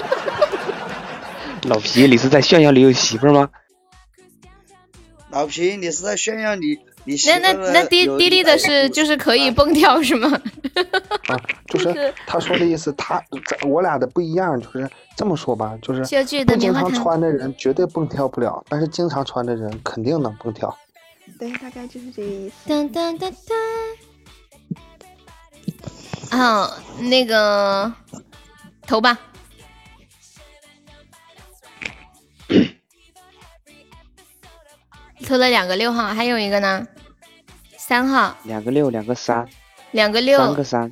[1.63, 3.49] 老皮，你是在炫耀你有媳妇儿吗？
[5.33, 10.29] 老皮，你是在炫耀你你那那那滴有滴滴的是就是可以蹦跳是吗？
[11.27, 11.35] 啊，
[11.67, 13.19] 就是他说的意思，他
[13.67, 14.87] 我俩的不一样，就是
[15.17, 20.77] 这么说吧，就是小剧的不经常穿的人绝对蹦跳不了，但是经常穿的人肯定能蹦跳。
[21.39, 22.71] 对，大概就是这个意思。
[22.71, 23.35] 噔噔噔噔。
[26.29, 27.91] 好，那个
[28.85, 29.17] 投吧。
[35.23, 36.85] 投了两个六号，还有一个呢，
[37.77, 39.47] 三号，两个六，两个三，
[39.91, 40.91] 两个六，三个三，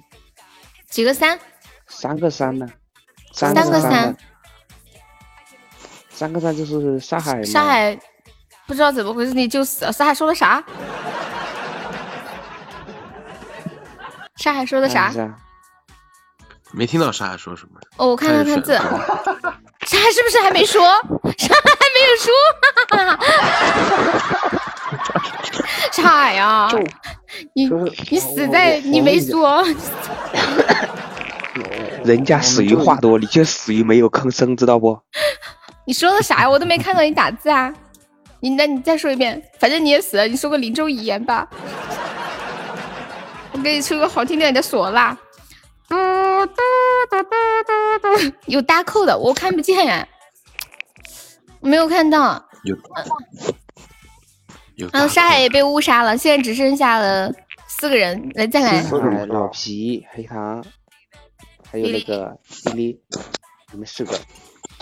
[0.90, 1.40] 几个三？
[1.88, 2.68] 三个三呢？
[3.34, 4.18] 三个三个三，
[6.10, 7.44] 三个三就是上海嘛。
[7.44, 7.98] 上海
[8.66, 9.94] 不知道怎么回事，你就死了。
[9.94, 10.64] 上海说的啥？
[14.38, 15.14] 上海说的啥？
[16.74, 17.80] 没听到沙海说什么。
[17.98, 18.74] 哦，我看看他字，
[19.86, 20.82] 上海是不是还没说？
[21.38, 21.81] 上海
[22.22, 22.31] 说，
[22.89, 23.19] 哈哈哈
[25.91, 26.69] 上海呀，
[27.53, 27.68] 你
[28.10, 29.64] 你死在你没说，
[32.06, 34.99] 人家死于话多，你却死于没有吭声，知道不？
[35.85, 36.49] 你说的啥呀？
[36.49, 37.73] 我都没看到你打字啊！
[38.39, 41.48] 你那你再说一遍，反正你也死了，你说个林州遗言吧。
[43.52, 45.18] 我给你出个好听点的唢呐，
[45.89, 46.61] 嘟嘟
[47.10, 47.30] 嘟嘟
[48.02, 50.07] 嘟嘟，有搭扣的，我看不见，
[51.61, 52.43] 没有看到。
[52.63, 52.75] 有
[54.75, 57.31] 有然后沙海也被误杀了，现在只剩下了
[57.67, 58.81] 四个人，来再来。
[58.81, 60.63] 四个人老皮、黑糖，
[61.71, 63.01] 还有那个滴滴，
[63.71, 64.17] 你们四个。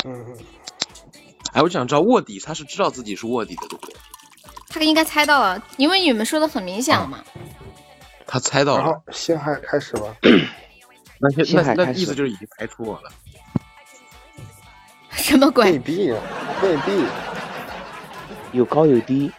[0.05, 0.37] 嗯，
[1.53, 3.95] 哎，我想知道卧底他是知道自己是卧底的，对不对？
[4.69, 7.23] 他应该猜到了，因为你们说的很明显了嘛。
[8.27, 10.15] 他猜到了，然后星海开始吧。
[11.19, 13.11] 那些那那意思就是已经排除我了。
[15.11, 15.71] 什么鬼？
[15.71, 16.11] 未必，
[16.61, 17.05] 未必，
[18.51, 19.31] 有高有低，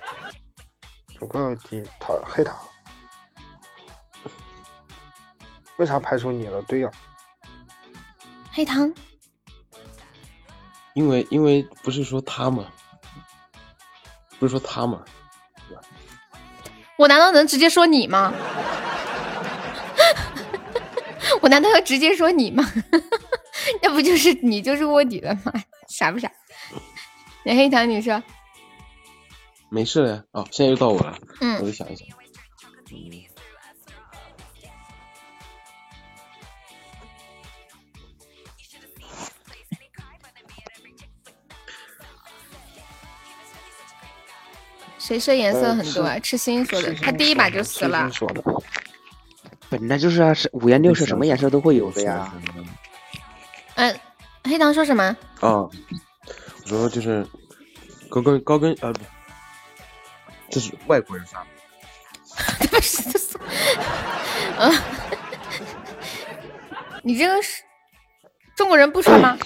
[1.20, 2.56] 有高有低，他黑糖。
[5.76, 6.60] 为啥排除你了？
[6.62, 6.90] 对呀、
[8.52, 8.92] 黑糖，
[10.94, 12.66] 因为因为不是说他吗？
[14.38, 15.02] 不是说他吗？
[16.96, 18.32] 我难道能直接说你吗？
[21.40, 22.70] 我难道要直接说你吗？
[23.82, 25.52] 那不就是你就是卧底了吗？
[25.88, 26.30] 傻不傻？
[27.44, 28.22] 那黑糖，你说，
[29.70, 30.24] 没事的呀。
[30.32, 31.18] 哦，现在又到我了。
[31.40, 32.06] 嗯我就想一想。
[44.98, 46.14] 谁说颜色呃很多啊？
[46.16, 48.08] 是痴心说的，他第一把就死了。
[48.12, 48.44] 说的，
[49.68, 52.32] 本来就是啊，是五颜六色，什么颜色都会有的呀。
[52.54, 52.64] 嗯，
[54.44, 55.04] 黑糖说什么？
[55.40, 55.70] 啊，我
[56.66, 57.26] 说就是
[58.08, 59.00] 高跟高跟呃，不，
[60.50, 61.50] 这是外国人发明
[67.02, 67.62] 你这个是
[68.54, 69.36] 中国人不穿吗？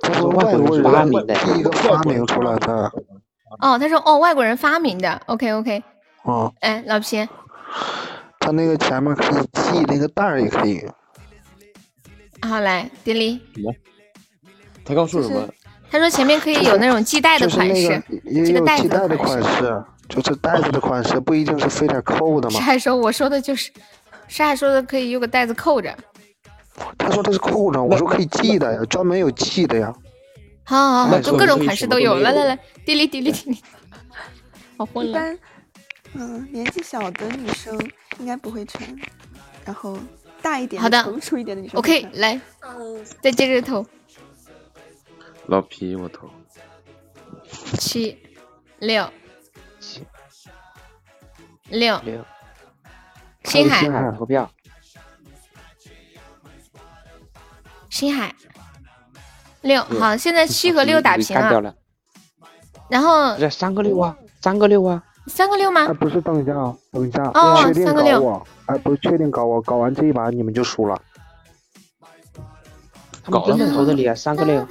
[0.00, 2.90] 他说外外国国人发明的第一个发明出来的。
[3.60, 5.20] 哦，他说哦，外国人发明的。
[5.26, 5.82] OK OK，
[6.22, 7.28] 哦，哎，老皮，
[8.40, 10.82] 他那个前面可以系那个带儿，也可以。
[12.42, 13.40] 好来，迪丽，
[14.84, 15.48] 他刚说什么？
[15.90, 19.84] 他说前面可以有那种系带的就是款式那个，也这个有带子的系带的款式。
[20.08, 22.60] 就是带子的款式，不一定是非得扣的嘛是。
[22.64, 23.72] 还说我说的就是，
[24.28, 25.96] 是还说的可以有个带子扣着。
[26.98, 29.94] 他说他是扣着，我说可以系的呀，专门有系的呀。
[30.64, 32.16] 好好好，就各种款式都有。
[32.16, 33.56] 来来来，迪丽迪丽迪丽，
[34.76, 35.32] 好混乱。
[35.32, 35.38] 一般，
[36.14, 37.78] 嗯，年纪小的女生
[38.18, 38.84] 应该不会穿，
[39.64, 39.96] 然后
[40.42, 41.02] 大一点、好的。
[41.04, 42.40] 成熟一点的女生 OK，穿来，
[43.22, 43.86] 再接着投
[45.46, 46.28] 老皮，我投。
[47.78, 48.18] 七
[48.78, 49.08] 六。
[49.80, 50.04] 七
[51.68, 51.98] 六。
[52.04, 52.24] 六，
[53.44, 53.80] 星海。
[53.80, 54.50] 星海投票，
[57.88, 58.34] 星海。
[59.62, 61.76] 六好，现在七和六打平了，干掉了，
[62.90, 65.92] 然后这三个六啊，三个六啊，三个六吗哎，？
[65.92, 71.00] 不是，等一下啊，等一下，哦确定三个六搞我，哎，不是确定搞我，搞完这一把你们就输了。
[73.24, 74.66] 他们真的投的你啊，三个六。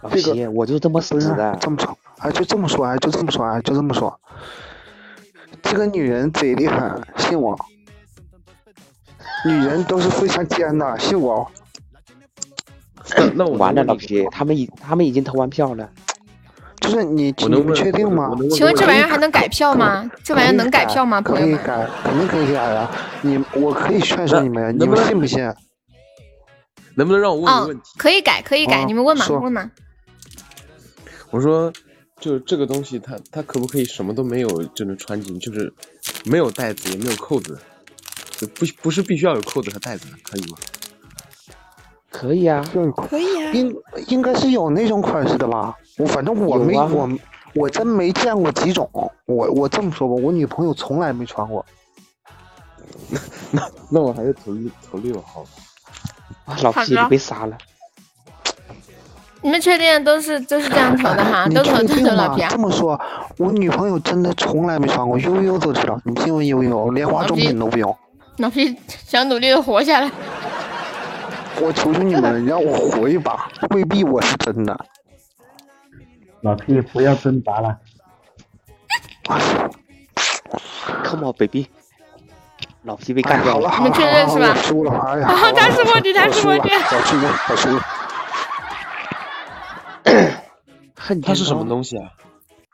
[0.00, 1.56] 老这个皮，我就这么死的。
[1.60, 4.20] 这么说，哎，就这么说，哎，就这么说，哎，就这么说。
[5.62, 7.58] 这个女人贼厉害，信我。
[9.46, 11.50] 女人都是非常尖的，信我。
[13.16, 15.90] 那那我完了，老皮，他们已他们已经投完票了。
[16.84, 18.30] 就是你，你们我能问确定吗？
[18.50, 20.10] 请问这玩意儿还能改票吗？
[20.22, 21.56] 这玩意儿能改票吗，朋友们？
[21.56, 22.90] 可以改，肯定可以改啊！
[23.22, 25.42] 你，我可以劝说你们，你们信不信？
[26.94, 29.70] 能不能让我问个哦问题？，可以改，可以改，哦你们问嘛，说问嘛。
[31.30, 31.72] 我说，
[32.20, 35.38] 就这个东西它，它可不可以什么都没有就能穿进？
[35.40, 35.72] 就是
[36.26, 37.58] 没有带子，也没有扣子，
[38.36, 40.58] 就不不是必须要有扣子和带子，可以吗？
[42.10, 42.62] 可以啊，
[43.08, 43.50] 可以啊。
[43.52, 43.74] 应
[44.08, 45.74] 应该是有那种款式的吧？
[45.98, 47.08] 我反正我没、啊我
[47.54, 48.88] 我真没见过几种。
[49.26, 51.64] 我我这么说吧，我女朋友从来没穿过。
[53.52, 55.46] 那那我还是投一投六好了。
[56.46, 57.56] 啊老皮被杀了。
[59.40, 61.46] 你们确定都是都是这样投的哈？
[61.48, 62.42] 都投投老皮？
[62.42, 62.58] 啊这？
[62.58, 62.98] 么说，
[63.36, 66.00] 我女朋友真的从来没穿过，悠悠都知道。
[66.04, 67.94] 你信问悠悠，连化妆品都不用。
[68.38, 68.74] 老皮
[69.06, 70.10] 想努力的活下来。
[71.60, 74.76] 我求求你们，让我活一把，未必我是真的。
[76.44, 77.78] 老皮不要挣扎了
[81.02, 81.66] ，Come on baby，
[82.82, 83.70] 老皮被干掉好了，了。
[83.70, 87.82] 好了，你们确认好是吧了我输了，哎呀，啊他是卧底他我输了是默剧我输了，我输了。
[90.94, 91.68] 恨它是什么西？
[91.70, 92.10] 东西啊？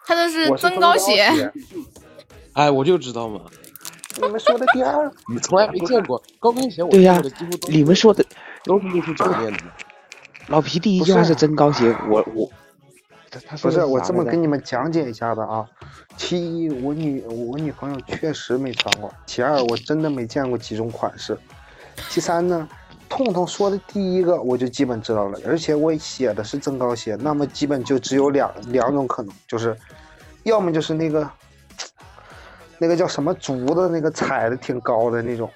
[0.05, 1.53] 他都是增高鞋，
[2.55, 3.41] 哎，我就知道嘛，
[4.21, 7.23] 你们说的第二， 你从来没见过高跟鞋，我对呀
[7.69, 8.25] 你们说的
[8.65, 9.71] 都是艺术教练的嘛。
[10.49, 12.51] 老皮第一句话是增高鞋，我我，
[13.61, 15.67] 不是我这么跟你们讲解一下的啊。
[16.17, 21.35] 其一，我女我女朋友确实没穿过；其二，我真的没见过几种款式；
[22.09, 22.69] 其三呢，
[23.09, 29.77] 痛痛说的第一个我就基本知道了，而且我写的是增高鞋，那么基本就只有两两种可能，就是
[30.43, 31.31] 要么就是那个
[32.79, 35.49] 那个叫什么竹的那个踩的挺高的那种，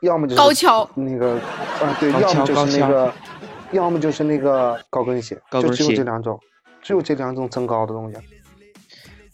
[0.00, 1.34] 要么就是高跷那个
[1.80, 3.12] 啊对，要么就是那个，
[3.72, 6.38] 要么就是那个高跟鞋，就只有高跟鞋这两种，
[6.82, 8.18] 只有这两种增高的东西。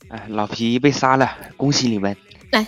[0.08, 2.16] 哎，老皮被杀了，恭喜你们！
[2.52, 2.66] 来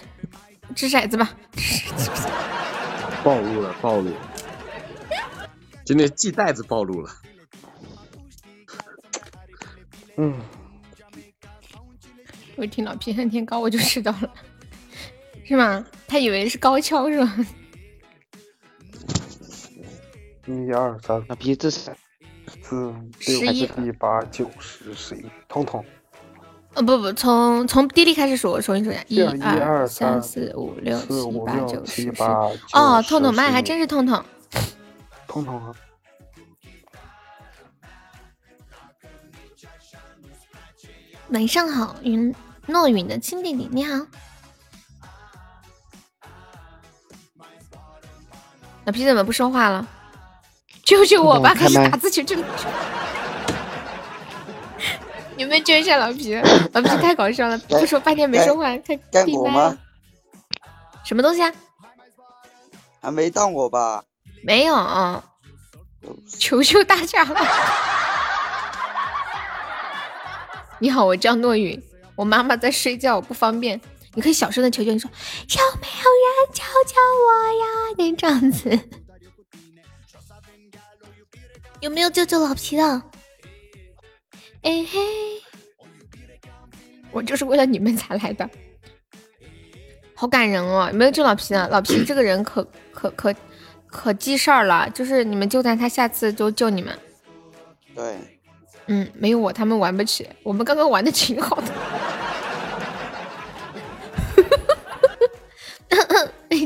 [0.74, 1.30] 掷骰子吧。
[3.24, 4.16] 暴露了，暴露了！
[5.84, 7.10] 今天系带子暴露了。
[10.18, 10.34] 嗯，
[12.56, 14.30] 我一听老皮恨天高，我就知道了，
[15.44, 15.84] 是吗？
[16.06, 17.36] 他以为是高跷是吧？
[20.50, 21.90] 一二三那皮子是
[22.62, 25.84] 四十一六七八九十十一，通通。
[26.74, 32.02] 呃，不不，从从滴滴开始数，我重新数一下，一这样一二三三四五六七八九十十。
[32.02, 32.26] 七八
[32.72, 34.24] 哦，九痛痛十麦还真是痛痛。
[35.26, 35.74] 通通啊！
[41.30, 42.34] 晚上好，云
[42.66, 44.06] 诺云的亲弟弟，你好。
[48.84, 49.86] 老皮怎么不说话了？
[50.84, 51.54] 救救我吧！
[51.54, 52.44] 开始打字求救你。
[55.36, 56.34] 有没有救一下老皮？
[56.72, 59.78] 老皮太搞笑了，不说半天没说话，太该闭麦我吗？
[61.04, 61.52] 什么东西啊？
[63.00, 64.04] 还没到我吧？
[64.44, 64.74] 没有，
[66.38, 67.40] 求求大家了！
[70.78, 71.82] 你好，我叫诺云，
[72.16, 73.80] 我妈妈在睡觉，我不方便。
[74.14, 77.32] 你可以小声的求求你说，有没有人救救我
[77.62, 77.64] 呀？
[77.96, 78.68] 那这样子，
[81.80, 83.02] 有没有救救老皮的？
[84.62, 85.00] 哎嘿，
[87.10, 88.48] 我就是为了你们才来的，
[90.14, 90.88] 好感人哦！
[90.92, 91.68] 有没有救老皮的？
[91.70, 92.62] 老皮这个人可
[92.92, 93.34] 可可
[93.86, 96.96] 可记事儿了，就是你们救他，他下次就救你们。
[97.94, 98.18] 对，
[98.86, 101.72] 嗯，没有我他们玩不起，我们刚刚玩的挺好的。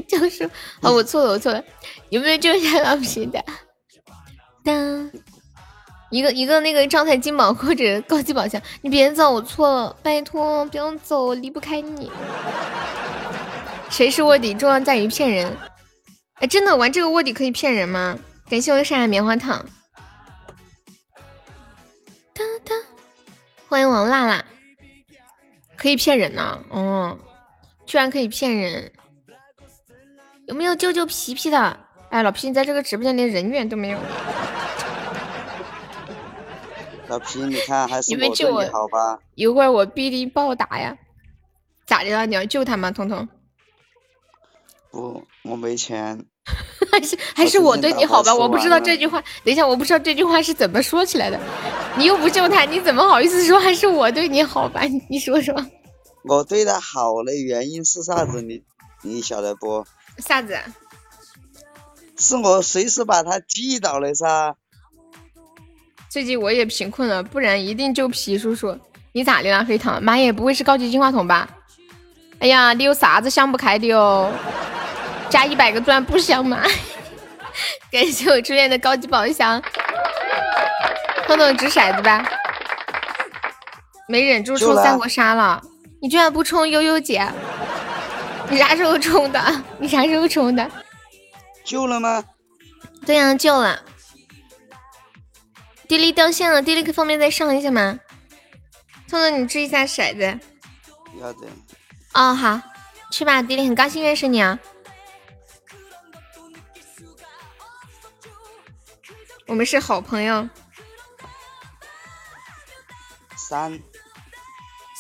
[0.09, 0.45] 就是
[0.81, 1.63] 哦，我错了，我错了，
[2.09, 3.43] 有没有救一下老皮的？
[4.65, 5.11] 当
[6.11, 12.11] 一个一个那个状态金宝或者 高级宝箱，你别走，我错了，拜托不要走，我离不开你。
[13.91, 14.55] 谁是卧底？
[14.55, 15.57] 重要在于骗人。
[16.35, 18.19] 哎，真的玩这个卧底可以骗人吗？
[18.49, 19.65] 感谢我的上海棉花糖。
[22.33, 22.75] 哒哒，
[23.69, 24.45] 欢迎王辣辣，
[25.77, 27.19] 可以骗人呢、哦，
[27.87, 28.93] 居然可以骗人。
[30.47, 31.84] 有没有救救皮皮的？
[32.15, 33.99] 哎，老皮，你在这个直播间连人缘都没有。
[37.09, 39.19] 老皮，你看还是我我对你好吧？
[39.35, 40.97] 一会儿我必定暴打呀。
[41.89, 42.25] 咋的了？
[42.25, 42.93] 你要救他吗？
[42.93, 43.29] 彤彤？
[44.93, 46.25] 不，我没钱。
[46.93, 48.33] 还是还是我对你好吧？
[48.33, 51.41] 我不知道这句话，等一下，我不知道这句话是怎么说起来的。
[51.99, 54.83] 你又不救他，你怎么好意思说还是我对你好吧？
[54.83, 55.53] 你 你说说，
[56.23, 58.41] 我对他好的原因是啥子？
[58.41, 58.63] 你
[59.03, 59.85] 你晓得不？
[60.19, 60.57] 啥子？
[62.25, 64.55] 是我随时把他击倒的噻。
[66.09, 68.75] 最近我也贫困了，不然一定救皮叔叔。
[69.13, 70.03] 你咋的了，黑糖？
[70.03, 71.47] 妈耶，不会是高级金话筒吧？
[72.39, 74.33] 哎呀，你有啥子想不开的哟？
[75.29, 76.63] 加一百个钻不香吗？
[77.93, 79.63] 感谢我初恋的高级宝箱。
[81.27, 82.27] 彤彤掷骰子吧，
[84.09, 85.61] 没忍住冲三国杀了。
[86.01, 87.27] 你居然不冲悠悠姐？
[88.49, 89.63] 你啥时候冲的？
[89.79, 90.71] 你啥时候冲的？
[91.65, 92.25] 救了吗？
[93.07, 93.83] 对呀、救了。
[95.89, 97.99] 迪丽掉线了，迪丽可方便再上一下吗？
[99.09, 100.41] 聪聪，你掷一下骰子。
[101.21, 101.47] 要得。
[102.15, 102.61] 哦，好，
[103.11, 104.59] 去吧，迪丽，很高兴认识你啊。
[109.47, 110.49] 我们是好朋友。
[113.37, 113.79] 三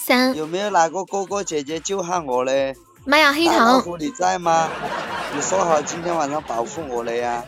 [0.04, 2.76] 三，有没有哪个哥哥姐姐救下我嘞？
[3.04, 4.70] 妈呀，黑糖，虎你在吗？
[5.34, 7.44] 你说好今天晚上保护我了呀？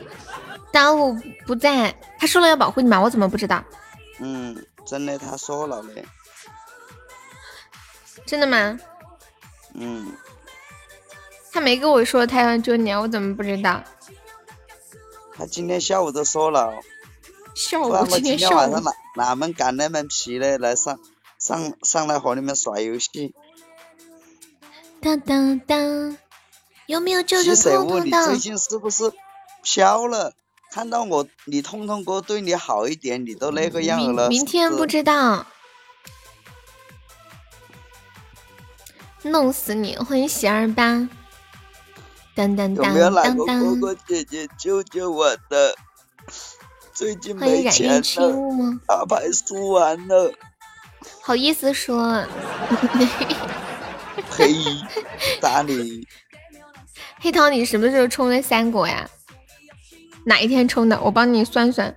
[0.73, 1.17] 大老虎
[1.47, 3.01] 不在，他说了要保护你吗？
[3.01, 3.63] 我怎么不知道？
[4.21, 6.05] 嗯，真的，他说了嘞。
[8.27, 8.79] 真的吗？
[9.75, 10.13] 嗯，
[11.53, 13.83] 他没跟我说他要救你啊，我怎么不知道？
[15.35, 16.75] 他今天下午都说了。
[17.55, 20.59] 下午我今天下午晚上哪哪门赶那门皮嘞？
[20.59, 20.99] 来上
[21.39, 23.35] 上上来和你们耍游戏。
[25.07, 26.19] 当当当，
[26.87, 28.21] 有没有救救七水雾，彤彤的？
[28.23, 29.13] 你最近是不是
[29.63, 30.33] 飘了？
[30.73, 34.29] 看到我，你通通哥对你好一点，你都那个样了。
[34.29, 35.47] 明天不知道，
[39.23, 39.97] 弄死你！
[39.97, 41.09] 欢迎喜二八，
[42.35, 45.77] 当当当当没有哪个哥当当，哥姐姐救救我的？
[46.93, 48.81] 最近没钱了，吗？
[48.89, 50.33] 大牌输完了。
[51.23, 52.27] 好意思说，
[54.37, 54.55] 嘿，
[55.41, 56.07] 打你！
[57.21, 59.09] 黑桃，你什么时候充的三国呀？
[60.25, 61.01] 哪一天充的？
[61.01, 61.95] 我帮你算算。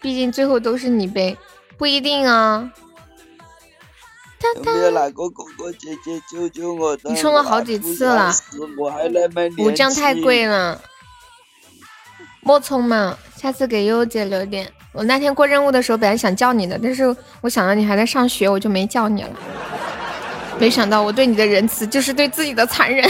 [0.00, 1.36] 毕竟最后都是你背，
[1.78, 2.70] 不一定啊。
[4.56, 7.08] 有没有哪个哥哥姐姐救救我的？
[7.08, 8.30] 你充了好几次了
[8.76, 10.78] 我还那么五张太贵了，
[12.42, 14.70] 莫充嘛，下次给悠悠姐留点。
[14.92, 19.30] 我那天过任务的时候本来想叫你的，但是我想到你还在上学，我就没叫你了。
[20.58, 23.08] 没想到我对你的仁慈就是对自己的残忍。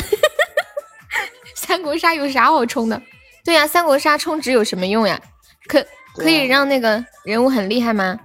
[1.54, 3.00] 三国杀有啥好充的？
[3.44, 5.20] 对呀、三国杀充值有什么用呀？
[5.66, 5.84] 可
[6.16, 8.18] 可以让那个人物很厉害吗？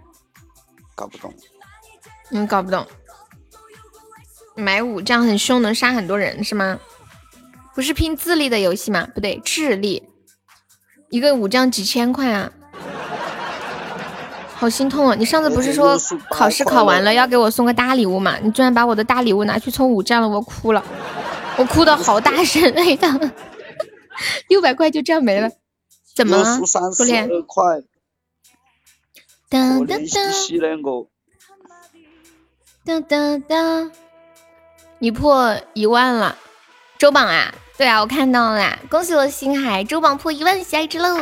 [0.96, 1.34] 搞不懂。
[2.32, 2.86] 嗯，搞不懂。
[4.56, 6.80] 买五这样很凶，能杀很多人是吗？
[7.76, 9.08] 不是拼智力的游戏吗？
[9.14, 10.10] 不对，智力，
[11.10, 12.52] 一个武将几千块啊，
[14.60, 15.16] 好心痛啊！
[15.18, 15.98] 你上次不是说
[16.30, 18.38] 考试考完了要给我送个大礼物嘛？
[18.44, 20.84] 你居然把我的大礼物拿去充五战了，我哭了，
[21.56, 23.20] 我哭的好大声，哎呀，
[24.50, 25.50] 六百块就这样没了，
[26.14, 26.60] 怎么了
[26.92, 27.30] 初恋？
[27.30, 27.64] 二块。
[29.48, 31.08] 当当可怜兮兮的我。
[32.86, 33.92] 当当当，
[34.98, 36.38] 你破一万了，
[36.98, 37.54] 周榜啊？
[37.78, 41.18] 对啊，我看到了，恭喜我星海周榜破一万喜爱值喽！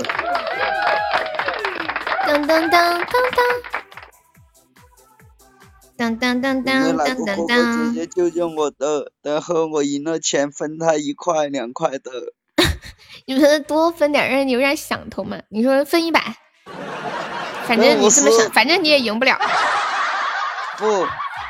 [2.28, 3.08] 当当当当
[5.96, 9.14] 当，当当当当有哪个哥哥当当当姐，姐救救我的？
[9.22, 12.12] 然后我赢了钱分他一块两块的。
[13.26, 15.38] 你们多分点，让你有点想头嘛。
[15.48, 16.36] 你说分一百，
[17.66, 19.40] 反正你这么想，反正你也赢不了。
[20.78, 20.86] 不，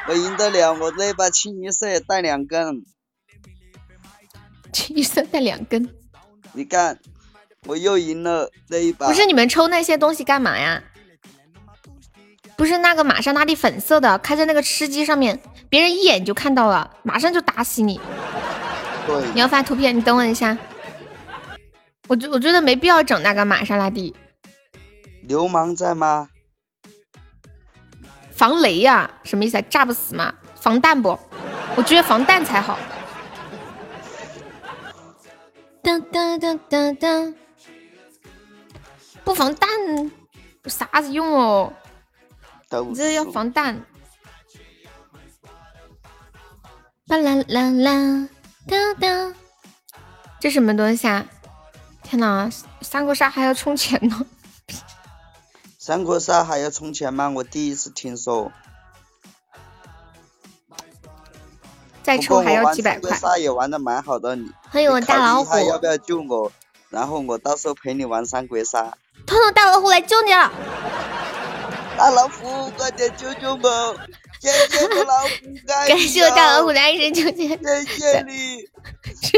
[0.08, 2.84] 我赢得了，我那把清一色带两根。
[4.72, 5.90] 清一色带两根。
[6.54, 7.00] 你看，
[7.66, 9.08] 我又赢了那一把。
[9.08, 10.84] 不是你们抽那些东西干嘛呀？
[12.56, 15.40] 不是那个玛莎拉蒂粉色的，开在那个吃鸡上面，
[15.70, 18.00] 别人一眼就看到了，马上就打死你。
[19.06, 19.24] 对。
[19.34, 20.58] 你要发图片，你等我一下。
[22.08, 24.16] 我觉我觉得没必要整那个玛莎拉蒂，
[25.24, 26.30] 流氓在吗？
[28.32, 29.62] 防雷呀、什么意思啊？
[29.70, 30.34] 炸不死吗？
[30.56, 31.20] 防弹不？
[31.76, 32.80] 我觉得防弹才好。
[35.84, 37.36] 当当当当当，
[39.28, 39.70] 不防弹
[40.64, 41.74] 有啥子用哦？
[42.88, 43.86] 你这要防弹。
[47.08, 48.30] 巴啦啦啦，
[48.66, 49.36] 哒哒，
[50.40, 51.26] 这什么东西啊？
[52.04, 52.50] 天哪，
[52.82, 54.26] 三国杀还要充钱呢！
[55.78, 57.28] 三国杀还要充钱吗？
[57.30, 58.54] 我第一次听说。
[62.02, 63.30] 再抽还要几百块三国。
[63.32, 66.50] 杀也玩的蛮好的，你欢迎我大老虎要不要救我？
[66.90, 68.98] 然后我到时候陪你玩三国杀。
[69.26, 70.52] 彤彤大老虎来救你了！
[71.98, 73.98] 大老虎，快点救救我！
[74.40, 75.30] 谢谢我老虎，
[75.66, 78.58] 感感谢我大老虎的爱神救荐，谢谢你，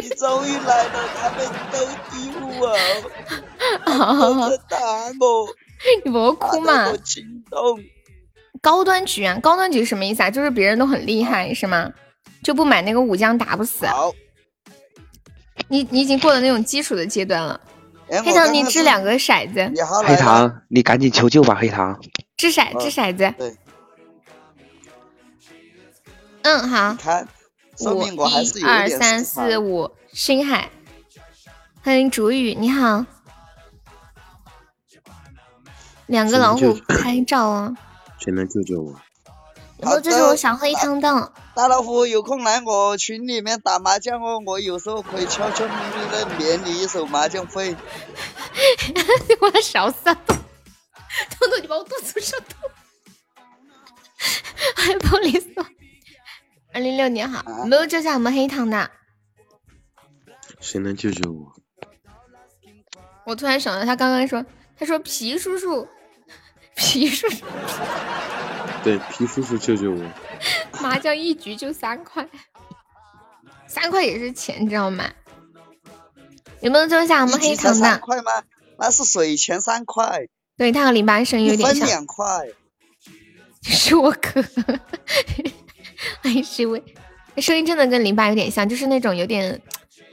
[0.01, 2.67] 你终于来了，他们都欺负我，
[3.85, 4.77] 我打
[5.19, 5.47] 我，
[6.03, 6.97] 你不哭嘛我？
[7.05, 7.79] 心动。
[8.61, 10.29] 高端局啊，高端局什么意思啊？
[10.29, 11.89] 就是别人都很厉害是吗？
[12.43, 13.85] 就不买那个武将打不死。
[13.85, 14.13] 好，
[15.69, 17.59] 你你已经过了那种基础的阶段了。
[18.11, 19.71] 哎黑糖，你掷两个骰子，
[20.05, 21.99] 黑糖，你赶紧求救吧，黑糖。
[22.37, 23.33] 掷骰掷骰子。
[23.37, 23.57] 对。
[26.41, 26.95] 嗯，好。
[26.95, 27.27] 看，
[27.77, 30.69] 说五一有二三四五，星海，
[31.81, 33.05] 欢迎竹雨，你好。
[36.07, 37.75] 两个老虎拍照啊！
[38.17, 38.99] 谁能救救我？
[39.81, 47.75] 然后这是我小黑糖的，大老虎有空来我群里面打麻将哦，我有时候可以悄悄咪咪的免你一手麻将费。
[49.39, 50.15] 我要笑死了！
[50.25, 52.69] 彤彤，你把我肚子上痛。
[54.75, 55.65] 欢迎玻璃索，
[56.73, 58.91] 二零六你好，没有救下我们黑糖的。
[60.59, 61.53] 谁能救救我？
[63.25, 64.45] 我突然想到，他刚刚说，
[64.77, 65.87] 他说皮叔叔，
[66.79, 67.45] 皮叔叔，
[68.83, 70.11] 对，皮叔叔救救我！
[70.81, 72.27] 麻将一局就三块，
[73.67, 75.03] 三块也是钱，你知道吗？
[76.61, 77.99] 有没有救下我们黑糖一局才三？
[77.99, 78.31] 块吗？
[78.77, 80.27] 那是水钱三块，
[80.57, 82.25] 对他和零八声有点像，两块。
[83.61, 84.41] 是我哥，
[86.23, 86.81] 还是喂，
[87.37, 89.61] 声音真的跟零八有点像，就是那种有点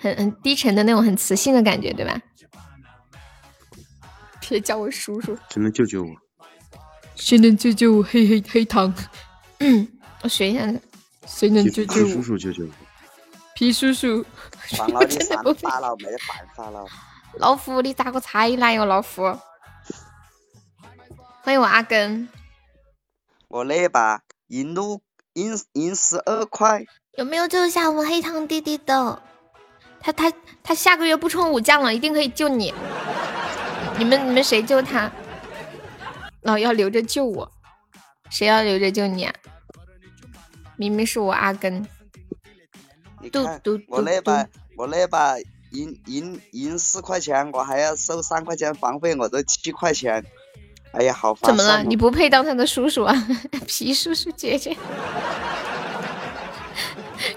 [0.01, 2.21] 很很低沉的那种很磁性的感觉，对吧？
[4.41, 6.09] 别叫我叔叔，只能救救我？
[7.17, 8.93] 谁能救救我黑黑黑糖？
[9.59, 9.89] 嗯，
[10.23, 10.73] 我学一下，
[11.27, 12.07] 谁能救救我？
[12.07, 12.71] 皮叔叔救救我！
[13.55, 14.25] 皮叔叔，
[14.79, 16.85] 完了， 你三八了，没得办法了。
[17.39, 18.85] 老虎，你咋个才来哟？
[18.85, 19.23] 老虎，
[21.43, 22.29] 欢迎我阿根，
[23.49, 25.01] 我那把赢路
[25.33, 26.85] 赢赢十二块，
[27.17, 29.23] 有没有救下我们黑糖弟弟的？
[30.01, 30.33] 他他
[30.63, 32.75] 他下个月不充武将了，一定可以救你。
[33.99, 35.11] 你们你们谁救他？
[36.47, 37.51] 老要留着救我，
[38.31, 39.35] 谁要留着救你啊？
[40.77, 41.85] 明明是我阿根。
[43.33, 44.47] 嘟嘟我那把
[44.77, 45.37] 我那把
[45.73, 50.25] 赢赢赢四块钱，我还要收三块钱房费，我都七块钱。
[50.93, 51.83] 哎呀，好烦怎么了？
[51.83, 53.13] 你不配当他的叔叔啊？
[53.67, 54.71] 皮叔叔姐姐，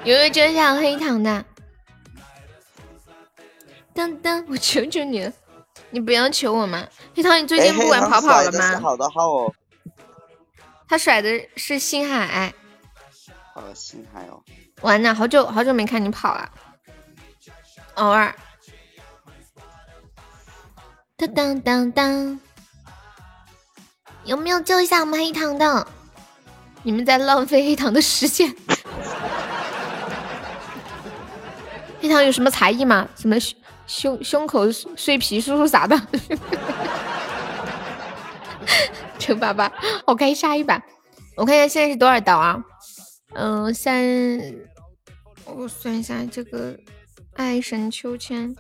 [0.04, 1.44] 有没有救下黑糖的？
[3.92, 5.34] 当当，我求求你了，
[5.92, 6.88] 你不要求我嘛！
[7.16, 8.80] 黑糖，你最近不管跑跑了甩的是吗？
[8.80, 9.54] 好的号哦，
[10.88, 12.54] 他甩的是星海，
[13.54, 14.42] 好心海哦。
[14.82, 16.50] 完了，好久好久没看你跑了，
[17.96, 18.34] 偶尔。
[21.18, 22.40] 当当当当，
[24.24, 25.88] 有没有救一下我们黑糖的？
[26.84, 28.56] 你们在浪费黑糖的时间。
[32.00, 33.06] 黑糖有什么才艺吗？
[33.18, 33.36] 什么
[33.90, 36.00] 胸胸胸口碎皮叔叔啥的？
[39.18, 39.72] 九八八，
[40.06, 40.80] 我开下一把，
[41.36, 42.64] 我看一下现在是多少刀啊？
[43.34, 44.40] 嗯、三，
[45.46, 46.78] 我算一下这个
[47.34, 48.56] 爱神秋千，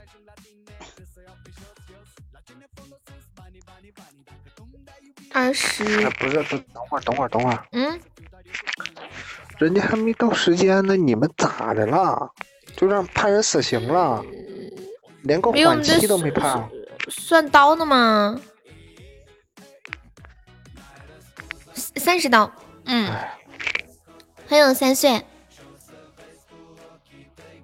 [5.32, 8.00] 二十，哎，不是，不，等会儿，等会儿，等会儿，嗯，
[9.60, 12.32] 人家还没到时间呢，你们咋的了？
[12.76, 14.24] 就让判人死刑了，
[15.24, 16.70] 连个缓期都没判。
[17.10, 18.40] 算刀的吗？
[21.96, 22.52] 三十刀，
[22.86, 23.12] 嗯，
[24.48, 25.26] 还有三岁。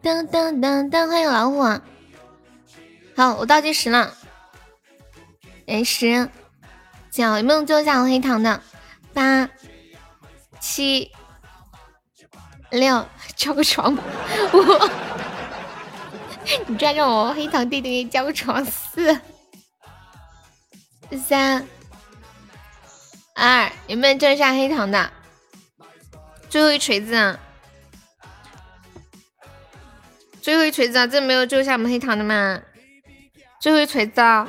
[0.04, 1.64] 噔噔噔噔，欢迎老虎。
[3.16, 4.14] 好，我倒计时了。
[5.68, 6.30] 哎，十、
[7.12, 8.62] 九，有没有救一下我黑糖的？
[9.14, 9.50] 八、
[10.60, 11.12] 七、
[12.70, 13.06] 六，
[13.36, 13.96] 敲个床。
[13.96, 13.98] 五，
[16.68, 18.64] 你居然让我黑糖弟弟给你叫个床。
[18.64, 19.20] 四、
[21.28, 21.68] 三、
[23.36, 25.12] 二，有没有最后下黑糖的？
[26.50, 27.40] 最后一锤子！
[30.42, 31.08] 最后一锤子啊！
[31.08, 32.62] 这没有最后下我们黑糖的吗？
[33.60, 34.48] 最后一锤子啊！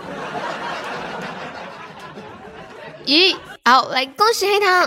[3.06, 4.86] 咦，好，来恭喜黑糖，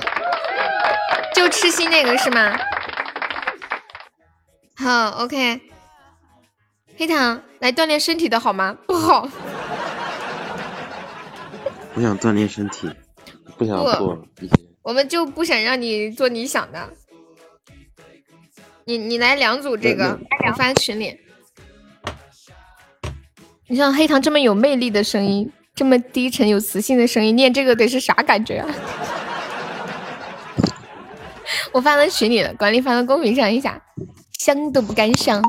[1.34, 2.56] 就吃心那个是吗？
[4.78, 5.62] 好，OK，
[7.00, 8.76] 黑糖来锻炼身体的好吗？
[8.86, 9.22] 不好，
[11.96, 12.90] 我想锻炼身体，
[13.58, 14.54] 不想做一些。
[14.82, 16.90] 我们就不想让你做你想的。
[18.84, 21.18] 你你来两组这个，我发群里。
[23.68, 28.68] 你像黑糖这么有魅力的声音，这么低沉有磁性的声音，念这个得是啥感觉啊？
[31.72, 33.82] 我发到群里了，管理发到公屏上一下，
[34.38, 35.42] 想都不敢想。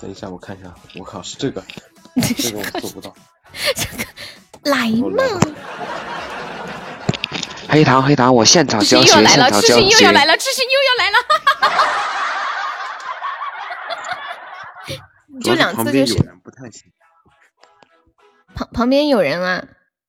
[0.00, 0.72] 等一下，我看一下。
[0.98, 1.62] 我靠，是这个，
[2.38, 3.14] 这个我做不到。
[3.74, 4.04] 这个
[4.70, 5.22] 来嘛！
[7.68, 10.12] 黑糖黑糖，我现场教学，又来了，现场教痴心又要。
[10.12, 11.18] 来了，痴心又要来了。
[15.42, 16.92] 就两次就是旁边有人不太行。
[18.54, 19.64] 旁旁边有人啊，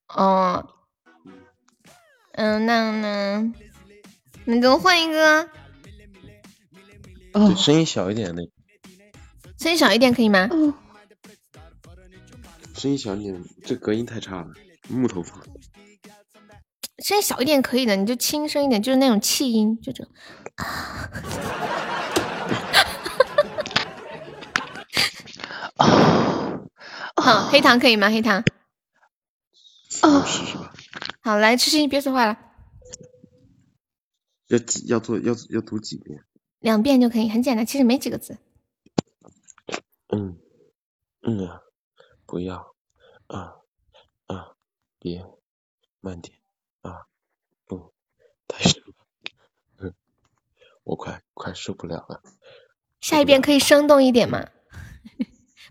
[0.08, 0.70] 哦，
[2.34, 3.54] 嗯，那那
[4.46, 5.50] 那给我换一个，
[7.34, 8.44] 对，声音小一点的，
[9.58, 10.50] 声音小一点可以吗？
[12.76, 14.54] 声音小一点，这隔音太差了，
[14.88, 15.44] 木头房。
[17.00, 20.14] 声音小一点可以的，你就轻声一点，就是那种气音，就这种。
[27.16, 28.10] 好，黑糖可以吗？
[28.10, 28.44] 黑糖。
[30.02, 30.74] 哦，试试吧。
[31.22, 32.38] 好，来，痴心别说话了，
[34.48, 36.24] 要几要做要要读几遍？
[36.60, 38.38] 两遍就可以，很简单，其实没几个字。
[40.08, 40.40] 嗯
[41.22, 41.62] 嗯啊，
[42.26, 42.76] 不要
[43.28, 43.56] 啊
[44.26, 44.56] 啊，
[45.00, 45.24] 别
[46.00, 46.36] 慢点
[46.82, 47.06] 啊，
[47.66, 47.94] 不
[48.48, 48.94] 太深了，
[49.78, 49.94] 嗯，
[50.84, 52.22] 我快快受不了了，
[53.00, 54.50] 下一遍可以生动一点吗？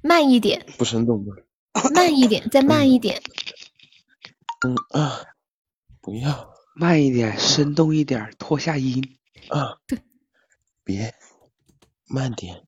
[0.03, 1.35] 慢一点，不生动吗？
[1.95, 3.21] 慢一点，再慢一点。
[4.65, 5.21] 嗯啊，
[6.01, 9.17] 不要慢一点，生动一点，拖下音。
[9.49, 9.79] 啊，
[10.89, 11.15] 别
[12.07, 12.67] 慢点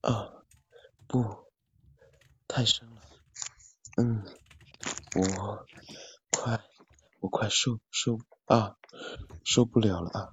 [0.00, 0.30] 啊，
[1.06, 1.50] 不
[2.46, 3.02] 太深了，
[3.98, 4.24] 嗯，
[5.14, 5.66] 我
[6.30, 6.58] 快
[7.20, 8.76] 我快受受啊
[9.44, 10.32] 受不了了啊。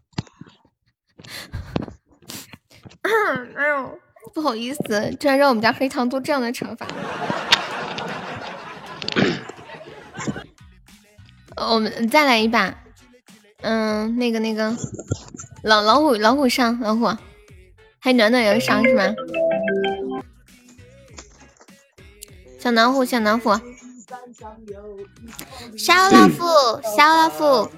[3.03, 3.99] 哎呦，
[4.34, 6.88] 不好意思，居然让我们家黑糖做这样的惩罚。
[11.70, 12.85] 我们再来一把，
[13.61, 14.76] 嗯，那个那个，
[15.64, 17.11] 老老虎老虎上老虎，
[17.99, 19.15] 还暖暖要上是吗？
[22.60, 23.49] 小老虎小老虎，
[25.77, 26.44] 小老虎
[26.98, 27.69] 小老虎，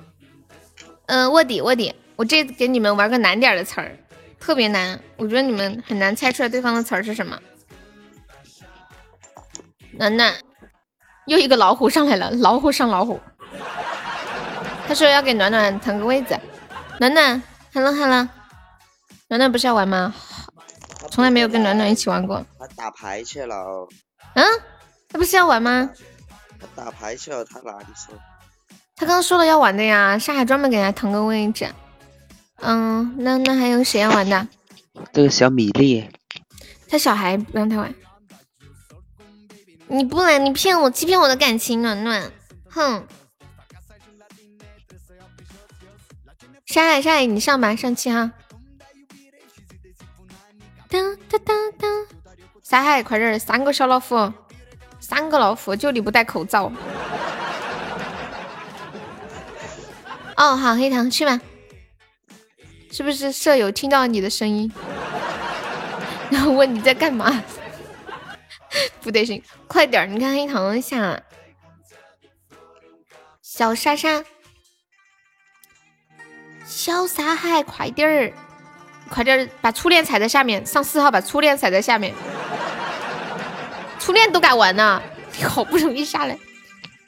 [1.07, 3.97] 嗯，卧底卧底，我这给你们玩个难点的词儿，
[4.39, 7.37] 特别难，我觉得你们很难猜出来对方的词儿是什么。
[9.91, 10.33] 暖暖，
[11.25, 13.19] 又一个老虎上来了，老虎上老虎。
[14.87, 16.39] 他说要给暖暖腾个位置，
[16.99, 17.43] 暖暖
[17.73, 18.27] ，hello hello，
[19.27, 20.13] 暖暖不是要玩吗？
[21.11, 22.45] 从来没有跟暖暖一起玩过。
[22.57, 23.87] 他打牌去了，
[24.35, 24.45] 嗯，
[25.09, 25.89] 他不是要玩吗？
[26.59, 28.17] 他打牌去了，他哪里说？
[28.95, 31.69] 他刚刚说了要玩的呀，上海专门给他腾个位置。
[32.61, 34.47] 嗯，那那还有谁要玩的？
[35.11, 36.09] 这个小米粒，
[36.89, 37.93] 他小孩不让他玩。
[39.87, 42.31] 你不来，你骗我，欺骗我的感情，暖暖，
[42.69, 43.05] 哼！
[46.67, 48.29] 山海山海，你上吧，上去哈。
[50.89, 50.99] 哒
[51.29, 51.87] 哒哒哒，
[52.61, 54.33] 山海快点，三个小老虎，
[54.99, 56.69] 三个老虎，就你不戴口罩。
[60.35, 61.39] 哦，好，黑糖去吧。
[62.91, 64.69] 是不是舍友听到你的声音，
[66.29, 67.43] 然后问你在干嘛？
[69.01, 71.23] 不得行，快点，你看黑糖下。
[73.41, 74.25] 小莎莎。
[76.67, 78.33] 小沙海，快点儿，
[79.09, 82.13] 快点儿，把初恋踩在下面，上四号把初恋踩在下面，
[83.99, 85.01] 初恋都敢玩呢，
[85.37, 86.37] 你好不容易下来，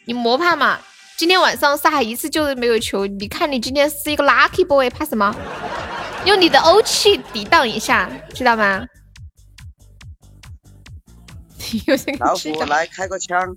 [0.06, 0.80] 你莫怕嘛。
[1.18, 5.36] 今天晚上沙海一次就是没有球，你看你今天是一个 lucky boy，怕什么？
[6.24, 8.86] 用你的欧气抵挡一下，知道吗？
[12.20, 13.56] 老虎来开个枪，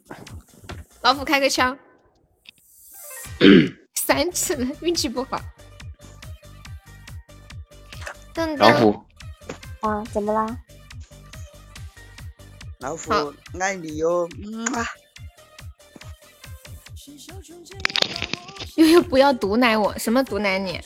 [1.02, 1.78] 老虎开个枪，
[3.94, 5.40] 三次了，运气不好。
[8.56, 9.04] 老虎，
[9.80, 10.56] 啊，怎么啦？
[12.78, 13.12] 老虎
[13.60, 14.86] 爱你哟，嗯啊，
[18.76, 20.80] 悠悠不要毒奶我，什么毒奶你？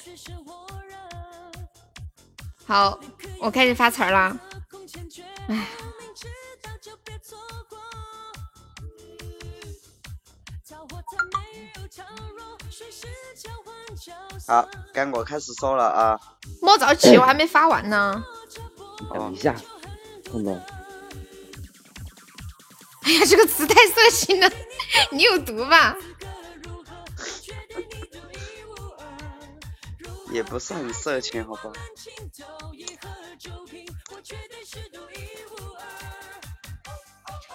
[2.67, 2.99] 好，
[3.41, 4.39] 我开始发词儿了。
[5.49, 5.67] 唉，
[14.47, 16.21] 好，该我开始说了啊。
[16.61, 18.23] 莫着急，我还没发完呢。
[19.13, 19.55] 等一下，
[20.25, 20.61] 彤彤，
[23.03, 24.51] 哎呀，这个词太色情了，
[25.13, 25.97] 你有毒吧？
[30.33, 31.73] 也不是很色情，好吧？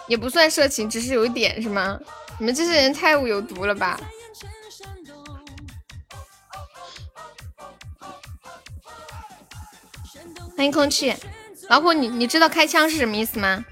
[0.08, 2.00] 也不算色情，只是有一点是吗？
[2.40, 4.00] 你们这些人太有毒了吧？
[10.56, 11.16] 欢迎空气，
[11.70, 13.64] 老虎，你你知道开枪是什么意思吗？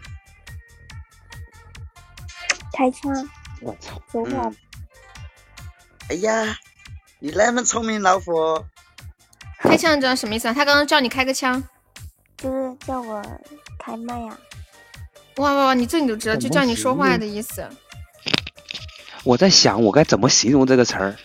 [2.74, 3.30] 开枪，
[3.62, 4.02] 我操！
[4.12, 4.56] 说话嗯。
[6.10, 6.58] 哎呀，
[7.20, 8.34] 你那么聪明，老虎。
[9.60, 10.54] 开枪你知道什么意思吗？
[10.54, 11.62] 他刚刚叫你开个枪。
[12.38, 13.22] 就是叫我
[13.78, 14.40] 开麦呀、
[15.36, 15.74] 哇哇哇！
[15.74, 17.70] 你这你都知道，就叫你说话的意思。
[19.26, 21.16] 我在想我该怎么形容这个词儿。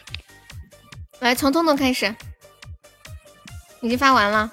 [1.21, 2.13] 来，从彤彤开始，
[3.81, 4.51] 已经发完了。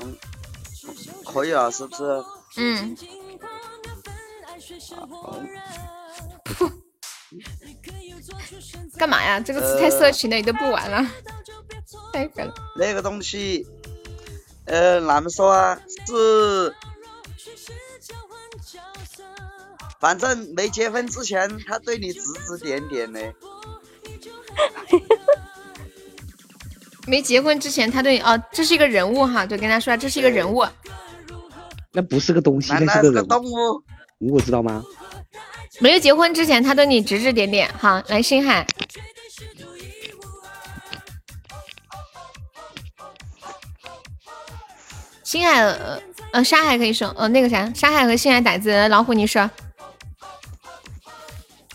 [1.31, 2.03] 可以了，是不是？
[2.57, 2.95] 嗯，
[8.97, 9.39] 干嘛呀？
[9.39, 11.07] 这个词太色情了，你都不玩了，
[12.11, 12.53] 太狠了。
[12.75, 13.65] 那个东西，
[14.65, 16.75] 呃，怎么说啊，是，
[19.99, 23.33] 反正没结婚之前，他对你指指点点的。
[27.07, 30.63] 没结婚之前，他对你哦，这是一个人物哈，就跟他说这是一个人物。
[31.93, 33.83] 那不是个东西，那是个人动物？
[34.17, 34.83] 你我知道吗？
[35.79, 37.69] 没有结婚之前，他对你指指点点。
[37.77, 38.65] 好，来星海，
[45.23, 46.01] 星海呃
[46.33, 49.49] 呃沙海可以说，呃那个啥，沙海和星海打字，老虎你说。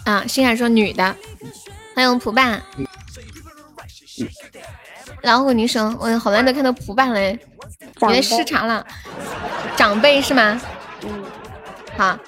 [0.04, 1.16] 啊，星海说女的，
[1.94, 2.62] 欢迎蒲爸。
[5.22, 7.38] 老虎你说，我好难得看到蒲爸嘞，
[8.02, 8.86] 原来失常了，
[9.76, 10.60] 长辈是吗？
[11.02, 11.24] 嗯，
[11.96, 12.18] 好。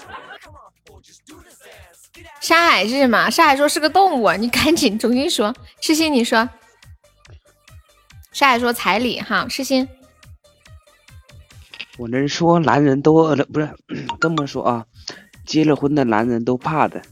[2.40, 3.28] 沙海是什么？
[3.30, 5.54] 沙海说是个动物，你赶紧重新说。
[5.80, 6.48] 痴心你说，
[8.32, 9.88] 沙海说彩礼哈，痴心。
[11.98, 13.68] 我能说男人都呃不是
[14.20, 14.86] 这么说啊，
[15.44, 17.02] 结了婚的男人都怕的。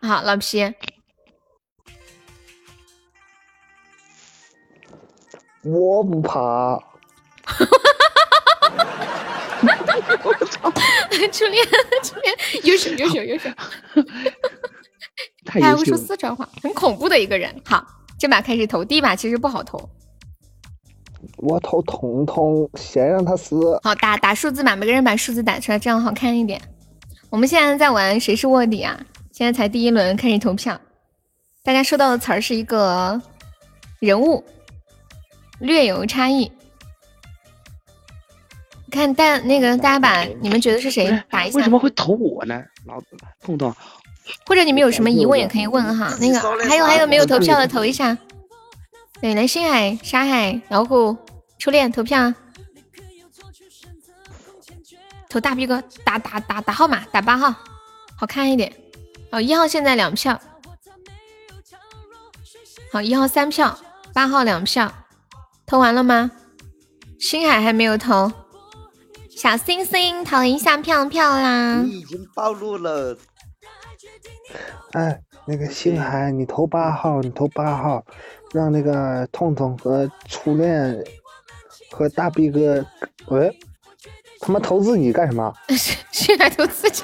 [0.00, 0.72] 好，老皮，
[5.62, 6.89] 我不怕。
[11.32, 11.66] 初恋，
[12.02, 13.48] 初恋，优秀，优秀，优秀。
[15.44, 15.96] 太他还会说。
[15.96, 17.54] 四川话，很恐怖的一个人。
[17.64, 17.84] 好，
[18.18, 19.88] 这把开始投，第一把其实不好投。
[21.36, 23.78] 我投彤彤，先让他死。
[23.82, 26.60] 好，打打数字吧，每个人把数字打出来，这样好看一点。
[27.28, 28.98] 我们现在在玩谁是卧底啊？
[29.32, 30.80] 现在才第一轮，开始投票。
[31.62, 33.20] 大家收到的词儿是一个
[33.98, 34.42] 人物，
[35.58, 36.50] 略有差异。
[38.90, 42.62] 看大那个，大家把你们觉得是谁打一下为什，么会投我呢？
[42.86, 43.06] 老子
[43.40, 43.74] 碰到
[44.46, 46.14] 或者你们有什么疑问也可以问哈。
[46.20, 46.38] 那个
[46.68, 48.16] 还有还有没有投票的投一下。
[49.20, 51.16] 对，来星海、沙海、老虎、
[51.58, 52.34] 初恋投票啊。
[55.28, 57.54] 投大逼哥，打打打打号码，打八号，
[58.16, 58.72] 好看一点。
[59.30, 60.40] 哦，一号现在两票，
[62.92, 63.78] 好，一号三票，
[64.12, 64.92] 八号两票，
[65.66, 66.30] 投完了吗？
[67.20, 68.32] 星海还没有投，
[69.40, 71.80] 小星星投一下票票啦。
[71.80, 73.16] 你已经暴露了。
[74.92, 78.04] 哎，那个星海，你投八号，你投八号，
[78.52, 80.94] 让那个痛痛和初恋
[81.90, 82.84] 和大逼哥，
[83.28, 83.50] 喂，
[84.40, 85.50] 他妈投自己干什么？
[86.12, 87.02] 星海投自己，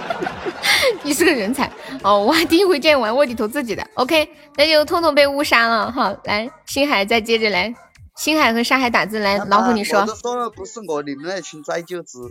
[1.02, 1.72] 你是个人才
[2.04, 2.20] 哦！
[2.22, 3.82] 我还第一回见玩卧底投自己的。
[3.94, 6.14] OK，那就痛痛被误杀了好。
[6.24, 7.74] 来，星海再接着来，
[8.20, 12.30] 星海和沙海打字来，老虎你说我都说了不是我，你们那群拽舅子。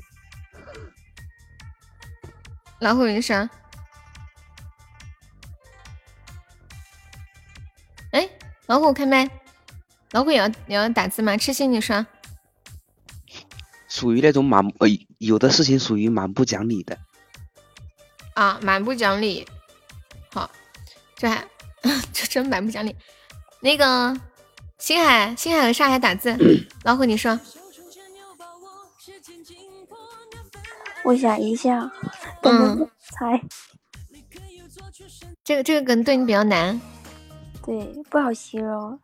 [2.78, 3.50] 老虎你说。
[8.12, 8.30] 哎，
[8.68, 9.28] 老虎开麦，
[10.12, 11.36] 老虎也要也要打字吗？
[11.36, 12.06] 痴心你说。
[13.88, 14.88] 属于那种蛮呃，
[15.18, 17.00] 有的事情属于蛮不讲理的。
[18.36, 19.48] 啊，蛮不讲理。
[20.32, 20.52] 好，
[21.16, 21.44] 这还
[22.14, 22.96] 这真蛮不讲理。
[23.60, 24.16] 那个
[24.80, 26.36] 星海，星海和上海打字，
[26.84, 27.40] 老虎你说。
[31.04, 31.92] 我想一下，
[32.42, 33.42] 嗯，猜。
[35.44, 36.80] 这个这个梗对你比较难。
[37.66, 39.00] 对，不好形容。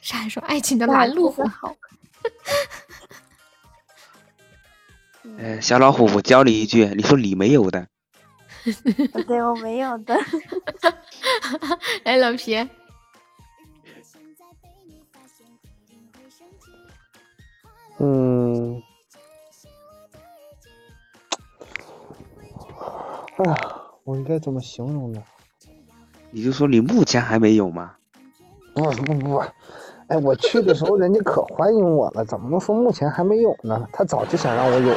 [0.00, 1.42] 上海说爱情的拦路虎？
[5.38, 7.86] 呃，小老虎，我教你一句，你说你没有的。
[9.26, 10.14] 对，我没有的。
[12.04, 12.56] 哎，老皮。
[17.98, 18.82] 嗯。
[23.36, 23.56] 哎呀，
[24.04, 25.22] 我应该怎么形容呢？
[26.30, 27.94] 你就说你目前还没有吗？
[28.74, 29.42] 不不不，
[30.08, 33.88] 哎，我去的时候人家可欢迎我了，怎么能说目前还没有呢？
[33.92, 34.96] 他早就想让我有。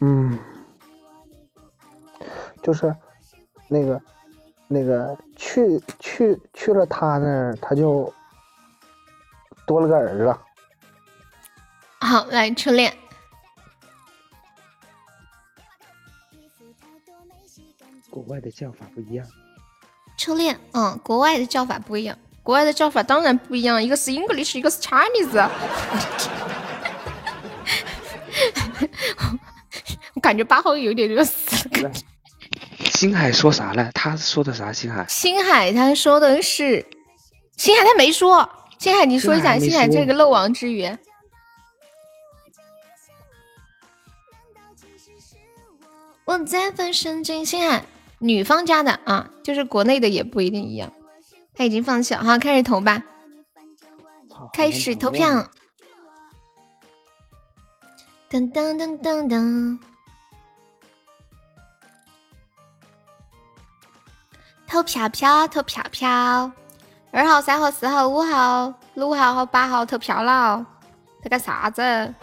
[0.00, 0.38] 嗯，
[2.62, 2.94] 就是
[3.68, 4.00] 那个
[4.68, 8.12] 那个去去去了他那儿，他就
[9.66, 10.38] 多了个儿子。
[12.00, 12.94] 好，来初恋。
[18.10, 19.26] 国外的叫法不一样。
[20.16, 22.16] 初恋，嗯，国外的叫法不一样。
[22.42, 25.48] 国外的叫法当然不一样，一个是 English，一个是 Chinese。
[30.26, 31.92] 感觉八号有点热死了。
[32.92, 33.92] 星海说啥了？
[33.92, 34.72] 他说的啥？
[34.72, 35.06] 星海？
[35.08, 36.84] 星海他说的是，
[37.56, 38.50] 星海他没说。
[38.80, 40.90] 星海你说一下，星海这个漏网之鱼。
[46.24, 47.84] 我在分神经，星海
[48.18, 50.92] 女方家的啊，就是国内的也不一定一样。
[51.54, 53.00] 他已经放弃了，好，开始投吧，
[54.52, 55.48] 开始投票。
[58.28, 59.78] 噔噔噔噔噔，
[64.68, 66.50] 投票票，投票票。
[67.12, 70.66] 二号、三号、四号、五号、六号和八号投票了，
[71.22, 72.14] 投个啥子？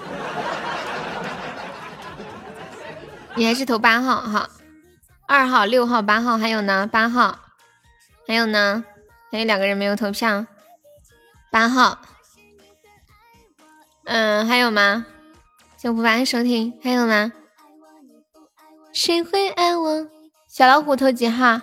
[3.35, 4.47] 你还是投八号哈，
[5.25, 7.39] 二号、六号、八号，还有呢，八号，
[8.27, 8.83] 还有呢，
[9.31, 10.45] 还有两个人没有投票，
[11.49, 11.97] 八号，
[14.03, 15.07] 嗯，还有吗？
[15.77, 17.31] 幸福班收听，还有吗？
[18.91, 20.07] 谁会爱我？
[20.47, 21.59] 小老虎投几号？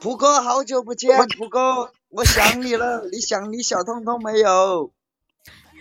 [0.00, 4.92] 扑哥，好久不见，蒲哥，我想你了， 你想你小彤彤没有？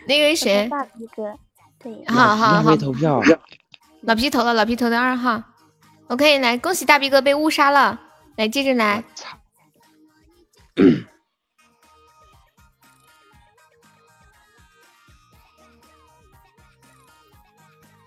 [0.08, 0.68] 那个谁？
[0.70, 1.38] 大皮哥，
[1.80, 2.76] 对，好好好。
[2.76, 3.22] 投票。
[4.02, 5.44] 老皮投了，老皮投的二号。
[6.08, 8.00] OK，来，恭喜大皮哥被误杀了。
[8.38, 9.04] 来，接着来。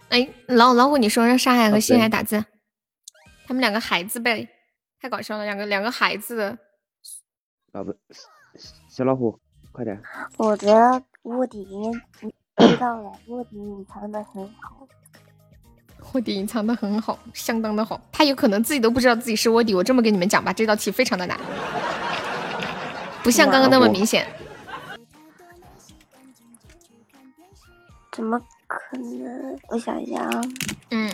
[0.09, 2.45] 哎，老老虎，你说让沙海和星海打字，
[3.47, 4.49] 他们两个孩子呗，
[5.01, 6.59] 太搞笑了，两个两个孩子。
[7.73, 7.95] 老不，
[8.89, 9.39] 小老虎，
[9.73, 9.99] 快点。
[10.37, 11.67] 我觉得卧底
[12.59, 14.87] 知道了，卧底隐藏的很好。
[16.13, 17.99] 卧底隐藏的很好，相当的好。
[18.13, 19.75] 他有可能自己都不知道自己是卧底。
[19.75, 21.41] 我这么跟你们讲吧，这道题非常的难，
[23.23, 24.27] 不像刚刚那么明显。
[28.13, 29.59] 怎么可能？
[29.69, 30.43] 我想一下啊。
[30.91, 31.11] 嗯。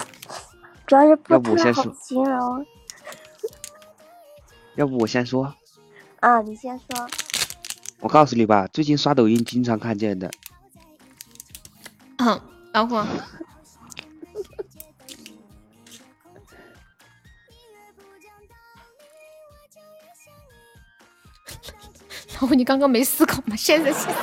[0.86, 2.66] 主要是不太好形容。
[4.77, 5.55] 要不我先说。
[6.20, 7.09] 啊，你先说。
[8.01, 10.31] 我告诉你吧，最近刷抖音经常看见的。
[12.19, 12.40] 嗯，
[12.73, 12.94] 老虎。
[12.97, 13.05] 老
[22.40, 23.57] 虎，你刚刚没思考吗？
[23.57, 24.15] 现在思考。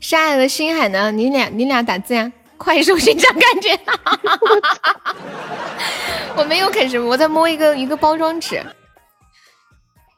[0.00, 1.12] 沙海和星海呢？
[1.12, 2.32] 你俩你俩打字呀？
[2.62, 3.76] 快手寻找感觉。
[6.36, 8.64] 我没有开始，我在摸一个一个包装纸，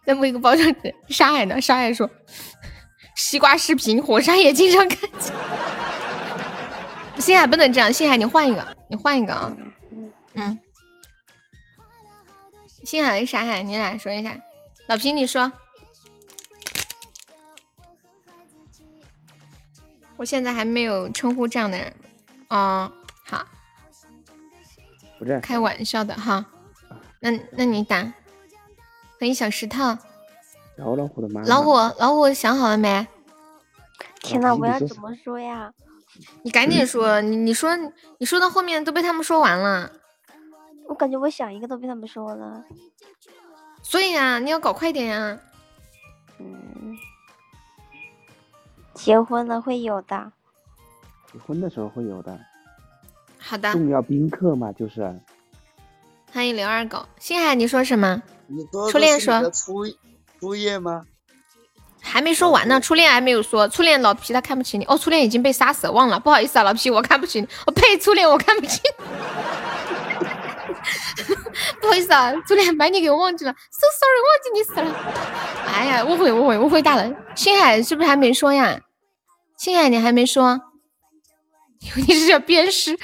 [0.05, 0.95] 在摸一个包装纸。
[1.09, 1.59] 沙海呢？
[1.59, 2.09] 沙海说
[3.17, 5.09] ：“西瓜视频，火山也经常看。
[7.19, 9.57] 星海不能这样，星海你换一个，你换一个啊。
[10.35, 10.59] 嗯。
[12.85, 14.37] 星海跟傻海，你俩说一下。
[14.87, 15.51] 老皮，你说。
[20.17, 21.93] 我现在还没有称呼这样的人。
[22.55, 22.93] 哦，
[23.25, 23.45] 好。
[25.19, 25.41] 不是。
[25.41, 26.47] 开玩笑的哈。
[27.19, 28.01] 那那你打。
[29.19, 29.83] 欢迎小石头。
[30.77, 31.43] 然后老虎的妈。
[31.43, 33.07] 老虎，老虎想好了没？
[34.21, 35.73] 天呐，我要怎么说呀？
[36.45, 37.77] 你赶紧说，你你说
[38.19, 39.91] 你说到后面都被他们说完了。
[40.89, 42.63] 我感觉我想一个都被他们说了。
[43.83, 45.41] 所以啊，你要搞快点呀。
[46.39, 46.97] 嗯。
[48.95, 50.31] 结婚了会有的。
[51.35, 52.39] 结婚的时候会有的。
[53.39, 53.73] 好的。
[53.73, 55.13] 重要宾客嘛，就是。
[56.33, 58.23] 欢迎刘二狗，星海，你说什么？
[58.93, 59.51] 初恋说。
[59.51, 59.85] 初
[60.39, 61.03] 初夜吗？
[62.01, 63.67] 还没说完呢，初恋还没有说。
[63.67, 67.49] 初恋老皮他看不起你哦，初恋已经被杀死了，忘了，不好意思啊，老皮，我看不起你。
[67.67, 68.81] 我呸，初恋我看不起。
[71.81, 74.95] 不好意思啊，初恋把你给忘记了，so sorry，忘记你死了。
[75.75, 77.11] 哎呀，误会误会误会大了。
[77.35, 78.81] 星海是不是还没说呀？
[79.57, 80.61] 星海你还没说，
[81.97, 82.99] 你是要鞭尸？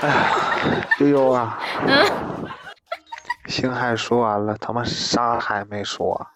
[0.00, 1.62] 哎呀，悠悠啊。
[1.86, 2.48] 嗯。
[3.46, 6.26] 星海说完了，他妈沙海没说。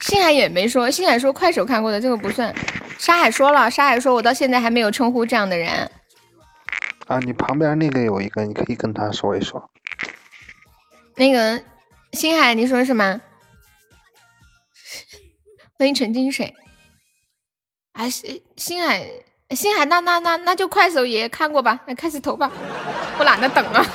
[0.00, 2.54] 星海也没说，星海说快手看过的这个不算。
[2.98, 5.90] 沙海说了，沙海说我到现在还没有称呼这样的人。
[7.06, 9.70] 啊，你旁边那个有一个，你可以跟他说一说。
[11.16, 11.62] 那个
[12.12, 13.20] 星海，你说什么？
[15.78, 16.54] 欢迎陈金水。
[17.92, 19.06] 哎，星星海，
[19.50, 22.50] 星海，那那那那就快手也看过吧，那开始投吧，
[23.18, 23.86] 我懒得等了。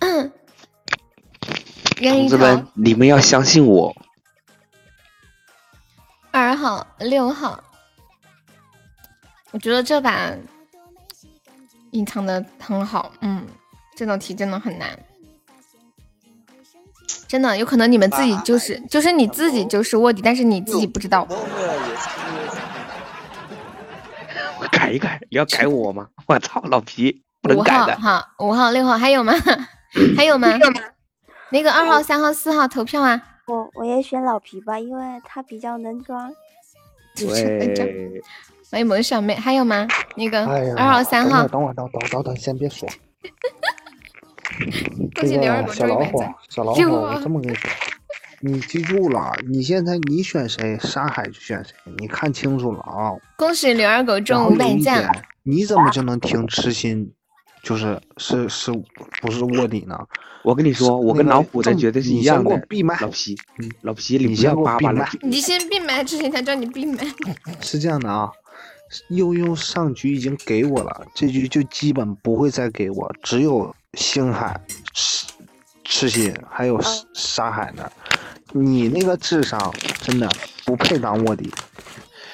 [0.00, 0.32] 嗯，
[1.96, 3.94] 同志们，你们要相信我。
[6.30, 7.62] 二号、六号，
[9.52, 10.32] 我觉得这把
[11.92, 13.12] 隐藏的很好。
[13.20, 13.46] 嗯，
[13.94, 14.98] 这道题真的很难，
[17.28, 21.26] 真的有可能你们自己就是，就是你自己就是卧底，但是你自己不知道。
[24.58, 26.08] 我改一改，你要改 我吗？
[26.26, 27.94] 我操，老皮不能改的。
[27.96, 29.32] 五号、五号、六号还有吗？
[30.16, 30.48] 还有吗？
[31.50, 33.20] 那个二号、三号、四号投票啊！
[33.46, 36.32] 我我也选老皮吧，因为他比较能装。
[37.16, 38.22] 对，
[38.70, 39.86] 欢迎萌小妹，还有吗？
[40.16, 40.44] 那个
[40.76, 41.46] 二号、三号。
[41.48, 42.88] 等会儿，等等等等，先别说。
[45.14, 47.70] 这个小老虎，小老虎，我这么跟你说，
[48.40, 53.12] 你记住了，你现在你选谁，沙海就选谁，你看清楚了啊！
[53.36, 55.10] 恭喜刘二狗中五百赞。
[55.42, 57.12] 你怎么就能听痴心？
[57.62, 58.72] 就是是是
[59.20, 59.98] 不是卧底呢？
[60.44, 62.56] 我跟你说，我跟老虎的绝对是一样的。
[62.68, 63.36] 闭麦，老皮，
[63.80, 65.08] 老皮，你不要叭叭了。
[65.22, 67.04] 你先闭麦，之前他叫你闭麦。
[67.60, 68.30] 是这样的啊，
[69.08, 74.54] 悠悠上局已经给我了，这局就基本不会再给我，只有星海、
[74.92, 75.26] 赤
[75.82, 76.80] 赤心还有
[77.12, 77.90] 沙海呢。
[78.52, 79.58] 你那个智商
[80.00, 80.28] 真的
[80.64, 81.52] 不配当卧底。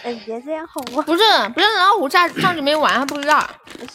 [0.02, 1.02] 哎，别这样好吗？
[1.06, 1.22] 不是，
[1.54, 3.48] 不是老虎上上局没玩还不知道。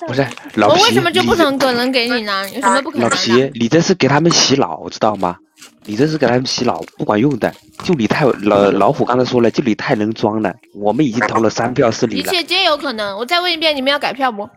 [0.07, 0.26] 不是
[0.56, 2.49] 老皮，我为什么就不能可能给你呢？
[2.49, 3.10] 有什么不可能？
[3.10, 5.38] 老皮，你这是给他们洗脑，知道吗？
[5.84, 7.53] 你这是给他们洗脑，不管用的。
[7.84, 10.53] 就你太老老虎刚才说了，就你太能装了。
[10.73, 13.18] 我们已经投了三票是你一切皆有可能。
[13.18, 14.49] 我再问一遍，你们要改票不？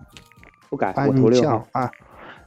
[0.68, 1.66] 不改，我投六号。
[1.72, 1.90] 啊，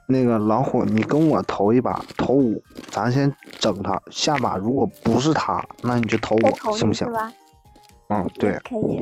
[0.07, 4.01] 那个老虎，你跟我投一把，投五，咱先整他。
[4.11, 7.07] 下把如果不是他，那你就投我，行不行？
[8.09, 9.01] 嗯，对，可以，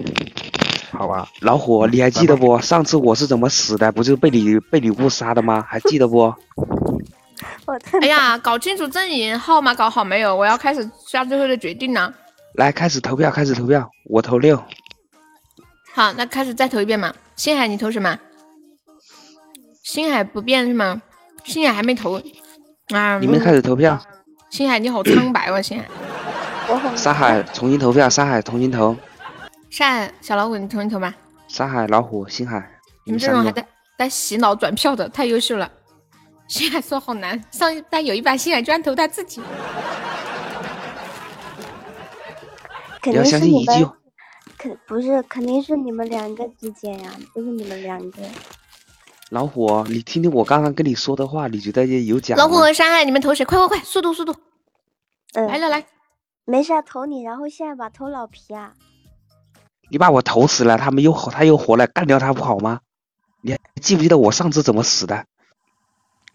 [0.91, 1.27] 好吧。
[1.41, 2.59] 老虎，你还记得不？
[2.59, 3.91] 上次我是怎么死的？
[3.91, 5.65] 不是被你被吕布杀的吗？
[5.67, 6.33] 还记得不？
[8.01, 10.35] 哎呀，搞清楚阵营号码搞好没有？
[10.35, 12.13] 我要开始下最后的决定了。
[12.53, 13.89] 来，开始投票，开始投票。
[14.05, 14.61] 我投六。
[15.93, 17.13] 好，那开始再投一遍嘛。
[17.35, 18.17] 星海，你投什么？
[19.83, 21.01] 星海不变是吗？
[21.43, 22.21] 星海还没投
[22.89, 23.17] 啊。
[23.19, 23.99] 你们开始投票。
[24.49, 25.87] 星海，你好苍白哦，星海。
[26.95, 28.95] 沙海重新投票，沙海重新投。
[29.69, 31.13] 沙海小老虎，你重新投吧。
[31.47, 32.69] 沙海老虎，星海，
[33.05, 33.65] 你们这种还在
[33.97, 35.69] 在洗脑转票的太优秀了。
[36.47, 39.41] 星海说好难，上一把有一把星海居然投他自己。
[43.03, 43.87] 你要相信一句。
[44.57, 48.21] 肯不是，肯定是你们两个之间呀，不是你们两个。
[49.31, 52.35] 老虎，你听听我刚刚跟你说的话，你觉得有假？
[52.35, 53.45] 老虎和山海，你们投谁？
[53.45, 54.35] 快快快，速度速度！
[55.33, 55.85] 来了来。
[56.43, 58.73] 没事，投你，然后下一把投老皮啊！
[59.89, 62.81] 你把我投死了，他们又他又活了，干掉他不好吗？
[63.41, 65.23] 你还记不记得我上次怎么死的？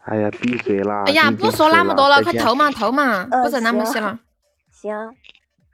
[0.05, 1.05] 哎呀，闭嘴啦！
[1.07, 4.19] 哎呀，不说那么多了，快投嘛投嘛，呃不整那么些了。
[4.73, 4.97] 行，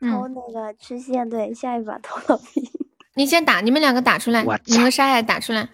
[0.01, 2.69] 嗯投那个吃线队，下一把投老皮。
[3.15, 5.69] 你先打，你们两个打出来我，你和沙海打出来。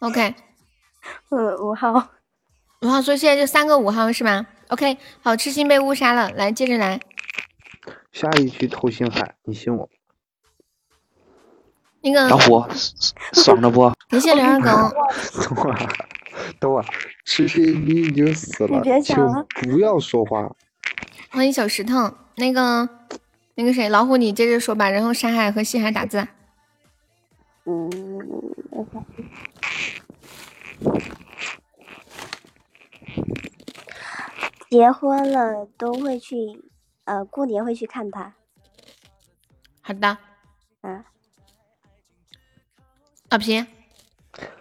[0.00, 0.34] OK，
[1.30, 2.10] 嗯， 五号。
[2.82, 7.00] 五号所以现在就三个五号是吗？OK，好，痴心被误杀了，来接着来。
[8.10, 9.88] 下一局投星海，你信我。
[12.00, 12.64] 那个老虎，
[13.32, 13.92] 爽了不？
[14.10, 14.66] 你谢刘二狗，
[15.40, 15.88] 等会儿，
[16.58, 16.84] 等会儿，
[17.24, 20.50] 痴心你已经死了，你别请想了不要说话。
[21.30, 22.12] 欢迎小石头。
[22.36, 22.88] 那个
[23.54, 26.26] 那个谁，老虎你接着说吧，然后沙海和西海打字。
[27.64, 27.88] 嗯，
[28.70, 29.04] 我看
[34.70, 36.36] 结婚了都会去，
[37.04, 38.34] 呃，过年会去看他。
[39.82, 40.16] 好的，
[40.80, 41.04] 嗯，
[43.30, 43.64] 老皮，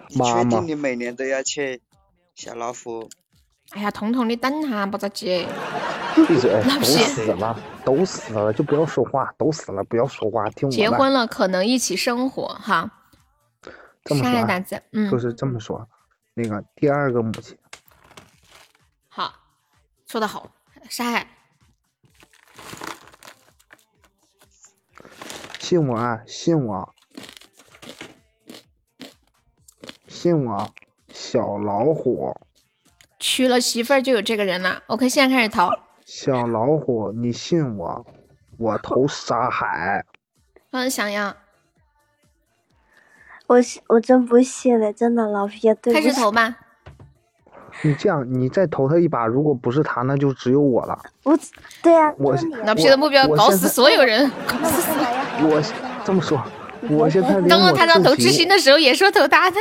[0.10, 1.82] 你确定你每年都要去
[2.36, 3.08] 小老虎？
[3.72, 5.48] 哎呀，彤彤你等下，不着急。
[6.14, 10.72] 闭嘴，都老皮死了，都死了，就不要说话，都死了，不要说话，听我。
[10.72, 12.92] 结婚了可能一起生活哈。
[14.04, 15.88] 这么打字，嗯就，是这么说。
[16.34, 17.58] 那个第二个母亲，
[19.10, 19.34] 好，
[20.08, 20.50] 说的好，
[20.90, 21.28] 沙海，
[25.60, 26.94] 信我啊，信我，
[30.08, 30.74] 信我，
[31.10, 32.34] 小老虎，
[33.20, 34.82] 娶了媳妇儿就有这个人了。
[34.88, 35.70] OK，现在开始投。
[36.06, 38.06] 小老虎，你信我，
[38.58, 40.06] 我投 沙海。
[40.72, 41.36] 嗯，想要
[43.52, 43.58] 我
[43.88, 46.14] 我真不信了，真的老皮，对开始。
[46.14, 46.56] 投吧。
[47.84, 50.98] 你这样，你再投他一把，如果不是他，那就只有我了。
[51.24, 51.38] 我
[51.84, 52.34] 对啊，我
[52.64, 54.32] 老皮的目标搞死所有人。
[54.48, 55.62] 那我
[56.06, 56.42] 这么说，
[56.90, 59.58] 我现在我刚刚他让投自己痴心的时候也说投他的。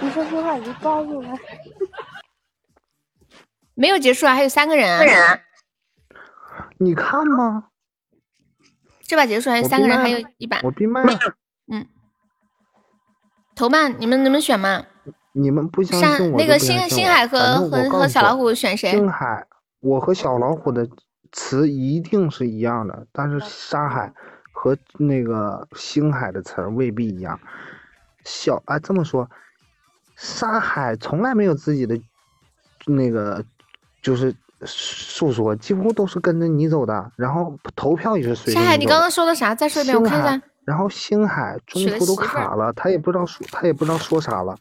[0.00, 1.28] 你说实话已经暴露了。
[3.74, 5.40] 没有结束啊，还有三个人啊。
[6.78, 7.66] 你看吗？
[9.02, 11.18] 这把结束还有三个人，还有一把我闭麦了，
[13.60, 14.82] 投吧，你们能不能选嘛？
[15.32, 18.90] 你们不相信上我那个星星海和和和小老虎选谁？
[18.90, 19.46] 星海，
[19.80, 20.88] 我和小老虎的
[21.30, 24.10] 词一定是一样的，但是沙海
[24.50, 27.38] 和那个星海的词儿未必一样。
[28.24, 29.28] 小啊，这么说，
[30.16, 32.00] 沙海从来没有自己的
[32.86, 33.44] 那个
[34.00, 39.54] 就是诉说，几乎都是跟着你走的，然后投票也是随着沙海，你刚刚说的啥？
[39.54, 40.42] 再说一遍，我看一下。
[40.70, 44.56] 然后星海中途都卡了，他也不知道说，他也不知道说啥了。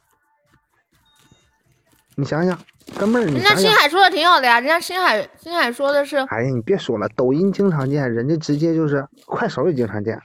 [2.16, 2.58] 你想想，
[2.98, 10.20] 哥们儿，你人家星海说的挺好的呀，人家星海星海说的是哎呀，你别说了，抖音经常见，人家直接就是快手也经常见。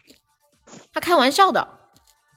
[0.94, 1.68] 他开玩笑的。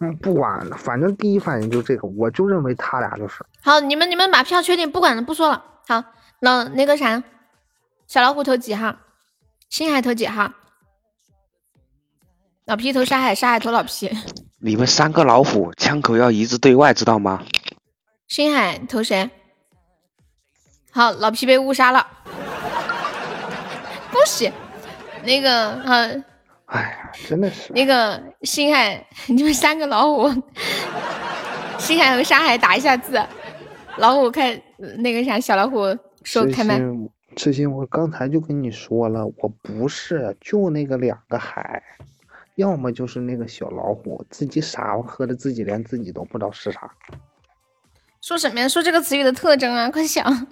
[0.02, 3.46] 嗯，不管了，反正第一反应就这个，我就认为他俩就是。
[3.62, 5.64] 好，你们你们把票确定，不管了，不说了。
[5.88, 6.04] 好，
[6.42, 7.24] 那那个啥，
[8.08, 8.98] 小老虎投几号？
[9.70, 10.52] 星海投几号？
[12.68, 14.12] 老皮投沙海，沙海投老皮。
[14.60, 17.42] 你们三个老虎枪口要一致对外，知道吗？
[18.28, 19.30] 星海投谁？
[20.92, 22.06] 好，老皮被误杀了，
[24.12, 24.52] 恭喜。
[25.24, 26.26] 那个嗯，
[26.66, 27.72] 哎呀，真的是。
[27.72, 30.30] 那个星海， 你们三个老虎，
[31.78, 33.18] 星海和沙海打一下字。
[33.96, 34.62] 老虎看
[34.98, 35.86] 那个啥，小老虎
[36.24, 36.76] 说痴开麦。
[36.76, 41.82] 心，痴心，我刚才就跟你说了，我不是，就那个两个海，
[42.58, 46.92] 要么就是那个小老虎，自己傻了，喝的自己连自己都不知道是啥。
[48.20, 48.68] 说什么呀？
[48.68, 49.92] 说这个词语的特征啊！
[49.92, 50.26] 快想。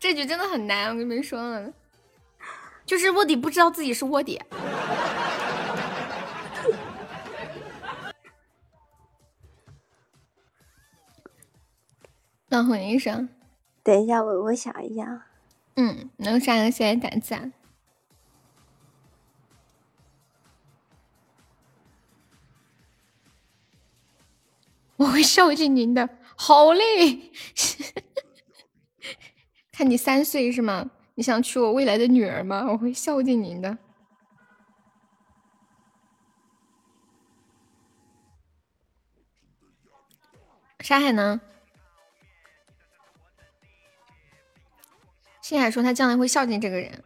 [0.00, 1.70] 这局真的很难，我跟你们说了，
[2.86, 4.40] 就是卧底不知道自己是卧底。
[12.48, 13.28] 老虎医生，
[13.84, 15.26] 等一下，我我想一下。
[15.76, 17.52] 嗯，能上个现在打字啊？
[24.96, 27.30] 我会孝敬您的，好嘞。
[29.70, 30.90] 看你三岁是吗？
[31.16, 32.64] 你想娶我未来的女儿吗？
[32.70, 33.76] 我会孝敬您的。
[40.80, 41.40] 沙海呢？
[45.44, 47.04] 星海说他将来会孝敬这个人。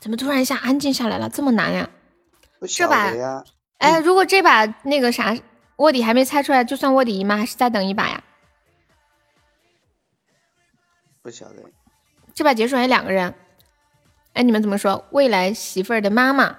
[0.00, 1.30] 怎么突然一下安静下来了？
[1.30, 1.88] 这么难呀？
[2.66, 3.12] 这把。
[3.78, 5.36] 哎，如果这把那个啥，
[5.76, 7.36] 卧底还没猜出来，就算卧底赢吗？
[7.36, 8.24] 还是再等一把呀？
[11.22, 11.62] 不晓得。
[12.34, 13.32] 这把结束还有两个人。
[14.34, 15.04] 哎，你们怎么说？
[15.10, 16.56] 未来媳妇儿的妈妈，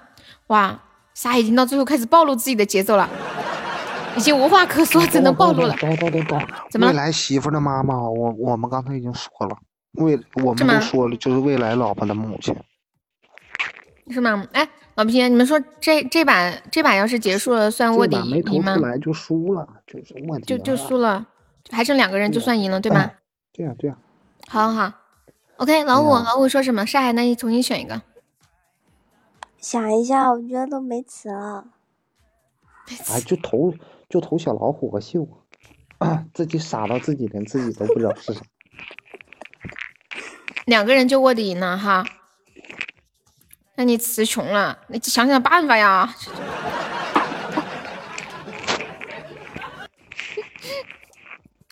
[0.48, 0.82] 哇，
[1.14, 3.08] 啥已经到最后开始暴露自己的节奏了，
[4.16, 5.76] 已经无话可说，只能暴露了。
[5.76, 9.56] 等等等等，怎么未来媳妇的妈妈，我我们刚才已经说了，
[9.92, 12.56] 未我们都说了，就是未来老婆的母亲。
[14.10, 14.46] 是吗？
[14.52, 18.82] 哎，老皮，你们说这这把这把要是结束了，算卧底这把没投赢吗出？
[18.82, 21.26] 来就输了，就是卧底就就输了，
[21.70, 23.10] 还剩两个人就算赢了，对吗？
[23.52, 23.96] 对呀、对呀、
[24.48, 24.92] 好好好
[25.56, 26.86] ，OK，老虎，对啊老五说什么？
[26.86, 28.02] 上海，那你重新选一个。
[29.58, 31.66] 想一下，我觉得都没词了。
[33.10, 33.74] 哎，就投
[34.08, 35.26] 就投小老虎和秀，
[35.98, 38.40] 啊， 自己傻到自己连自己都不知道是啥。
[40.66, 42.04] 两个人就卧底呢哈。
[43.74, 46.14] 那你词穷了，你想想办法呀。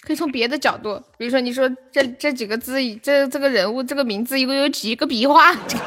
[0.05, 5.55] 可以从别的角度，比如说你说这这几个字，这这个人物这个名字一共有几个笔画？
[5.67, 5.85] 这个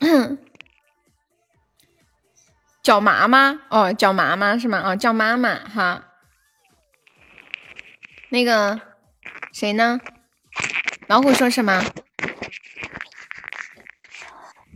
[0.00, 0.38] 嗯，
[2.82, 4.82] 叫妈妈哦，叫妈妈是吗？
[4.84, 6.04] 哦，叫妈妈哈。
[8.28, 8.80] 那个
[9.52, 10.00] 谁呢？
[11.06, 11.82] 老虎说什么？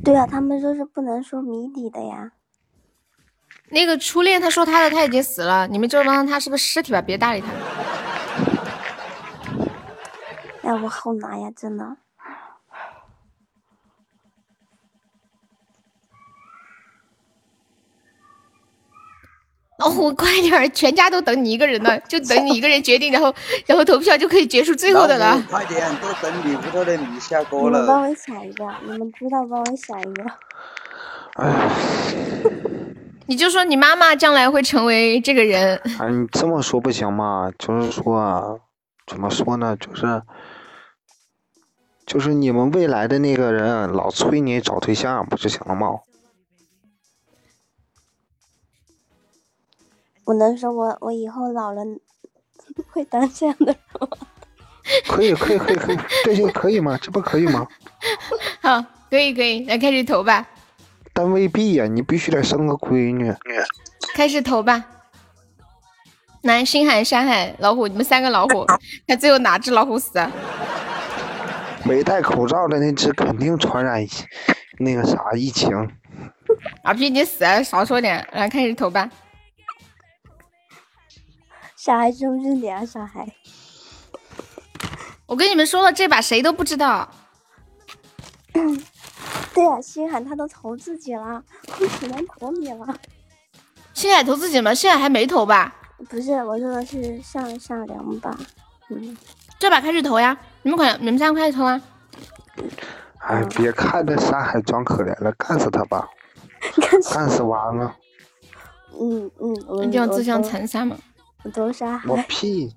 [0.02, 2.32] 对啊，他们说是不能说谜底的呀。
[3.70, 7.46] 那个初恋，他说他的他已经死了，你们就当他是个尸体吧，别搭理他。
[10.62, 11.96] 哎，我好难呀，真的。
[19.78, 23.34] 老虎，快点儿，全家都等你一个人呢，就等你一个人决定，然后
[23.66, 25.42] 然后投票就可以结束最后的了。
[25.48, 27.78] 快点，都等你屋头的你下你锅了。
[27.78, 30.24] 们帮我想一个，你们知道帮我想一个。
[33.30, 37.48] 你就说你妈妈将来会成为这个人，啊，你这么说不行嘛？
[37.56, 38.42] 就是说啊，
[39.06, 39.76] 怎么说呢？
[39.76, 40.20] 就是
[42.04, 46.00] 就是你们未来的那个人老催你找对象，不就行了吗？
[50.24, 51.84] 我能说我我以后老了
[52.90, 54.08] 会当这样的人吗？
[55.06, 56.98] 可以，可以，可以，可以，这就可以吗？
[57.00, 57.68] 这不可以吗？
[58.60, 60.48] 好，可以可以，来开始投吧，
[61.20, 63.30] 但未必呀，你必须得生个闺女。
[64.14, 64.82] 开始投吧。
[66.44, 68.64] 来，星海、山海、老虎，你们三个老虎，
[69.06, 70.32] 看最后哪只老虎死啊？
[71.84, 74.02] 没戴口罩的那只肯定传染
[74.78, 75.70] 那个啥疫情。
[76.84, 78.26] 阿皮，你死了，少说点。
[78.32, 79.10] 来，开始投吧。
[81.76, 82.82] 小孩是不是你啊？
[82.82, 83.30] 小孩，
[85.26, 87.10] 我跟你们说了，这把谁都不知道。
[89.54, 91.42] 对啊，星海他都投自己了，
[91.80, 92.94] 我只能投你了。
[93.92, 94.72] 星海投自己吗？
[94.72, 95.74] 星海还没投吧？
[96.08, 98.34] 不是，我说的是上下两把。
[98.88, 99.16] 嗯，
[99.58, 100.36] 这把开始投呀！
[100.62, 101.80] 你们快，你们三个开始投啊！
[103.18, 106.08] 哎，别看着山海装可怜了，干死他吧，
[107.12, 107.94] 干死完了。
[109.00, 110.96] 嗯嗯，我你这样自相残杀嘛？
[111.42, 112.74] 我投沙我海，屁！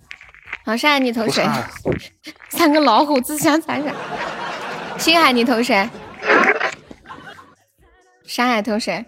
[0.66, 1.48] 好，山海你投谁？
[2.50, 3.92] 三个老虎自相残杀。
[5.00, 5.90] 星海你投谁？
[8.26, 9.06] 山海投谁？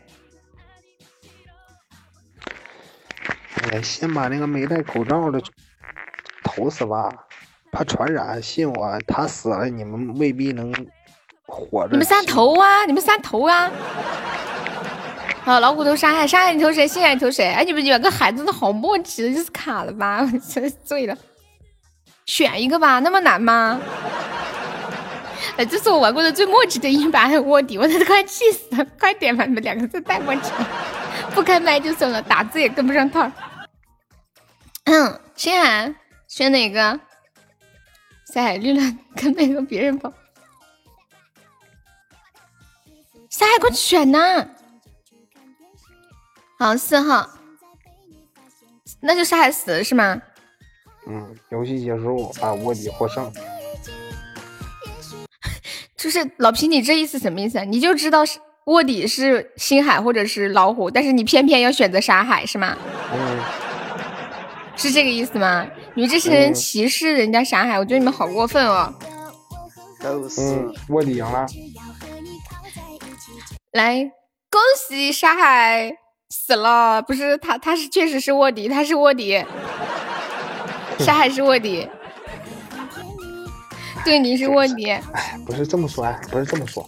[3.71, 5.41] 哎，先把那个没戴口罩的
[6.43, 7.09] 投死吧，
[7.71, 8.41] 怕传染。
[8.41, 10.71] 信我，他死了，你们未必能
[11.47, 11.91] 活着。
[11.91, 12.85] 你们仨投啊！
[12.85, 13.71] 你们仨投啊！
[15.43, 16.87] 好，老虎投山海，山海你投谁？
[16.87, 17.47] 心海你投谁？
[17.47, 20.21] 哎，你们两个孩子都好默契，就是卡了吧？
[20.21, 21.17] 我真是醉了。
[22.25, 23.79] 选一个吧，那么难吗？
[25.57, 28.85] 哎，这是我玩过的最墨迹的一把卧底，我都快气死了！
[28.99, 30.67] 快点吧，你们两个这太默契了，
[31.33, 33.31] 不开麦就算了，打字也跟不上趟。
[34.85, 35.93] 嗯，星海
[36.27, 36.99] 选哪个？
[38.33, 40.11] 山海绿了，跟那个别人跑。
[43.29, 44.47] 下海快选呐！
[46.57, 47.29] 好，四号，
[49.01, 50.21] 那就山海死了是吗？
[51.07, 53.31] 嗯，游戏结束，啊，卧底获胜。
[56.05, 57.63] 就是老皮，你这意思什么意思啊？
[57.63, 62.77] 你就知道是卧底是星海或者是老虎，但是你偏偏要选择沙海是吗？
[63.11, 63.39] 嗯，
[64.75, 65.65] 是这个意思吗？
[65.95, 68.93] 你们这些人嗯歧视人家沙海，我觉得你们好过分哦！
[69.99, 71.47] 都是嗯，卧底赢了。
[73.71, 74.03] 来，
[74.51, 75.91] 恭喜沙海
[76.29, 79.43] 死了，不是他，他是确实是卧底，他是卧底，
[81.01, 81.89] 沙海是卧底，
[84.05, 84.91] 对，你是卧底。
[84.91, 85.03] 哎，
[85.45, 86.87] 不是这么说，哎，不是这么说，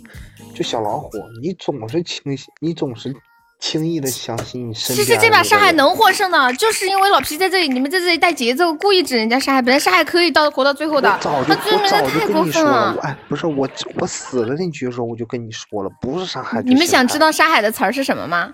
[0.56, 1.10] 就小老虎，
[1.42, 2.22] 你总是轻，
[2.62, 3.14] 你总是
[3.60, 5.12] 轻易的相信你身边其。
[5.12, 9.62] 实这把沙海能获胜的，就是因为老皮在这里，你们在这里带节奏，故意指人家沙海。
[9.62, 12.96] 本来沙海可以到活到最后的，他最后面我早就的太过分了。
[13.02, 13.68] 哎，不是我
[14.00, 16.62] 我死了那局的时候我就跟你说了，不是沙海。
[16.62, 18.54] 你们想知道沙海的词儿是什么吗？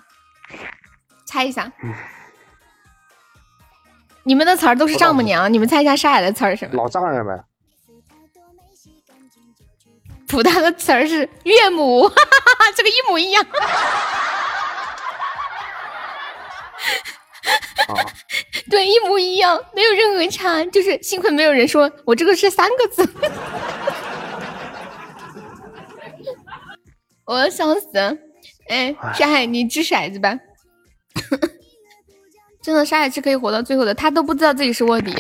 [1.26, 1.72] 猜一下。
[4.26, 6.76] 你们的词儿都是丈母娘，你们猜一下沙海的词儿是什么？
[6.76, 7.44] 老丈人呗。
[10.34, 13.46] 普大的词儿是岳母，哈哈哈，这个一模一样。
[18.68, 23.08] 对，一模一样，没有任何差，就是幸亏没有人说我这个是三个字。
[27.26, 28.18] 我要笑死了！
[28.70, 30.36] 哎，沙海，你掷骰子吧。
[32.64, 35.16] 真的，沙海是可以活到最后的，他都不知道自己是卧底。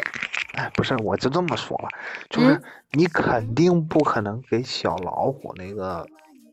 [0.55, 1.87] 哎，不是，我就这么说吧，
[2.31, 2.59] 就是
[2.95, 6.05] 你肯定不可能给小老虎那个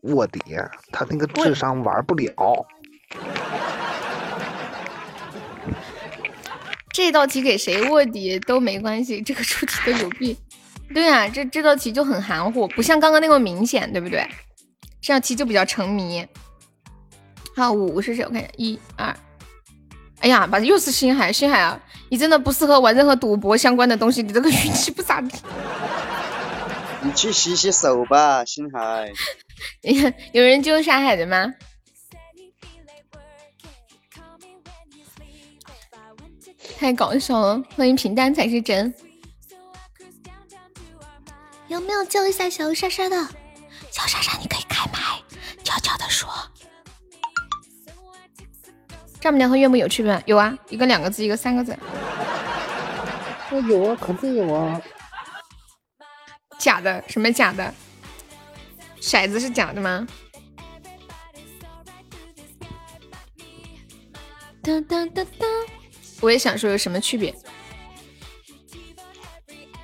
[0.02, 0.40] 卧底，
[0.90, 2.66] 他那个智商玩不了。
[6.92, 10.34] 这道题给谁卧底都没关系，这个出题的有病。
[10.94, 14.26] 对啊，这这道题就很含糊，不像刚刚那么明显，对不对？
[15.02, 16.26] 这道题就比较沉迷。
[17.54, 18.24] 好，五是谁？
[18.24, 19.14] 我看一下，一二。
[20.20, 21.78] 哎呀，把又是星海，星海啊！
[22.08, 25.38] 你真的不适合玩任何赌博相关的东西，你这个运气不咋地。
[27.02, 29.12] 你去洗洗手吧，星海。
[30.32, 31.54] 有人救沙海的吗？
[36.78, 37.62] 太搞笑了！
[37.76, 38.94] 欢迎平淡才是真。
[41.68, 43.16] 有没有救一下小莎莎的？
[43.90, 44.98] 小莎莎，你可以开麦，
[45.62, 46.28] 悄悄的说。
[49.20, 50.22] 丈母娘和岳母有区别吗？
[50.26, 51.76] 有啊，一个两个字，一个三个字。
[53.50, 54.80] 我有啊，肯定有啊。
[56.60, 57.02] 假的？
[57.08, 57.74] 什么假的？
[59.00, 60.06] 骰子是假的吗？
[66.20, 67.34] 我也想说有什么区别。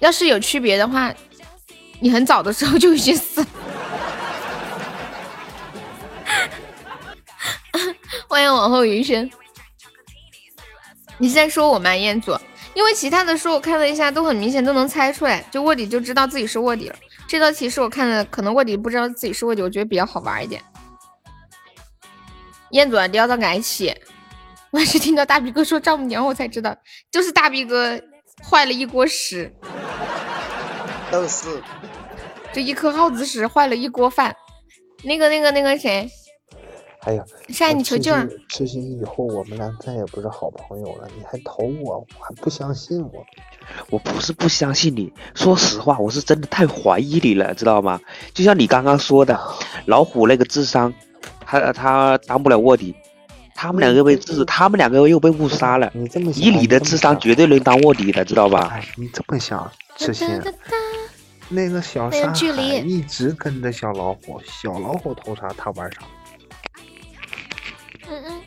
[0.01, 1.15] 要是有区别的话，
[1.99, 3.47] 你很早的时候就已经死了。
[8.29, 9.31] 欢迎往后余生。
[11.17, 12.39] 你是在说我吗，彦祖？
[12.77, 16.97] 因为其他的书我看了一下，都很明显都能猜出来，就卧底就知道自己是卧底了。
[17.27, 20.63] 这道题是我看的，可能卧底不知道自己是卧底，我觉得比较好玩一点。
[22.73, 23.97] 彦祖，你要到改起。
[24.73, 26.77] 我是听到大逼哥说丈母娘，我才知道，
[27.11, 27.99] 就是大逼哥
[28.45, 29.51] 坏了一锅屎，
[31.11, 31.63] 都是，
[32.53, 34.37] 这一颗耗子屎坏了一锅饭。
[35.03, 36.11] 那个、那个、那个谁？
[37.07, 38.27] 哎呀，晒你求救啊！
[38.49, 43.25] 痴心以后我们俩再也不是好朋友了，你还投我，我还不相信我。
[43.91, 48.01] 我不是不相信你，说实话，我是真的太怀疑你了，知道吗？
[48.35, 49.41] 就像你刚刚说的，
[49.87, 50.93] 老虎那个智商，
[51.41, 52.93] 他他当不了卧底。
[53.55, 55.91] 他们两个被智，他们两个又被误杀了。
[55.95, 58.69] 你这么以你的智商，绝对能当卧底的，知道吧？
[58.73, 60.29] 哎，你这么想，痴心，
[61.49, 66.01] 那个小沙海一直跟着小老虎，小老虎投啥他玩啥。
[68.09, 68.43] 嗯嗯，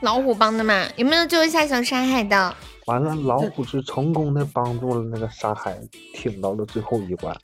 [0.00, 2.56] 老虎帮的嘛，有没有救一下小沙海的？
[2.86, 5.78] 完了，老虎是成功的帮助了那个沙海
[6.14, 7.36] 挺到了最后一关，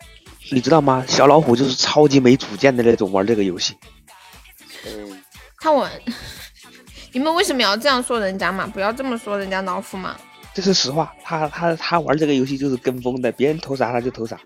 [0.50, 1.04] 你知道吗？
[1.06, 3.76] 小老虎就是超级没主见的那种玩这个游戏。
[4.86, 5.22] 嗯，
[5.58, 5.88] 看我。
[7.12, 8.66] 你们为什么要这样说人家嘛？
[8.66, 10.16] 不要这么说人家老虎嘛！
[10.52, 14.36] 这是实话，他他他玩这个游戏就是跟风的，别人投啥他就投啥。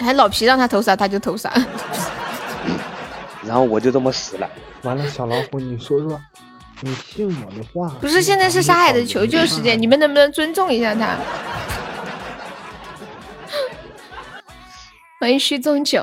[0.00, 1.50] 还老皮让他投啥他就投啥，
[3.42, 4.48] 然后我就这么死了。
[4.82, 6.20] 完了，小老虎，你说说，
[6.80, 7.88] 你信我的话？
[8.00, 11.16] 不是，现在是沙海的求救时间，你们能不能尊重一下他？
[15.20, 16.02] 欢迎徐宗九，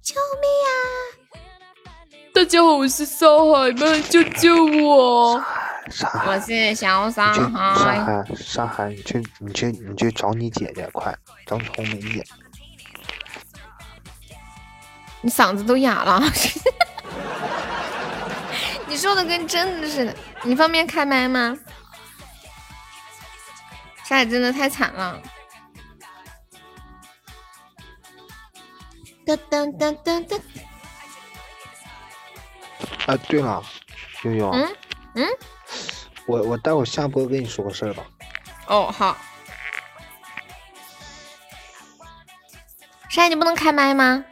[0.00, 0.72] 救命啊！
[2.34, 5.38] 大家好，我是沙海们，救救我！
[5.90, 7.40] 沙海，我是小沙海。
[7.74, 11.14] 沙海，沙海，你去，你去，你去找你姐姐，快，
[11.46, 12.24] 张聪明姐。
[15.22, 16.20] 你嗓子都哑了，
[18.86, 20.14] 你说的跟真的似的。
[20.42, 21.56] 你方便开麦吗？
[24.04, 25.22] 沙海真的太惨了。
[29.24, 30.40] 噔噔噔噔噔。
[33.06, 33.62] 啊，对了，
[34.24, 34.76] 悠悠，嗯
[35.14, 35.28] 嗯，
[36.26, 38.02] 我我待会下播跟你说个事儿吧。
[38.66, 39.16] 哦，好。
[43.08, 44.24] 山海，你不能开麦吗？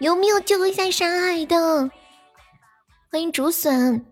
[0.00, 1.88] 有没有救一下山海的？
[3.10, 4.04] 欢迎竹笋。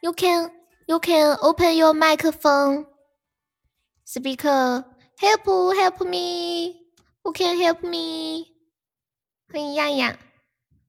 [0.00, 0.50] You can,
[0.86, 2.86] you can open your microphone.
[4.04, 4.84] Speaker,
[5.18, 6.74] help, help me.
[7.22, 8.48] Who can help me？
[9.52, 10.18] 欢迎亚亚，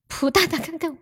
[0.08, 0.98] 普大大看看，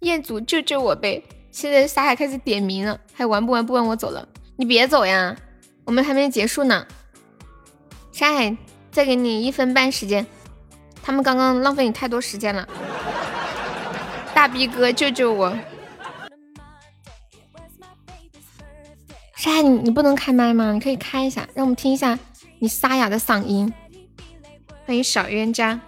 [0.00, 1.24] 彦祖救救我呗！
[1.50, 3.66] 现在沙海开始点名了，还玩不玩？
[3.66, 4.28] 不玩我走了。
[4.56, 5.36] 你别走呀，
[5.84, 6.86] 我们还没结束呢。
[8.12, 8.56] 沙海，
[8.92, 10.24] 再给你一分半时间，
[11.06, 12.68] 他们刚刚浪费你太多时间了。
[14.34, 15.56] 大逼哥，救救我！
[19.36, 20.72] 沙海，你你不能开麦吗？
[20.72, 22.18] 你可以开一下，让我们听一下
[22.58, 23.72] 你沙哑的嗓音。
[24.84, 25.80] 欢迎小冤家。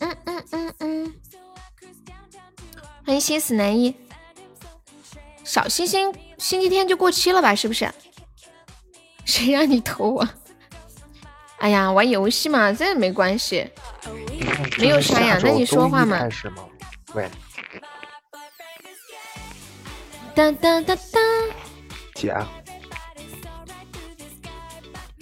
[0.00, 1.14] 嗯嗯嗯嗯。
[3.06, 3.96] 欢迎心死难依。
[5.44, 7.54] 小星星，星期天就过期了吧？
[7.54, 7.90] 是不是？
[9.24, 10.28] 谁让你投我？
[11.62, 13.70] 哎呀，玩游戏嘛，这没关系。
[14.80, 16.18] 没有沙哑，那你说话嘛？
[17.14, 17.30] 喂。
[20.34, 21.20] 哒哒哒哒。
[22.16, 22.34] 姐。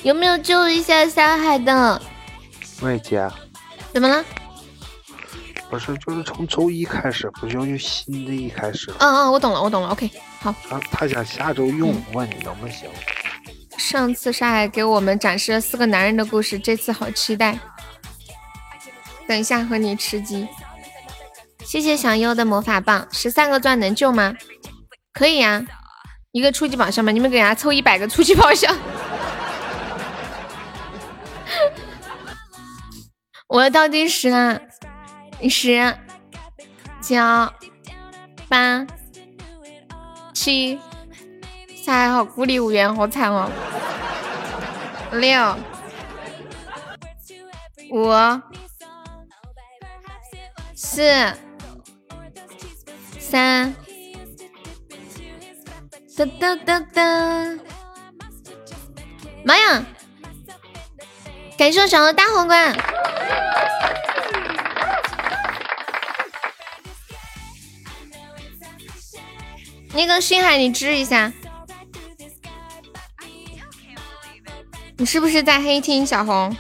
[0.02, 2.01] 有没有救一下沙海的？
[2.81, 3.28] 喂，姐。
[3.93, 4.25] 怎么了？
[5.69, 8.91] 不是，就是从周一开始，不就就新的一开始？
[8.99, 9.91] 嗯嗯，我懂了，我懂了。
[9.91, 10.10] OK，
[10.41, 10.55] 好。
[10.70, 12.89] 他他想下周用，问你能不能行？
[13.81, 17.59] 上次沙海给我们展示了四个男人的故事，这次好期待。
[19.26, 20.47] 等一下和你吃鸡。
[21.65, 24.36] 谢谢小优的魔法棒，十三个钻能救吗？
[25.15, 25.65] 可以呀，
[26.33, 28.76] 一个初级宝箱嘛，你们给他凑一百个初级宝箱。
[33.49, 34.60] 我要倒计时了。
[35.49, 35.97] 十、
[37.00, 37.17] 九、
[38.47, 38.86] 八、
[40.34, 40.78] 七，
[41.84, 43.50] 才好孤立无援，好惨哦！
[45.12, 45.57] 六、
[47.91, 48.12] 五、
[50.75, 51.02] 四、
[53.18, 53.75] 三，
[56.17, 57.02] 哒哒哒哒！
[59.44, 59.84] 妈呀！
[61.57, 62.76] 感谢我小的大皇冠。
[69.92, 71.33] 那个星海，你支一下，
[75.01, 76.05] 你是不是在黑厅？
[76.05, 76.55] 小红，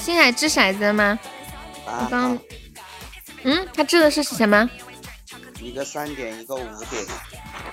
[0.00, 1.16] 星海掷骰子了吗？
[1.86, 2.36] 我刚，
[3.44, 4.68] 嗯，他掷的是什么？
[5.60, 6.58] 一个三点，一个五
[6.90, 7.06] 点。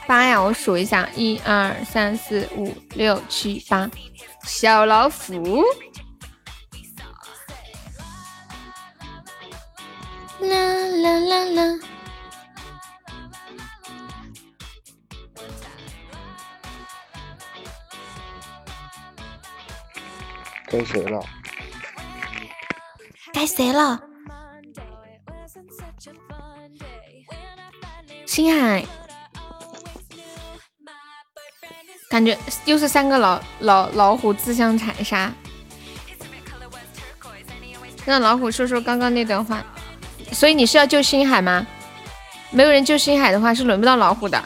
[0.05, 3.89] 八呀，我数一下，一二三四五六七八，
[4.43, 5.63] 小老虎。
[10.41, 11.79] 啦啦啦啦！
[20.71, 21.19] 该谁了？
[23.33, 23.99] 该谁了？
[28.25, 28.85] 星海，
[32.09, 35.33] 感觉又是三个老老老虎自相残杀。
[38.05, 39.63] 让老虎说说刚刚那段话。
[40.31, 41.65] 所以你是要救星海吗？
[42.51, 44.41] 没有人救星海的话，是轮不到老虎的。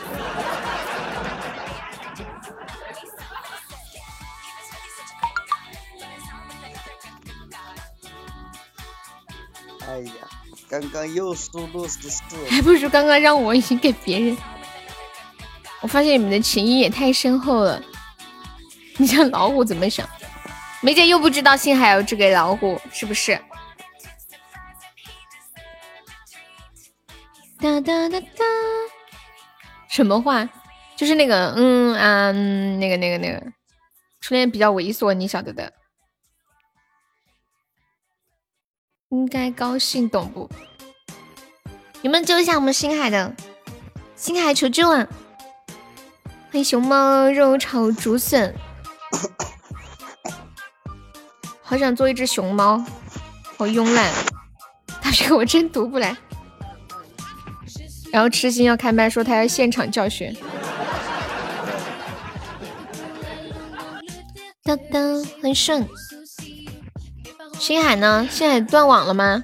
[10.73, 14.35] 刚刚又输入十四，还不如刚刚让我已经给别人。
[15.81, 17.79] 我发现你们的情谊也太深厚了。
[18.97, 20.09] 你像老虎怎么想？
[20.81, 23.39] 梅姐又不知道星海要掷给老虎，是不是？
[27.59, 28.43] 哒哒哒哒，
[29.87, 30.49] 什么话？
[30.95, 33.43] 就是那个，嗯啊，那个那个那个，
[34.21, 35.71] 初恋比较猥琐，你晓得的。
[39.13, 40.49] 应该高兴，懂不？
[42.01, 43.31] 你们救一下我们星海的，
[44.15, 45.07] 星海求救啊！
[46.49, 48.55] 欢迎熊猫肉炒竹笋，
[51.61, 52.83] 好想做一只熊猫，
[53.55, 54.11] 好慵懒。
[54.99, 56.17] 大哥，我真读不来。
[58.11, 60.35] 然后痴心要开麦说他要现场教学。
[64.63, 65.87] 噔噔，很顺。
[67.63, 68.27] 星海呢？
[68.29, 69.41] 星海断网了吗？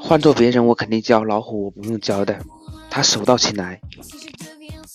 [0.00, 2.34] 换做别人我肯定教老虎，我不用教的，
[2.88, 3.78] 他手到擒来。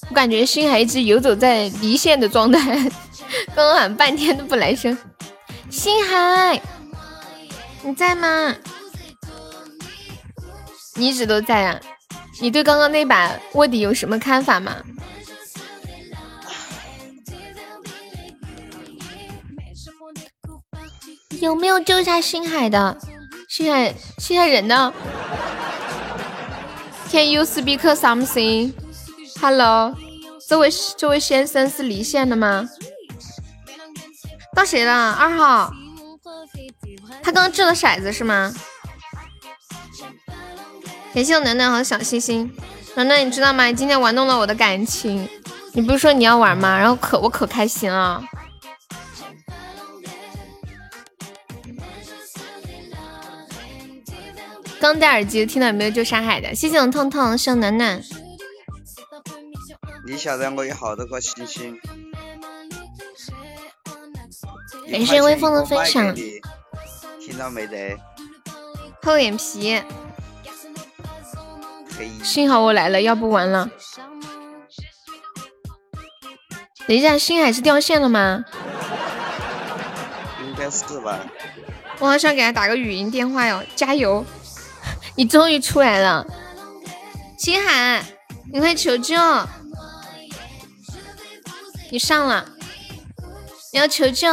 [0.09, 2.75] 我感觉星海一直游走在离线的状态，
[3.53, 4.97] 刚 刚喊半天都不来声。
[5.69, 6.59] 星海，
[7.83, 8.55] 你在吗？
[10.95, 11.79] 你一直都在啊。
[12.41, 14.77] 你对刚刚那把卧底有什么看法吗？
[21.45, 22.97] 有没有救下星海的？
[23.47, 24.91] 星海，星海人呢
[27.11, 28.73] ？Can you speak something?
[29.39, 29.95] Hello，
[30.49, 32.67] 这位这位先生是离线的吗？
[34.55, 35.11] 到谁了？
[35.11, 35.71] 二号，
[37.21, 38.51] 他刚掷了骰子是吗？
[41.13, 42.51] 感谢我暖暖和小星星，
[42.95, 43.65] 暖暖你知道吗？
[43.65, 45.29] 你今天玩弄了我的感情，
[45.73, 46.79] 你不是说你要玩吗？
[46.79, 48.23] 然后可我可开心了。
[54.85, 55.89] 刚戴耳机听到有没有？
[55.89, 57.99] 救山海的，谢谢我痛痛，谢暖暖。
[60.05, 61.75] 你晓得我有好多个星星。
[64.91, 66.13] 感谢微风的分享。
[66.13, 67.97] 听到没得？
[69.01, 69.81] 厚脸皮。
[72.23, 73.67] 幸好我来了，要不完了。
[76.85, 78.45] 等一下，星海是掉线了吗？
[80.43, 81.21] 应该是吧。
[81.97, 84.23] 我好想给他打个语音电话哟，加油！
[85.15, 86.25] 你终于出来了，
[87.37, 88.03] 星海，
[88.51, 89.15] 你快求救！
[91.89, 92.45] 你上了，
[93.71, 94.27] 你要求救，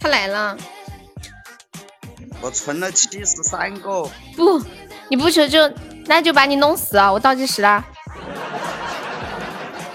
[0.00, 0.56] 他来了。
[2.40, 4.08] 我存了七十三个。
[4.36, 4.62] 不，
[5.10, 5.70] 你不求救，
[6.06, 7.12] 那就把你弄死啊！
[7.12, 7.84] 我倒计时了，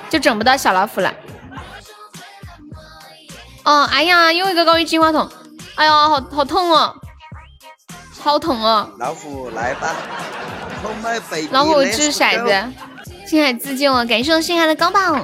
[0.10, 1.12] 就整不到小老虎了。
[3.64, 5.32] 哦，哎呀，又一个高级金话筒，
[5.76, 6.96] 哎呀，好好痛哦！
[8.24, 8.90] 好痛哦！
[8.98, 9.94] 老虎来吧，
[11.52, 12.74] 老虎掷骰子，
[13.28, 15.22] 星海自救了，感谢我星海的高棒。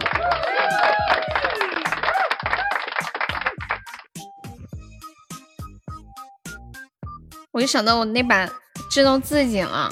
[7.52, 8.45] 我就想到我那把
[8.92, 9.90] 掷到自己了，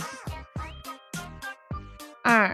[2.21, 2.53] 二，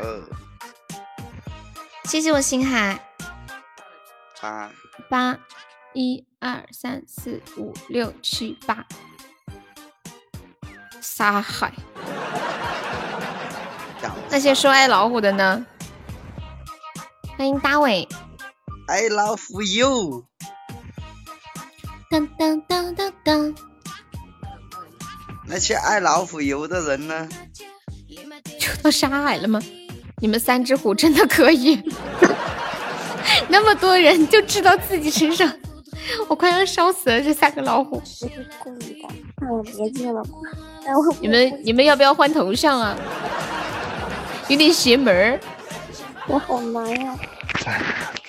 [2.03, 3.03] 谢谢我星海，
[4.39, 4.69] 八。
[5.09, 5.39] 八，
[5.93, 6.23] 一。
[6.39, 6.63] 二。
[6.71, 7.01] 三。
[7.07, 7.41] 四。
[7.57, 7.73] 五。
[7.89, 8.13] 六。
[8.21, 8.57] 七。
[8.67, 8.85] 八。
[11.03, 11.71] 沙海，
[14.29, 15.65] 那些说爱老虎的呢？
[17.37, 18.07] 欢迎大伟，
[18.87, 20.23] 爱老虎油。
[22.09, 23.55] 当当当当当。
[25.45, 27.27] 那些爱老虎油的人呢？
[28.57, 29.59] 就到沙海了吗？
[30.21, 31.83] 你们三只虎真的可以？
[33.49, 35.51] 那么多人就知道自己身上，
[36.27, 37.21] 我快要烧死了！
[37.21, 38.01] 这三个老虎。
[38.05, 38.25] 是
[38.59, 39.07] 故意的，
[39.41, 40.21] 那我别进了。
[41.21, 42.95] 你们你们要不要换头像啊？
[44.49, 45.39] 有点邪门儿。
[46.27, 47.17] 我好难呀。
[47.65, 47.81] 哎，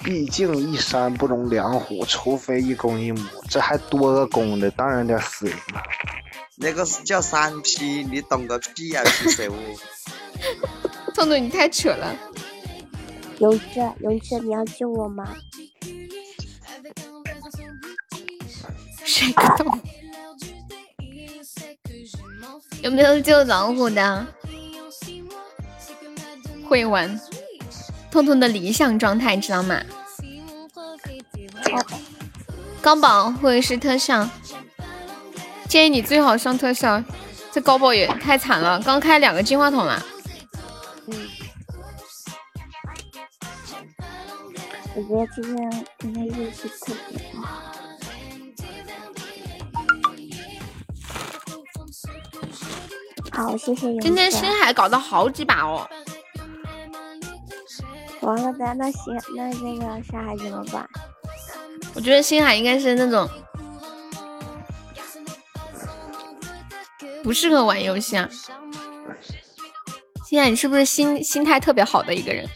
[0.04, 3.20] 毕竟一山不容两虎，除非一公一母。
[3.48, 5.82] 这还多个公的，当然得死人了。
[6.56, 9.54] 那个是叫三 P，，你懂个屁呀，皮色物。
[11.14, 12.14] 痛痛，你太扯了。
[13.38, 15.28] 勇志，勇志，你要救我吗？
[19.04, 19.80] 谁懂？
[22.82, 24.26] 有没有救老虎的？
[26.68, 27.20] 会玩，
[28.10, 29.80] 痛痛的理想状态，知道吗？
[32.80, 34.28] 高宝或者是特效，
[35.68, 37.02] 建议你最好上特效。
[37.52, 40.04] 这高宝也太惨了，刚开两个金话筒了。
[41.06, 41.28] 嗯。
[44.96, 47.83] 我觉得今天今天运气特别好。
[53.34, 55.84] 好，谢谢今天星海搞到好几把哦。
[58.20, 59.00] 完了，咱那星
[59.36, 60.88] 那那个沙海怎么办？
[61.94, 63.28] 我觉得星海应该是那种
[67.24, 68.28] 不适合玩游戏啊。
[70.24, 72.48] 星海，你是不是心心态特别好的一个人？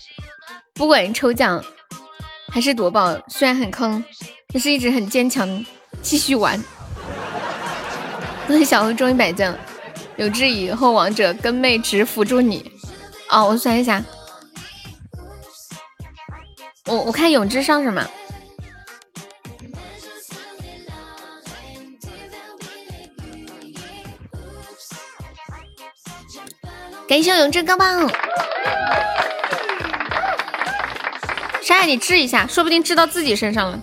[0.75, 1.63] 不管抽奖
[2.49, 4.03] 还是夺宝，虽然很坑，
[4.53, 5.67] 但是一直很坚强，
[6.01, 6.63] 继续玩。
[8.47, 9.59] 那小何终于百赞了。
[10.19, 12.73] 有志以后王者跟妹只辅助你，
[13.31, 14.03] 哦，我算一下，
[16.87, 18.05] 我我看永志上什么？
[27.09, 28.11] 感谢永志高棒，
[31.63, 33.81] 山海你治一下，说不定治到自己身上了。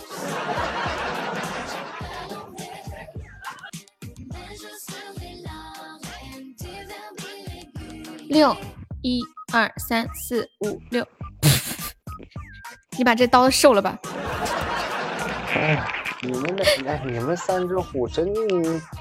[8.35, 8.53] 六
[9.01, 9.21] 一
[9.53, 11.07] 二三四五六，
[12.97, 13.97] 你把这刀收了吧。
[15.53, 15.81] 哎，
[16.21, 18.27] 你们的哎，你们三只虎真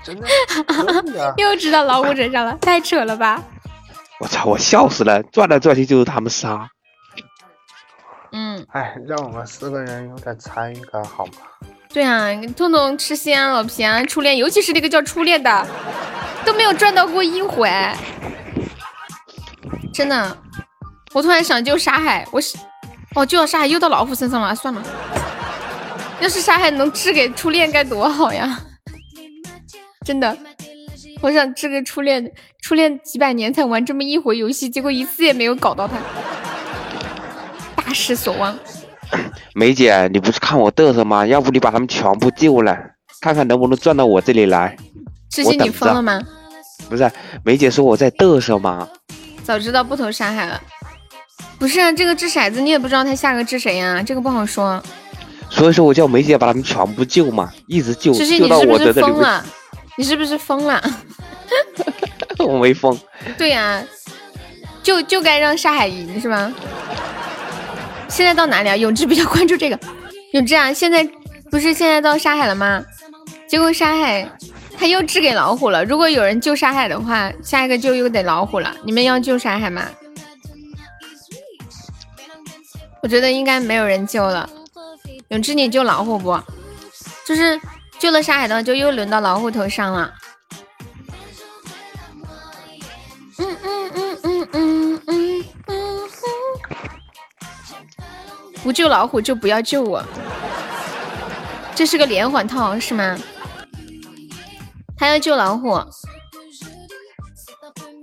[0.05, 3.43] 真的又知道老虎身上了，太扯了吧！
[4.21, 6.71] 我操，我笑死了，转来转去就是他们仨。
[8.31, 11.33] 嗯，哎，让我们四个人有点参与感好吗？
[11.93, 15.67] 对啊，痛痛吃西安老皮啊，初恋，尤其是那个叫初恋的，
[16.45, 17.69] 都没有赚到过一回。
[19.95, 20.37] 真的。
[21.13, 22.59] 我突然想救沙海，我是
[23.15, 24.83] 哦救了沙海又到老虎身上了，算了。
[26.21, 28.61] 要是沙海能治给初恋该多好呀！
[30.05, 30.37] 真的，
[31.21, 32.33] 我想治给初恋，
[32.63, 35.97] 初恋几百年才玩这么一回游戏，结果一次也没有搞到他，
[37.77, 38.59] 大失所望。
[39.55, 41.25] 梅姐，你不是看我嘚瑟吗？
[41.27, 42.77] 要不你把他们全部救了，
[43.21, 44.77] 看看能不能转到我这里来。
[45.31, 46.21] 痴心，你疯了吗？
[46.89, 47.11] 不是，
[47.45, 48.89] 梅姐说我在嘚瑟吗？
[49.45, 50.61] 早知道不投沙海了。
[51.59, 54.83] 不是啊，这个掷骰子你也不知道他下个掷谁呀，这个不好说。
[55.51, 59.07] 所以说我叫梅姐把他们全部救嘛，一直救救到我的这里。
[59.07, 59.45] 你是不是疯了？
[59.97, 60.83] 你是不是疯了？
[62.39, 62.99] 我没疯。
[63.39, 63.83] 对呀，
[64.83, 66.53] 就就该让沙海赢是吧？
[68.09, 68.77] 现在到哪里啊？
[68.77, 69.79] 永志比较关注这个。
[70.33, 71.09] 永志啊，现在
[71.51, 72.85] 不是现在到沙海了吗？
[73.47, 74.29] 结果沙海
[74.79, 75.85] 他又掷给老虎了。
[75.85, 78.75] 如果有人救沙海的话，下一个就又得老虎了。
[78.85, 79.87] 你们要救沙海吗？
[83.03, 84.49] 我觉得应该没有人救了。
[85.29, 86.39] 永志，你救老虎不？
[87.27, 87.61] 就是
[87.99, 90.13] 救了沙海的话，就又轮到老虎头上了。
[93.39, 95.45] 嗯嗯嗯嗯嗯嗯嗯。
[98.63, 100.03] 不救老虎就不要救我。
[101.75, 103.19] 这是个连环套是吗？
[104.97, 105.79] 他要救老虎，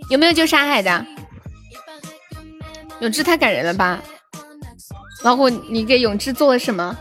[0.09, 1.05] 有没有救沙海的？
[2.99, 3.99] 永志太感人了吧！
[5.23, 6.97] 老虎，你给永志做了什么？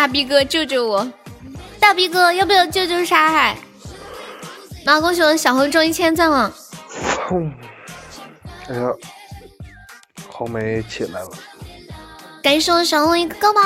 [0.00, 1.06] 大逼哥救救我！
[1.78, 3.54] 大逼哥要不要救救沙海？
[4.82, 6.50] 那恭喜我小红中一千赞了！
[8.66, 8.90] 哎呀，
[10.26, 11.28] 红梅起来了！
[12.42, 13.60] 感谢我小红一个高宝。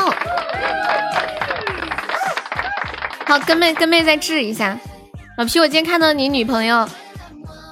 [3.27, 4.77] 好，跟妹跟妹再治一下。
[5.39, 6.89] 老皮，我今天看到你女朋友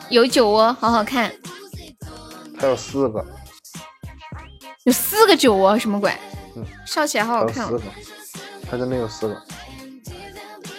[0.08, 1.32] 有酒窝，好好看。
[2.60, 3.26] 还有四个。
[4.84, 6.12] 有四个酒窝，什么鬼？
[6.55, 7.66] 嗯，笑起来好好看。
[7.66, 7.82] 四个，
[8.73, 9.42] 他真的有四个。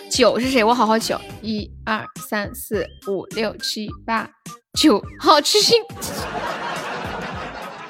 [0.10, 0.64] 九是谁？
[0.64, 4.28] 我好好九，一二三四五六七八
[4.74, 5.80] 九，好吃心，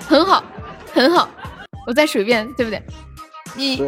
[0.05, 0.43] 很好，
[0.93, 1.29] 很好。
[1.87, 2.83] 我再数一遍，对不对？
[3.55, 3.81] 一、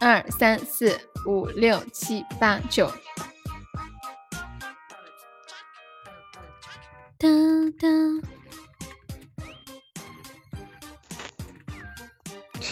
[0.00, 2.90] 二、三、四、五、六、七、八、九。
[7.18, 7.28] 哒
[7.78, 7.88] 哒。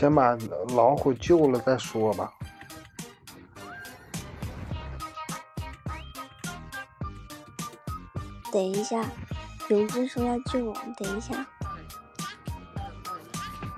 [0.03, 0.37] 先把
[0.75, 2.33] 老虎救了再说吧。
[8.53, 9.01] 等一下，
[9.69, 11.47] 永志说要救我，等一下。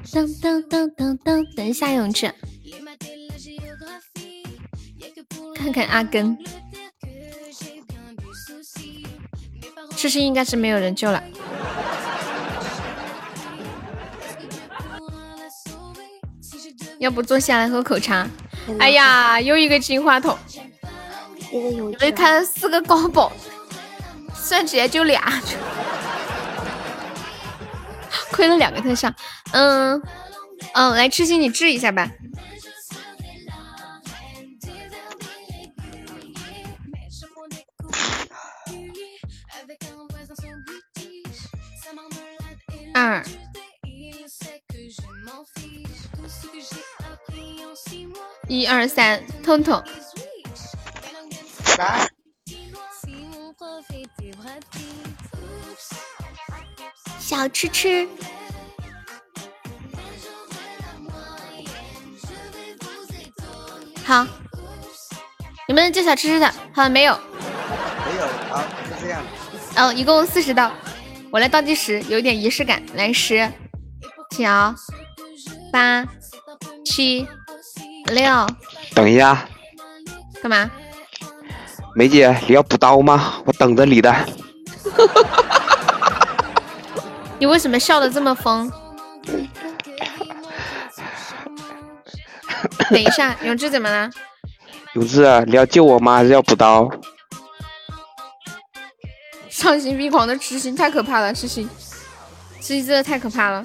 [0.06, 2.34] 噔噔噔噔噔，等一下，永志，
[5.54, 6.38] 看看阿根，
[9.94, 11.22] 这是应该是没有人救了。
[16.98, 18.26] 要不坐下来喝口茶？
[18.78, 20.38] 哎呀，又一个金话筒，
[21.50, 23.32] 因为开了四个高保。
[24.34, 25.40] 算起来就俩，
[28.30, 29.10] 亏了两个特效。
[29.52, 30.02] 嗯
[30.74, 32.10] 嗯，来痴心你治一下吧。
[42.92, 43.24] 二，
[48.48, 49.82] 一二三，痛痛。
[57.18, 58.06] 小吃吃，
[64.04, 64.26] 好，
[65.68, 66.54] 有没有叫小吃吃的？
[66.74, 67.18] 好，没有，
[68.06, 69.22] 没有，好，就这样。
[69.76, 70.70] 哦，一共四十道，
[71.32, 73.50] 我来倒计时，有一点仪式感，来十、
[74.30, 74.44] 九、
[75.72, 76.06] 八、
[76.84, 77.26] 七、
[78.06, 78.46] 六。
[78.94, 79.46] 等一下，
[80.42, 80.70] 干嘛？
[81.94, 83.34] 梅姐，你要补刀吗？
[83.46, 84.14] 我等着你的。
[87.38, 88.70] 你为什么笑的这么疯？
[92.90, 94.10] 等一下， 永志怎么了？
[94.94, 96.16] 永志，你要救我吗？
[96.16, 96.90] 还是要补刀？
[99.50, 101.68] 丧心病狂的痴心太可怕了，痴心，
[102.60, 103.64] 痴心真的太可怕了。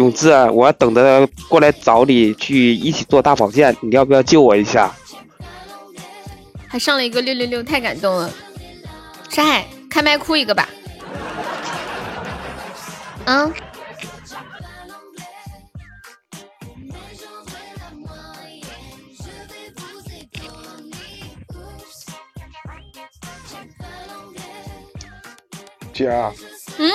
[0.00, 4.90] 永志，我要等着过来找你去一起做大保健，你要不要救我一下？
[6.66, 8.32] 还上了一个六六六，太感动了。
[9.28, 10.66] 山海，开麦哭一个吧。
[13.26, 13.52] 嗯。
[25.92, 26.32] 姐儿，
[26.78, 26.90] 嗯，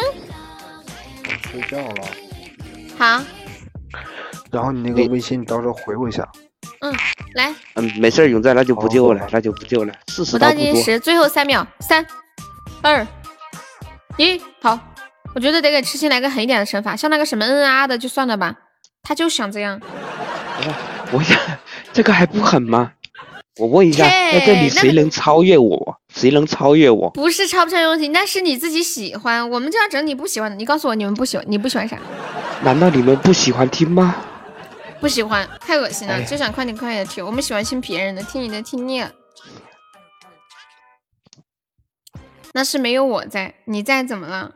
[1.43, 2.24] 睡觉了。
[2.97, 3.21] 好，
[4.51, 6.27] 然后你那个微信，你到时候回我一下。
[6.81, 6.93] 嗯，
[7.35, 9.93] 来，嗯，没事儿，永在那就不救了，那就不救了。
[10.07, 10.39] 四十我。
[10.39, 12.05] 倒计时，最后三秒，三、
[12.81, 13.05] 二、
[14.17, 14.79] 一，好。
[15.33, 18.55] 我觉得得给痴心来个狠一点的惩罚，像那个什么嗯啊的就算了吧，
[19.03, 19.81] 他就想这样。
[21.11, 21.37] 我想
[21.91, 22.93] 这个还不狠吗？
[23.57, 25.99] 我问一下，嘿在这里谁能超越我？
[26.15, 27.09] 谁能超越我？
[27.09, 30.55] 不是超不超越问题，那是你自己喜欢，我们就要整你不喜欢的。
[30.55, 31.99] 你告诉我你们不喜欢，你不喜欢啥？
[32.63, 34.15] 难道你们不喜欢听吗？
[35.01, 37.23] 不喜欢，太恶心了，哎就想快点快点听。
[37.23, 39.11] 我们喜欢听别人的，听你的听腻了。
[42.53, 44.53] 那是没有我在，你在怎么了？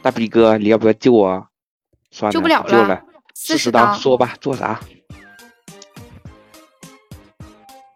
[0.00, 1.46] 大逼哥，你要不要救我啊？
[2.12, 3.02] 算了，救不了了了。
[3.36, 4.78] 40十，刀说吧，做啥？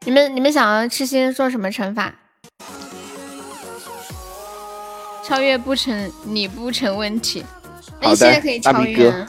[0.04, 2.12] 你们你们想要痴心做什么惩罚？
[5.24, 7.44] 超越不成，你不成问题。
[8.00, 9.28] 那好的你现在可以超越啊。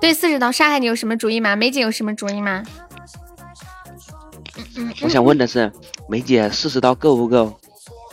[0.00, 1.54] 对，四十刀杀害你有什么主意吗？
[1.54, 2.62] 梅姐有什么主意吗？
[4.76, 5.70] 嗯我想问的是，
[6.08, 7.58] 梅姐四十刀够不够？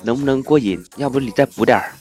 [0.03, 0.83] 能不能过瘾？
[0.97, 1.93] 要不你再补点儿？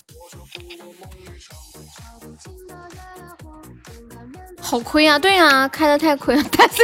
[4.60, 5.18] 好亏啊！
[5.18, 6.42] 对啊，开的太亏了。
[6.56, 6.82] 但是，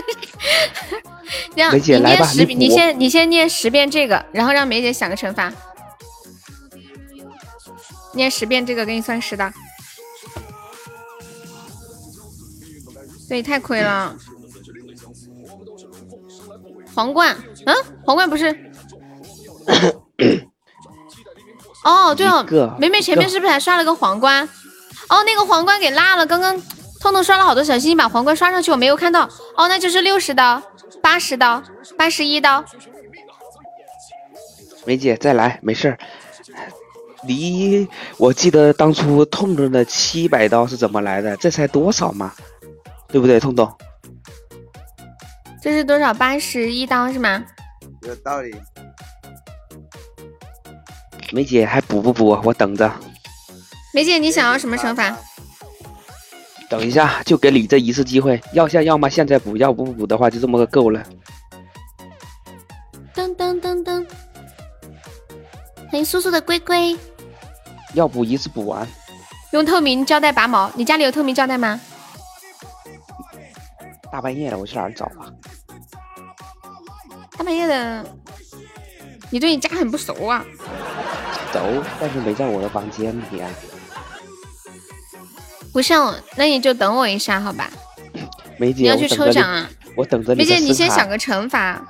[1.58, 5.52] 这样梅姐你来吧念十遍，你你先你先念十遍这个，然后让梅姐想个惩罚。
[8.14, 9.50] 念十遍这个，给你算十刀。
[13.28, 14.14] 对，太亏了。
[16.94, 18.56] 皇冠，嗯，皇冠不是。
[21.84, 22.46] 哦，对哦
[22.78, 24.48] 梅梅前面是不是还刷了个皇冠？
[25.08, 26.24] 哦，那个皇冠给落了。
[26.24, 26.56] 刚刚
[27.00, 29.28] 痛痛刷了好多小心心，把皇冠刷上去，我没有看到。
[29.56, 30.62] 哦，那就是六十刀、
[31.08, 31.62] 八十刀、
[31.96, 32.62] 八十一刀。
[34.84, 35.98] 梅姐再来，没事儿。
[37.24, 37.88] 离
[38.18, 41.34] 我记得当初痛痛的七百刀是怎么来的？
[41.38, 42.34] 这才多少嘛？
[43.08, 43.74] 对不对，痛痛？
[45.62, 46.12] 这是多少？
[46.12, 47.42] 八十一刀是吗？
[48.02, 48.54] 有道理。
[51.32, 52.38] 梅姐还补不补？
[52.44, 52.92] 我等着。
[53.94, 55.16] 梅姐，你想要什么惩罚？
[56.68, 61.02] 等一下，就给你这一次机会，要下要么现在补，要不补的话就这么个够了。
[63.14, 64.06] 噔噔噔噔，
[65.90, 66.96] 欢迎苏苏的龟龟。
[67.94, 68.86] 要补一次补完。
[69.52, 71.80] 用透明胶带拔毛，你家里有透明胶带吗？
[74.12, 75.32] 大半夜的，我去哪儿找啊？
[77.38, 78.04] 大半夜的，
[79.30, 80.44] 你对你家很不熟啊。
[81.50, 83.48] 熟，但是没在我的房间里啊。
[85.72, 87.70] 不上，那你就等我一下，好吧？
[88.56, 89.68] 梅姐，你要去抽奖啊？
[89.96, 91.80] 我等着你梅姐，你先想个惩罚。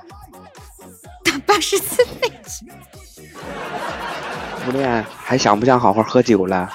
[1.23, 2.31] 打八十四倍。
[4.63, 6.71] 初恋还想不想好好喝酒了？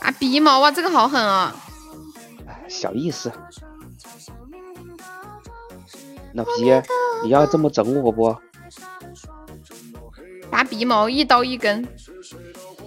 [0.00, 1.54] 啊，鼻毛啊，这个好狠啊！
[2.68, 3.32] 小意思。
[6.34, 6.70] 老皮，
[7.24, 8.36] 你要这么整我不？
[10.50, 11.86] 打鼻毛一刀一根，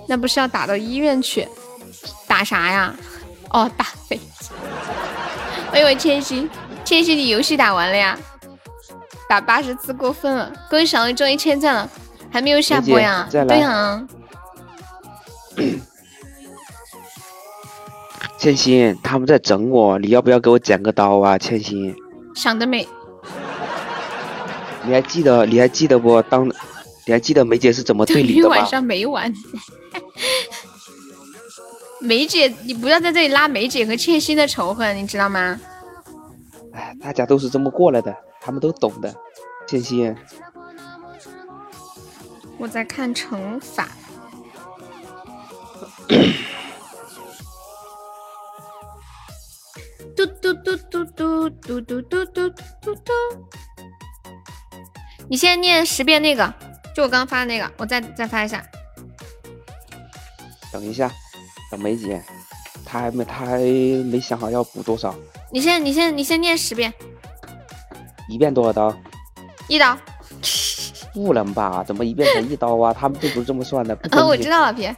[0.08, 1.48] 那不是要打到医院去？
[2.28, 2.94] 打啥呀？
[3.50, 4.24] 哦，打飞机。
[5.74, 6.50] 我以为千玺，
[6.84, 8.18] 千玺你游戏打完了呀？
[9.30, 11.90] 打八十次过分了，恭喜小鱼终于千赞了，
[12.30, 13.28] 还没有下播呀？
[13.32, 14.06] 对呀、
[18.38, 21.38] 千心，他们在整我，你要不要给我剪个刀啊？
[21.38, 21.96] 千心，
[22.36, 22.88] 想得美。
[24.84, 26.22] 你还记得你还记得不？
[26.24, 26.48] 当
[27.06, 28.66] 你还记得梅姐是怎么对等你的晚？
[28.66, 29.32] 上没完。
[32.02, 35.60] 梅姐，你不要在这里拉梅姐和千欣的仇恨，你知道吗？
[36.74, 39.16] 哎，大家都是这么过来的，他们都懂的。
[39.68, 40.16] 千欣，
[42.58, 43.88] 我在看乘法。
[50.16, 52.50] 嘟 嘟嘟嘟嘟嘟嘟嘟嘟
[52.82, 53.14] 嘟嘟。
[55.30, 56.54] 你现在念十遍那个，
[56.96, 58.64] 就我刚刚发的那个，我再再发一下。
[60.74, 61.12] 等一下，
[61.72, 62.22] 等梅姐，
[62.86, 65.16] 她还没她还没想好要补多少，
[65.52, 66.94] 你先你先你先念十遍，
[68.28, 68.96] 一遍多少刀？
[69.68, 69.98] 一刀。
[71.14, 71.84] 不能吧？
[71.84, 72.94] 怎么一遍才一刀啊？
[72.94, 73.94] 他们都不是这么算的。
[73.96, 74.96] 不啊，我知道了，别。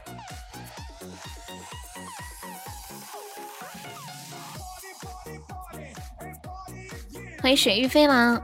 [7.42, 8.40] 欢迎雪域飞狼。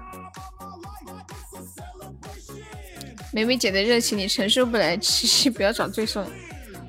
[3.33, 6.25] 梅梅姐的热情你承受不来，七七不要找罪受。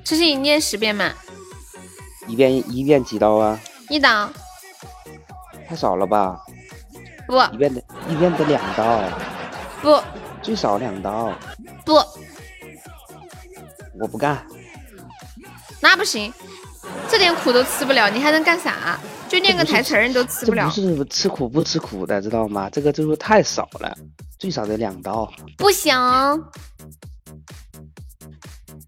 [0.04, 1.12] 痴心，你念十遍嘛？
[2.26, 3.58] 一遍一遍几刀啊？
[3.88, 4.28] 一刀。
[5.68, 6.40] 太少了吧？
[7.26, 7.40] 不。
[7.52, 9.02] 一遍得，一遍得两刀。
[9.80, 10.00] 不。
[10.42, 11.32] 最少两刀。
[11.84, 11.94] 不。
[14.00, 14.44] 我不干。
[15.80, 16.32] 那不行，
[17.08, 18.98] 这点苦都吃不了，你还能干啥？
[19.28, 20.66] 就念个台词儿你都吃不了。
[20.66, 22.68] 不是吃苦不吃苦的，知道吗？
[22.70, 23.96] 这个就是太少了，
[24.38, 25.30] 最少得两刀。
[25.56, 25.94] 不行。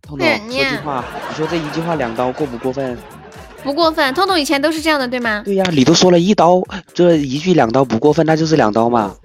[0.02, 2.96] 彤彤说句话，你说这一句话两刀过不过分？
[3.64, 4.14] 不过分。
[4.14, 5.42] 彤彤以前都是这样的，对吗？
[5.44, 6.62] 对呀，你都说了一刀，
[6.94, 9.16] 这一句两刀不过分，那就是两刀嘛。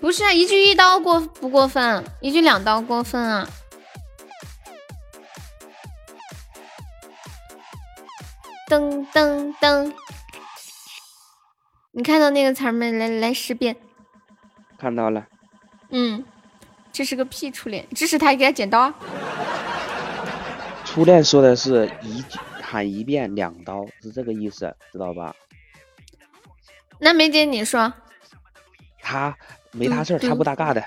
[0.00, 2.04] 不是啊，一句一刀过不过分？
[2.20, 3.48] 一句两刀过分啊？
[8.68, 9.92] 噔噔噔，
[11.92, 12.92] 你看到那个词没？
[12.92, 13.76] 来来十遍。
[14.78, 15.24] 看到了。
[15.90, 16.22] 嗯，
[16.92, 18.92] 这是个屁初恋，支持他给他剪刀。
[20.84, 22.22] 初恋说的是一
[22.70, 25.34] 喊一遍两刀，是这个意思，知道吧？
[26.98, 27.90] 那梅姐你说。
[29.00, 29.34] 他
[29.72, 30.84] 没他事儿，他不搭嘎的。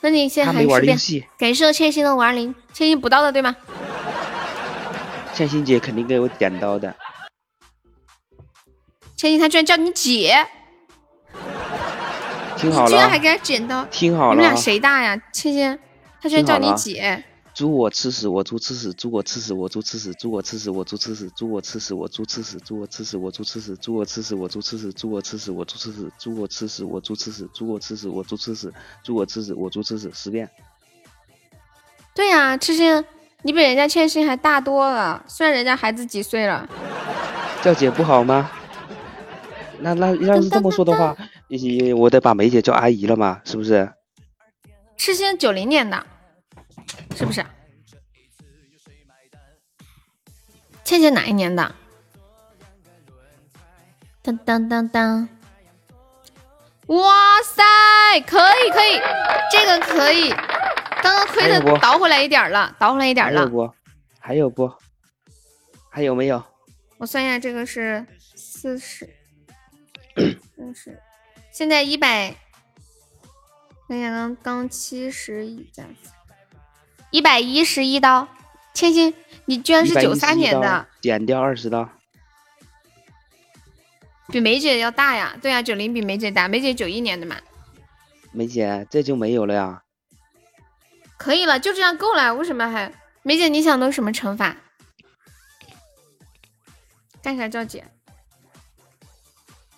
[0.00, 0.96] 那你先喊十遍。
[1.38, 3.54] 感谢千心的五二零，千心补刀的对吗？
[5.34, 6.96] 千心姐肯定给我剪刀的。
[9.14, 10.34] 千心他居然叫你姐，
[12.56, 15.14] 听好了，居然还给他剪刀，听好了，你们俩谁大呀？
[15.34, 15.78] 千心，
[16.22, 17.22] 他居然叫你姐。
[17.54, 28.70] 猪我吃屎，我猪吃屎；猪我吃屎，我猪吃屎；猪我吃屎，我猪吃屎；猪我吃屎，我猪吃屎；猪我吃屎，我猪吃屎；猪我吃屎，我猪吃屎；猪我吃屎，我猪吃屎；猪我吃屎，我猪吃屎；猪我吃屎，我猪吃屎；
[29.02, 30.48] 猪我吃屎，我猪吃屎，十遍。
[32.14, 33.04] 对呀，痴心。
[33.44, 36.68] 你比人家千心还大多了，虽然人家孩子几岁了，
[37.60, 38.48] 叫姐不好吗？
[39.80, 41.16] 那那要是这么说的话，
[41.96, 43.92] 我得把梅姐叫阿姨了嘛，是不是？
[44.96, 46.06] 痴心九零年的，
[47.22, 47.46] 是不是？
[50.82, 51.72] 倩倩哪一年的？
[54.22, 55.28] 当当当当！
[56.86, 57.62] 哇塞，
[58.22, 59.00] 可以可以，
[59.52, 60.30] 这个可以。
[61.00, 63.42] 刚刚亏的倒回来一点了，倒回来一点了。
[63.42, 63.72] 还有不？
[64.18, 64.72] 还有不？
[65.90, 66.44] 还有没有？
[66.98, 69.08] 我算一下，这个是四十，
[70.56, 71.00] 四十，
[71.52, 72.34] 现在一百。
[73.86, 75.84] 看一下，刚刚七十一加
[77.12, 78.26] 一百一十一刀。
[78.74, 81.86] 千心，你居然是九三年的，减掉二十刀，
[84.28, 85.36] 比梅姐要大呀？
[85.42, 87.36] 对啊，九零比梅姐大，梅姐九一年的嘛。
[88.32, 89.82] 梅姐，这就没有了呀。
[91.18, 92.34] 可以了，就这样够了。
[92.34, 92.90] 为什么还
[93.22, 93.48] 梅姐？
[93.48, 94.56] 你想弄什么惩罚？
[97.22, 97.84] 干啥叫姐？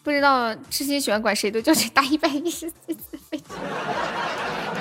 [0.04, 3.44] 不知道痴心喜欢管谁都叫姐，打一百一十四次飞机。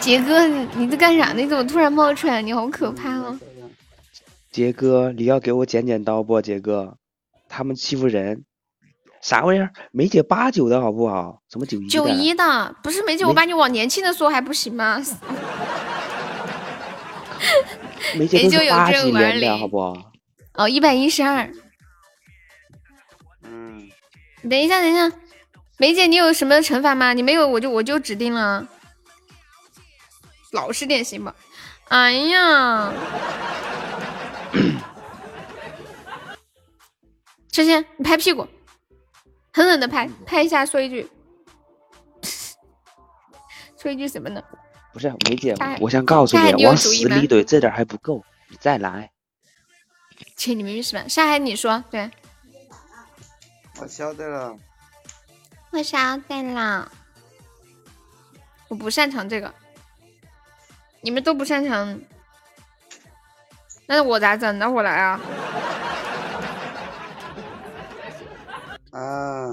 [0.04, 1.36] 杰哥，你在干啥呢？
[1.42, 2.42] 你怎么突然冒出来？
[2.42, 3.40] 你好可怕哦！
[4.52, 6.42] 杰哥，你要给我剪剪刀不？
[6.42, 6.98] 杰哥，
[7.48, 8.44] 他们欺负人，
[9.22, 9.72] 啥玩意儿？
[9.94, 11.42] 梅姐八九的好不好？
[11.50, 11.88] 什么九一？
[11.88, 15.02] 九一的不是梅姐，我把你往年轻的说还不行吗？
[18.18, 19.78] 梅姐都是八几年的，好不？
[20.56, 21.50] 哦，一百一十二。
[23.46, 23.90] 嗯。
[24.50, 25.10] 等一下，等一下，
[25.78, 27.14] 梅姐，你有什么惩罚吗？
[27.14, 28.68] 你没有，我就我就指定了。
[30.54, 31.36] 老实点行吗？
[31.90, 32.94] 哎呀！
[37.52, 38.48] 痴心，你拍屁股，
[39.52, 41.08] 狠狠的拍，拍一下，说一句，
[43.78, 44.42] 说一句什么呢？
[44.92, 49.12] 不是梅姐，我想告诉你，往死里怼，这点还不够，你再来。
[50.36, 51.08] 切，你明明是吧？
[51.08, 52.10] 上海你说对。
[53.82, 54.58] 我晓得了。
[55.72, 56.92] 我晓得了。
[58.68, 59.54] 我不擅长这个，
[61.04, 62.00] 你们都不擅长，
[63.86, 64.58] 那我咋整？
[64.58, 65.20] 那我来啊。
[68.92, 69.50] 啊。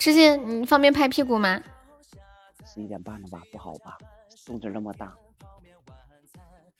[0.00, 1.62] 痴心，你方便拍屁股吗？
[2.66, 3.40] 十一点半了吧？
[3.52, 3.96] 不好吧？
[4.44, 5.14] 动静那么大，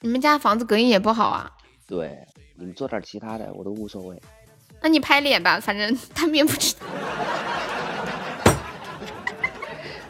[0.00, 1.50] 你们家房子隔音也不好啊？
[1.86, 4.20] 对，你们做点其他的我都无所谓。
[4.82, 6.80] 那你拍脸吧，反正 他们也不知道。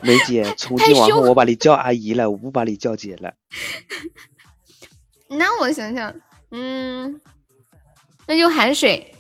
[0.05, 3.33] 梅姐， 从今往后我把你叫阿姨了，我不把你叫姐了。
[5.29, 6.15] 那我想想，
[6.51, 7.21] 嗯，
[8.27, 9.11] 那就含水。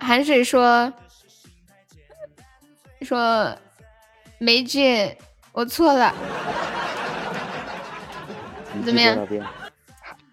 [0.00, 0.92] 含水说
[3.00, 3.56] 说
[4.38, 5.16] 梅姐，
[5.52, 6.12] 我错了。
[8.84, 9.26] 怎么样？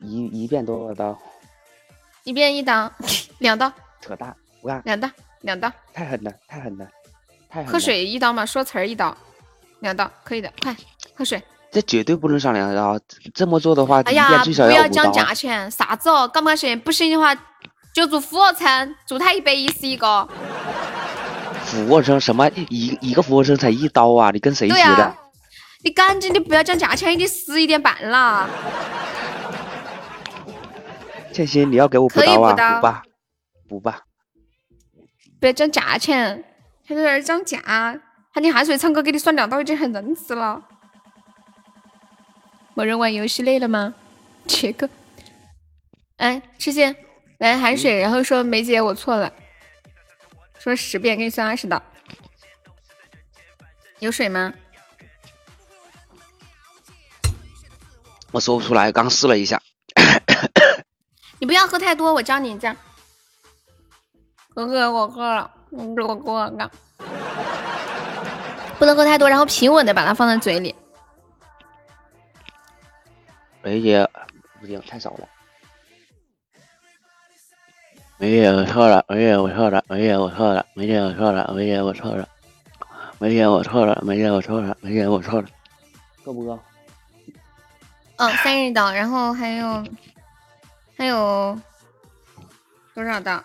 [0.02, 1.18] 一一遍多少刀？
[2.24, 2.92] 一遍一刀，
[3.40, 3.72] 两刀。
[4.02, 4.36] 扯淡！
[4.62, 5.10] 我看两刀，
[5.42, 5.72] 两刀。
[5.94, 6.90] 太狠了，太狠了！
[7.66, 9.16] 喝水一刀嘛，说词儿一刀，
[9.82, 10.76] 两刀可以的，快
[11.16, 11.42] 喝水。
[11.72, 13.00] 这绝对不能上两刀。
[13.34, 14.88] 这么做的话，哎呀，不要。
[14.88, 16.28] 讲价钱，啥子哦？
[16.28, 16.80] 敢不敢信？
[16.80, 17.34] 不行的话
[17.94, 20.28] 就做俯卧撑，做他一百一十一个。
[21.64, 24.32] 俯卧撑什么一一个俯卧撑才一刀啊？
[24.32, 25.16] 你跟谁学的？
[25.84, 28.50] 你赶紧的不要讲价钱，已经十一点半了。
[31.32, 32.54] 倩欣，你要给我补刀啊？
[32.54, 33.04] 补吧，
[33.70, 34.02] 补吧。
[35.40, 36.44] 不要讲价钱，
[36.92, 37.58] 还在那儿讲价，
[38.34, 40.62] 喊你汗水唱歌给你算两刀已经很仁慈了。
[42.74, 43.94] 没人玩游戏累了吗？
[44.46, 44.90] 杰哥，
[46.18, 46.94] 哎，吃鸡，
[47.38, 49.32] 来含水，然后说梅姐我错了，
[50.60, 51.82] 说十遍给你算二十刀。
[54.00, 54.54] 有水吗？
[58.32, 59.62] 我说不出来，刚试了一下。
[61.40, 62.76] 你不要喝太多，我教你这样。
[64.56, 66.70] 我喝，我喝了，我我我了，
[68.78, 70.76] 不能喝太多，然后平稳的把它放在嘴里。
[73.64, 74.08] 梅姐，
[74.60, 75.28] 不行，太少了。
[78.18, 82.34] 梅姐，我错了，梅姐，我错了，梅姐，我错了，梅姐，我错了，梅姐，我错了，
[83.20, 85.48] 梅姐，我错了，梅姐，我错了，梅姐，我错了，
[86.24, 86.60] 够不够？
[88.18, 89.84] 嗯，三十刀，然后还有
[90.98, 91.60] 还有
[92.94, 93.42] 多少刀？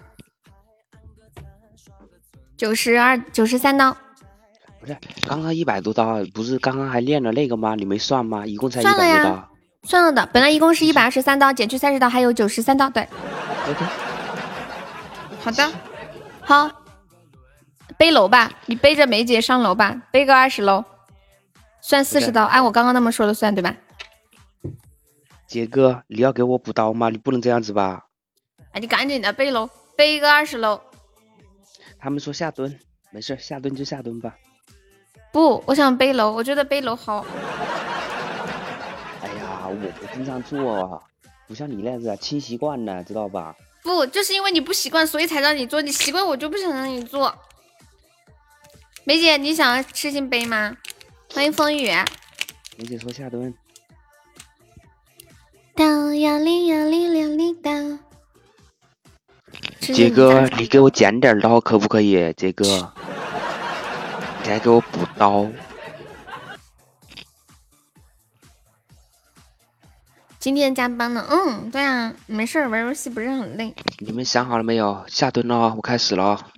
[2.56, 3.94] 九十二，九十三刀，
[4.80, 7.74] 不是，刚刚一百多刀，不是刚刚还练了那个吗？
[7.74, 8.46] 你没算吗？
[8.46, 9.48] 一共才一算了呀百多刀。
[9.82, 10.26] 算了的。
[10.32, 12.88] 本来一共是一百二十三刀，减去三十刀，还有九十三刀。
[12.88, 13.06] 对
[13.68, 13.84] ，OK，
[15.42, 15.70] 好的，
[16.40, 16.70] 好，
[17.98, 20.82] 背楼吧，你背着梅姐上楼吧，背个二十楼，
[21.82, 23.76] 算四十刀，按我刚刚那么说的算，对吧？
[25.46, 27.10] 杰哥，你要给我补刀吗？
[27.10, 28.06] 你不能这样子吧？
[28.72, 30.80] 哎，你赶紧的背楼，背一个二十楼。
[31.98, 32.78] 他们说下蹲，
[33.10, 34.36] 没事，下蹲就下蹲吧。
[35.32, 37.26] 不，我想背楼，我觉得背楼好。
[39.22, 41.00] 哎呀，我不经常做啊，
[41.46, 43.54] 不像你那样子啊，轻习惯了，知道吧？
[43.82, 45.82] 不，就是因为你不习惯，所以才让你做。
[45.82, 47.34] 你习惯，我就不想让你做。
[49.04, 50.76] 梅姐，你想要吃心杯吗？
[51.32, 51.88] 欢迎风雨。
[52.76, 53.54] 梅姐说下蹲，
[55.74, 57.70] 刀呀哩呀哩呀哩刀。
[59.80, 62.32] 吃杰哥，你给我捡点刀可不可以？
[62.34, 62.64] 杰哥，
[64.42, 65.46] 你还给我补刀。
[70.38, 71.26] 今天加班呢？
[71.28, 73.74] 嗯，对啊，没事，玩游戏不是很累。
[73.98, 75.04] 你们想好了没有？
[75.08, 76.48] 下蹲了，我开始了啊。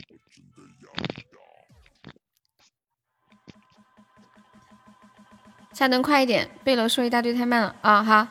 [5.72, 8.02] 下蹲快一点，贝罗说一大堆太慢了啊！
[8.02, 8.26] 好，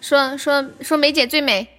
[0.00, 1.78] 说说说梅姐最美，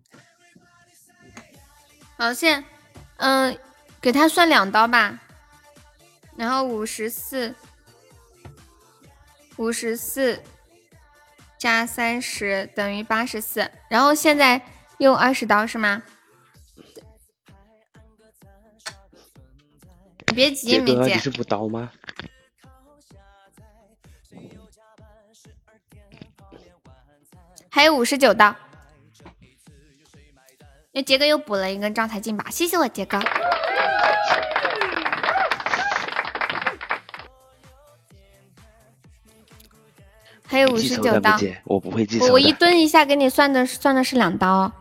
[2.21, 2.67] 好，现在
[3.17, 3.57] 嗯、
[3.99, 5.19] 给他算两刀吧，
[6.35, 7.55] 然后五十四，
[9.57, 10.39] 五十四
[11.57, 14.61] 加三十等于八十四，然后现在
[14.99, 16.03] 用二十刀是吗？
[20.27, 21.91] 你别急，杰哥，梅姐你，是补刀吗？
[27.71, 28.55] 还有五十九刀。
[30.93, 33.17] 那杰哥又补了一个招财进宝，谢谢我杰哥。
[40.45, 42.25] 还有五十九刀，我不会记仇。
[42.25, 44.73] 我我一蹲一下给你算的算的是两刀哦。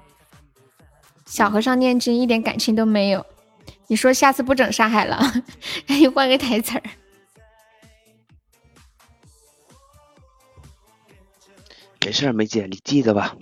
[1.27, 3.25] 小和尚念经一点感情都没有，
[3.87, 5.17] 你说下次不整上海了，
[5.87, 6.83] 赶紧换个台词儿。
[12.05, 13.37] 没事儿，梅姐，你记得吧，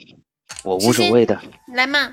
[0.64, 1.40] 我无所谓的。
[1.68, 2.12] 来嘛，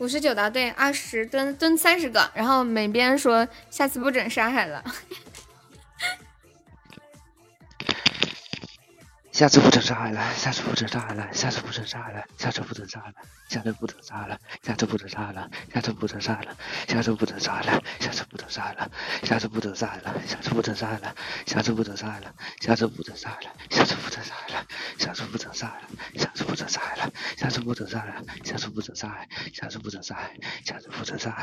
[0.00, 4.82] 五十九答对，二十蹲蹲三十个，然后每边说下次不准杀害了。
[9.40, 13.14] 下次不准上海了，下次不准上海了，下次不准上海了，下次不准上海了，
[13.48, 14.38] 下次不准上海了，
[14.68, 21.14] 下次不准上海了，下次不准上海了，下次不准上海了，下次不准上海了，下次不准上海了，
[21.46, 25.88] 下次不准上海了，下次不准上海了，下次不准上海了，下次不准上海了，
[26.18, 31.32] 下次不准上海了，下次不准上海了，下次不准上海了，下次不准上海，下次不准上海，下次不准上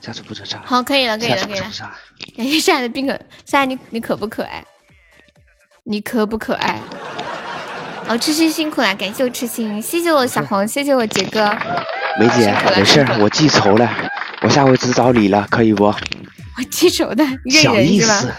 [0.00, 0.46] 下次不准。
[0.64, 1.66] 好，可以了，可以了，可以了。
[2.36, 4.64] 感谢夏的冰可，夏你你可不可爱？
[5.84, 6.80] 你可不可爱？
[8.08, 11.54] 哦，痴心辛苦了，感谢我痴心，谢谢我小红，谢谢我杰哥。
[12.18, 13.90] 梅姐没事我记仇了，
[14.42, 15.84] 我下回只找你了，可以不？
[16.58, 18.32] 我记仇的认人是吧思？，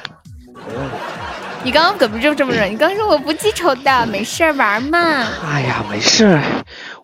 [1.64, 5.00] 你刚刚可不就这么说，你刚刚说我不记仇的，没事儿玩嘛。
[5.46, 6.42] 哎呀，没事儿，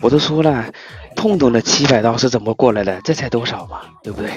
[0.01, 0.65] 我都说了，
[1.15, 2.99] 痛痛的七百刀是怎么过来的？
[3.03, 4.29] 这才多少嘛，对不对？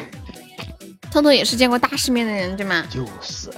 [1.10, 2.84] 痛痛也是见过大世面的人，对吗？
[2.89, 3.50] 就是，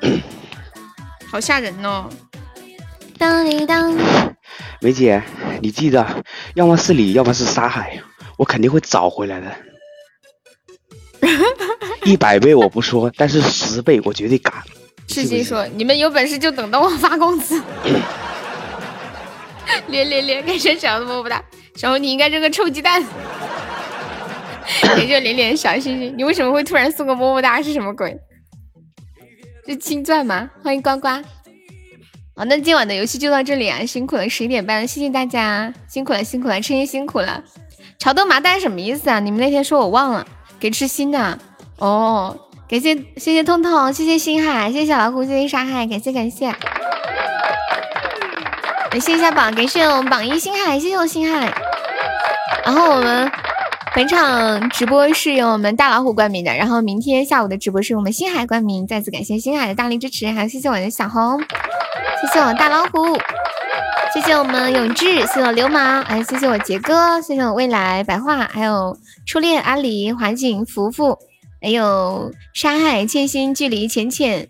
[1.30, 2.08] 好吓人哦！
[3.18, 3.96] 当当当，
[4.80, 5.22] 梅姐，
[5.60, 6.24] 你记得，
[6.54, 7.98] 要么是你，要么是沙海，
[8.36, 9.52] 我肯定会找回来的。
[12.04, 14.54] 一百倍我不说，但是十倍我绝对敢。
[15.08, 17.60] 痴心说：“你们有本事就等到我发工资。
[19.88, 21.42] ”连连连，感谢小红的么么哒，
[21.76, 23.04] 小红你应该扔个臭鸡蛋。
[24.82, 27.62] 感谢连连小星星，你为什么会突然送个么么哒？
[27.62, 28.18] 是什么鬼？
[29.66, 30.50] 是青钻吗？
[30.64, 31.08] 欢迎呱呱。
[32.34, 37.42] 好，那今晚的游戏就到这里啊，辛苦了，十一点半了，谢谢大家，辛苦了，辛苦了，吃心辛苦了。
[37.98, 39.20] 潮豆麻袋什么意思啊？
[39.20, 40.26] 你们那天说我忘了，
[40.58, 41.38] 给吃新的
[41.78, 42.38] 哦。
[42.68, 46.52] 感谢谢谢痛痛，谢谢星海，谢谢小老虎，谢谢沙海，感谢感谢。
[48.90, 51.65] 感谢一下榜，感谢我们榜一星海，谢谢我星海。
[52.66, 53.30] 然后我们
[53.94, 61.40] 本场直播是由我们大老虎冠名的，然后明天下午的直播是我们星海冠名，再次感谢星海的大力支持，还有谢谢我的小红，
[62.20, 63.16] 谢谢我大老虎，
[64.12, 71.16] 谢谢我们永志，谢谢我流氓，还有谢谢我杰哥，谢谢我未来白话，还有初恋阿里、华景、福福，
[71.62, 74.48] 还有沙海、千心、距离、浅浅，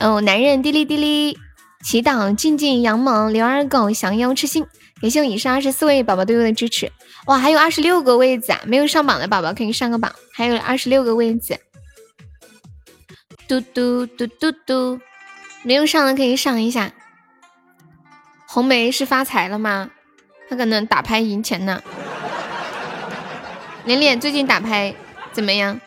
[0.00, 1.38] 哦，男人滴哩滴哩，
[1.84, 4.66] 祈祷、静静、杨萌、刘二狗、降妖、痴心，
[5.00, 6.90] 感谢我以上二十四位宝宝对我的支持。
[7.26, 8.60] 哇，还有二十六个位子啊！
[8.64, 11.58] 没有上榜的宝宝可以上个榜，还有二十六个位子。
[13.46, 15.00] 嘟嘟嘟嘟嘟，
[15.62, 16.92] 没有上的可以上一下。
[18.46, 19.90] 红梅是发财了吗？
[20.48, 21.82] 他可能打牌赢钱呢。
[23.84, 24.94] 连连最近打牌
[25.32, 25.80] 怎么样？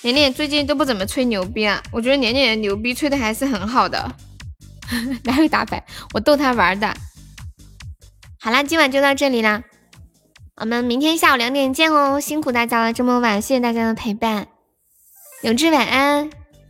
[0.00, 4.10] 连连最近都不怎么吹牛逼啊，我觉得年年牛逼吹的还是很好的。
[5.24, 5.84] 哪有打牌？
[6.14, 6.94] 我逗他玩的。
[8.44, 9.62] 好啦，今晚就到这里啦，
[10.56, 12.20] 我们明天下午两点见哦！
[12.20, 14.48] 辛苦大家了，这么晚，谢谢大家的陪伴。
[15.40, 16.28] 永志晚安，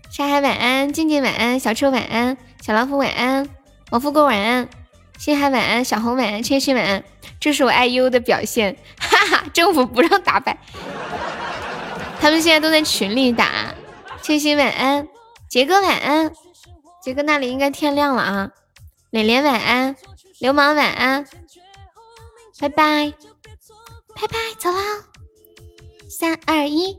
[0.09, 3.49] 沙海晚安，静静晚安，小车晚安，小老虎晚安，
[3.91, 4.69] 王富贵晚安，
[5.19, 7.03] 星海晚安，小红晚安，千寻晚安。
[7.41, 9.45] 这是我爱优的表现， 哈哈！
[9.53, 10.57] 政府不让打牌，
[12.23, 13.75] 他们现在都在群里打。
[14.23, 15.09] 千寻晚安，
[15.51, 16.31] 杰哥晚安，
[17.03, 18.51] 杰哥那里应该天亮了啊。
[19.11, 19.97] 脸脸晚安，
[20.39, 21.27] 流氓晚安。
[22.61, 23.13] 拜拜，
[24.15, 25.05] 拜拜，走啦！
[26.09, 26.97] 三二一，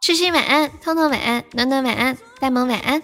[0.00, 3.02] 痴心晚安，通通晚安，暖暖晚安，呆萌晚安。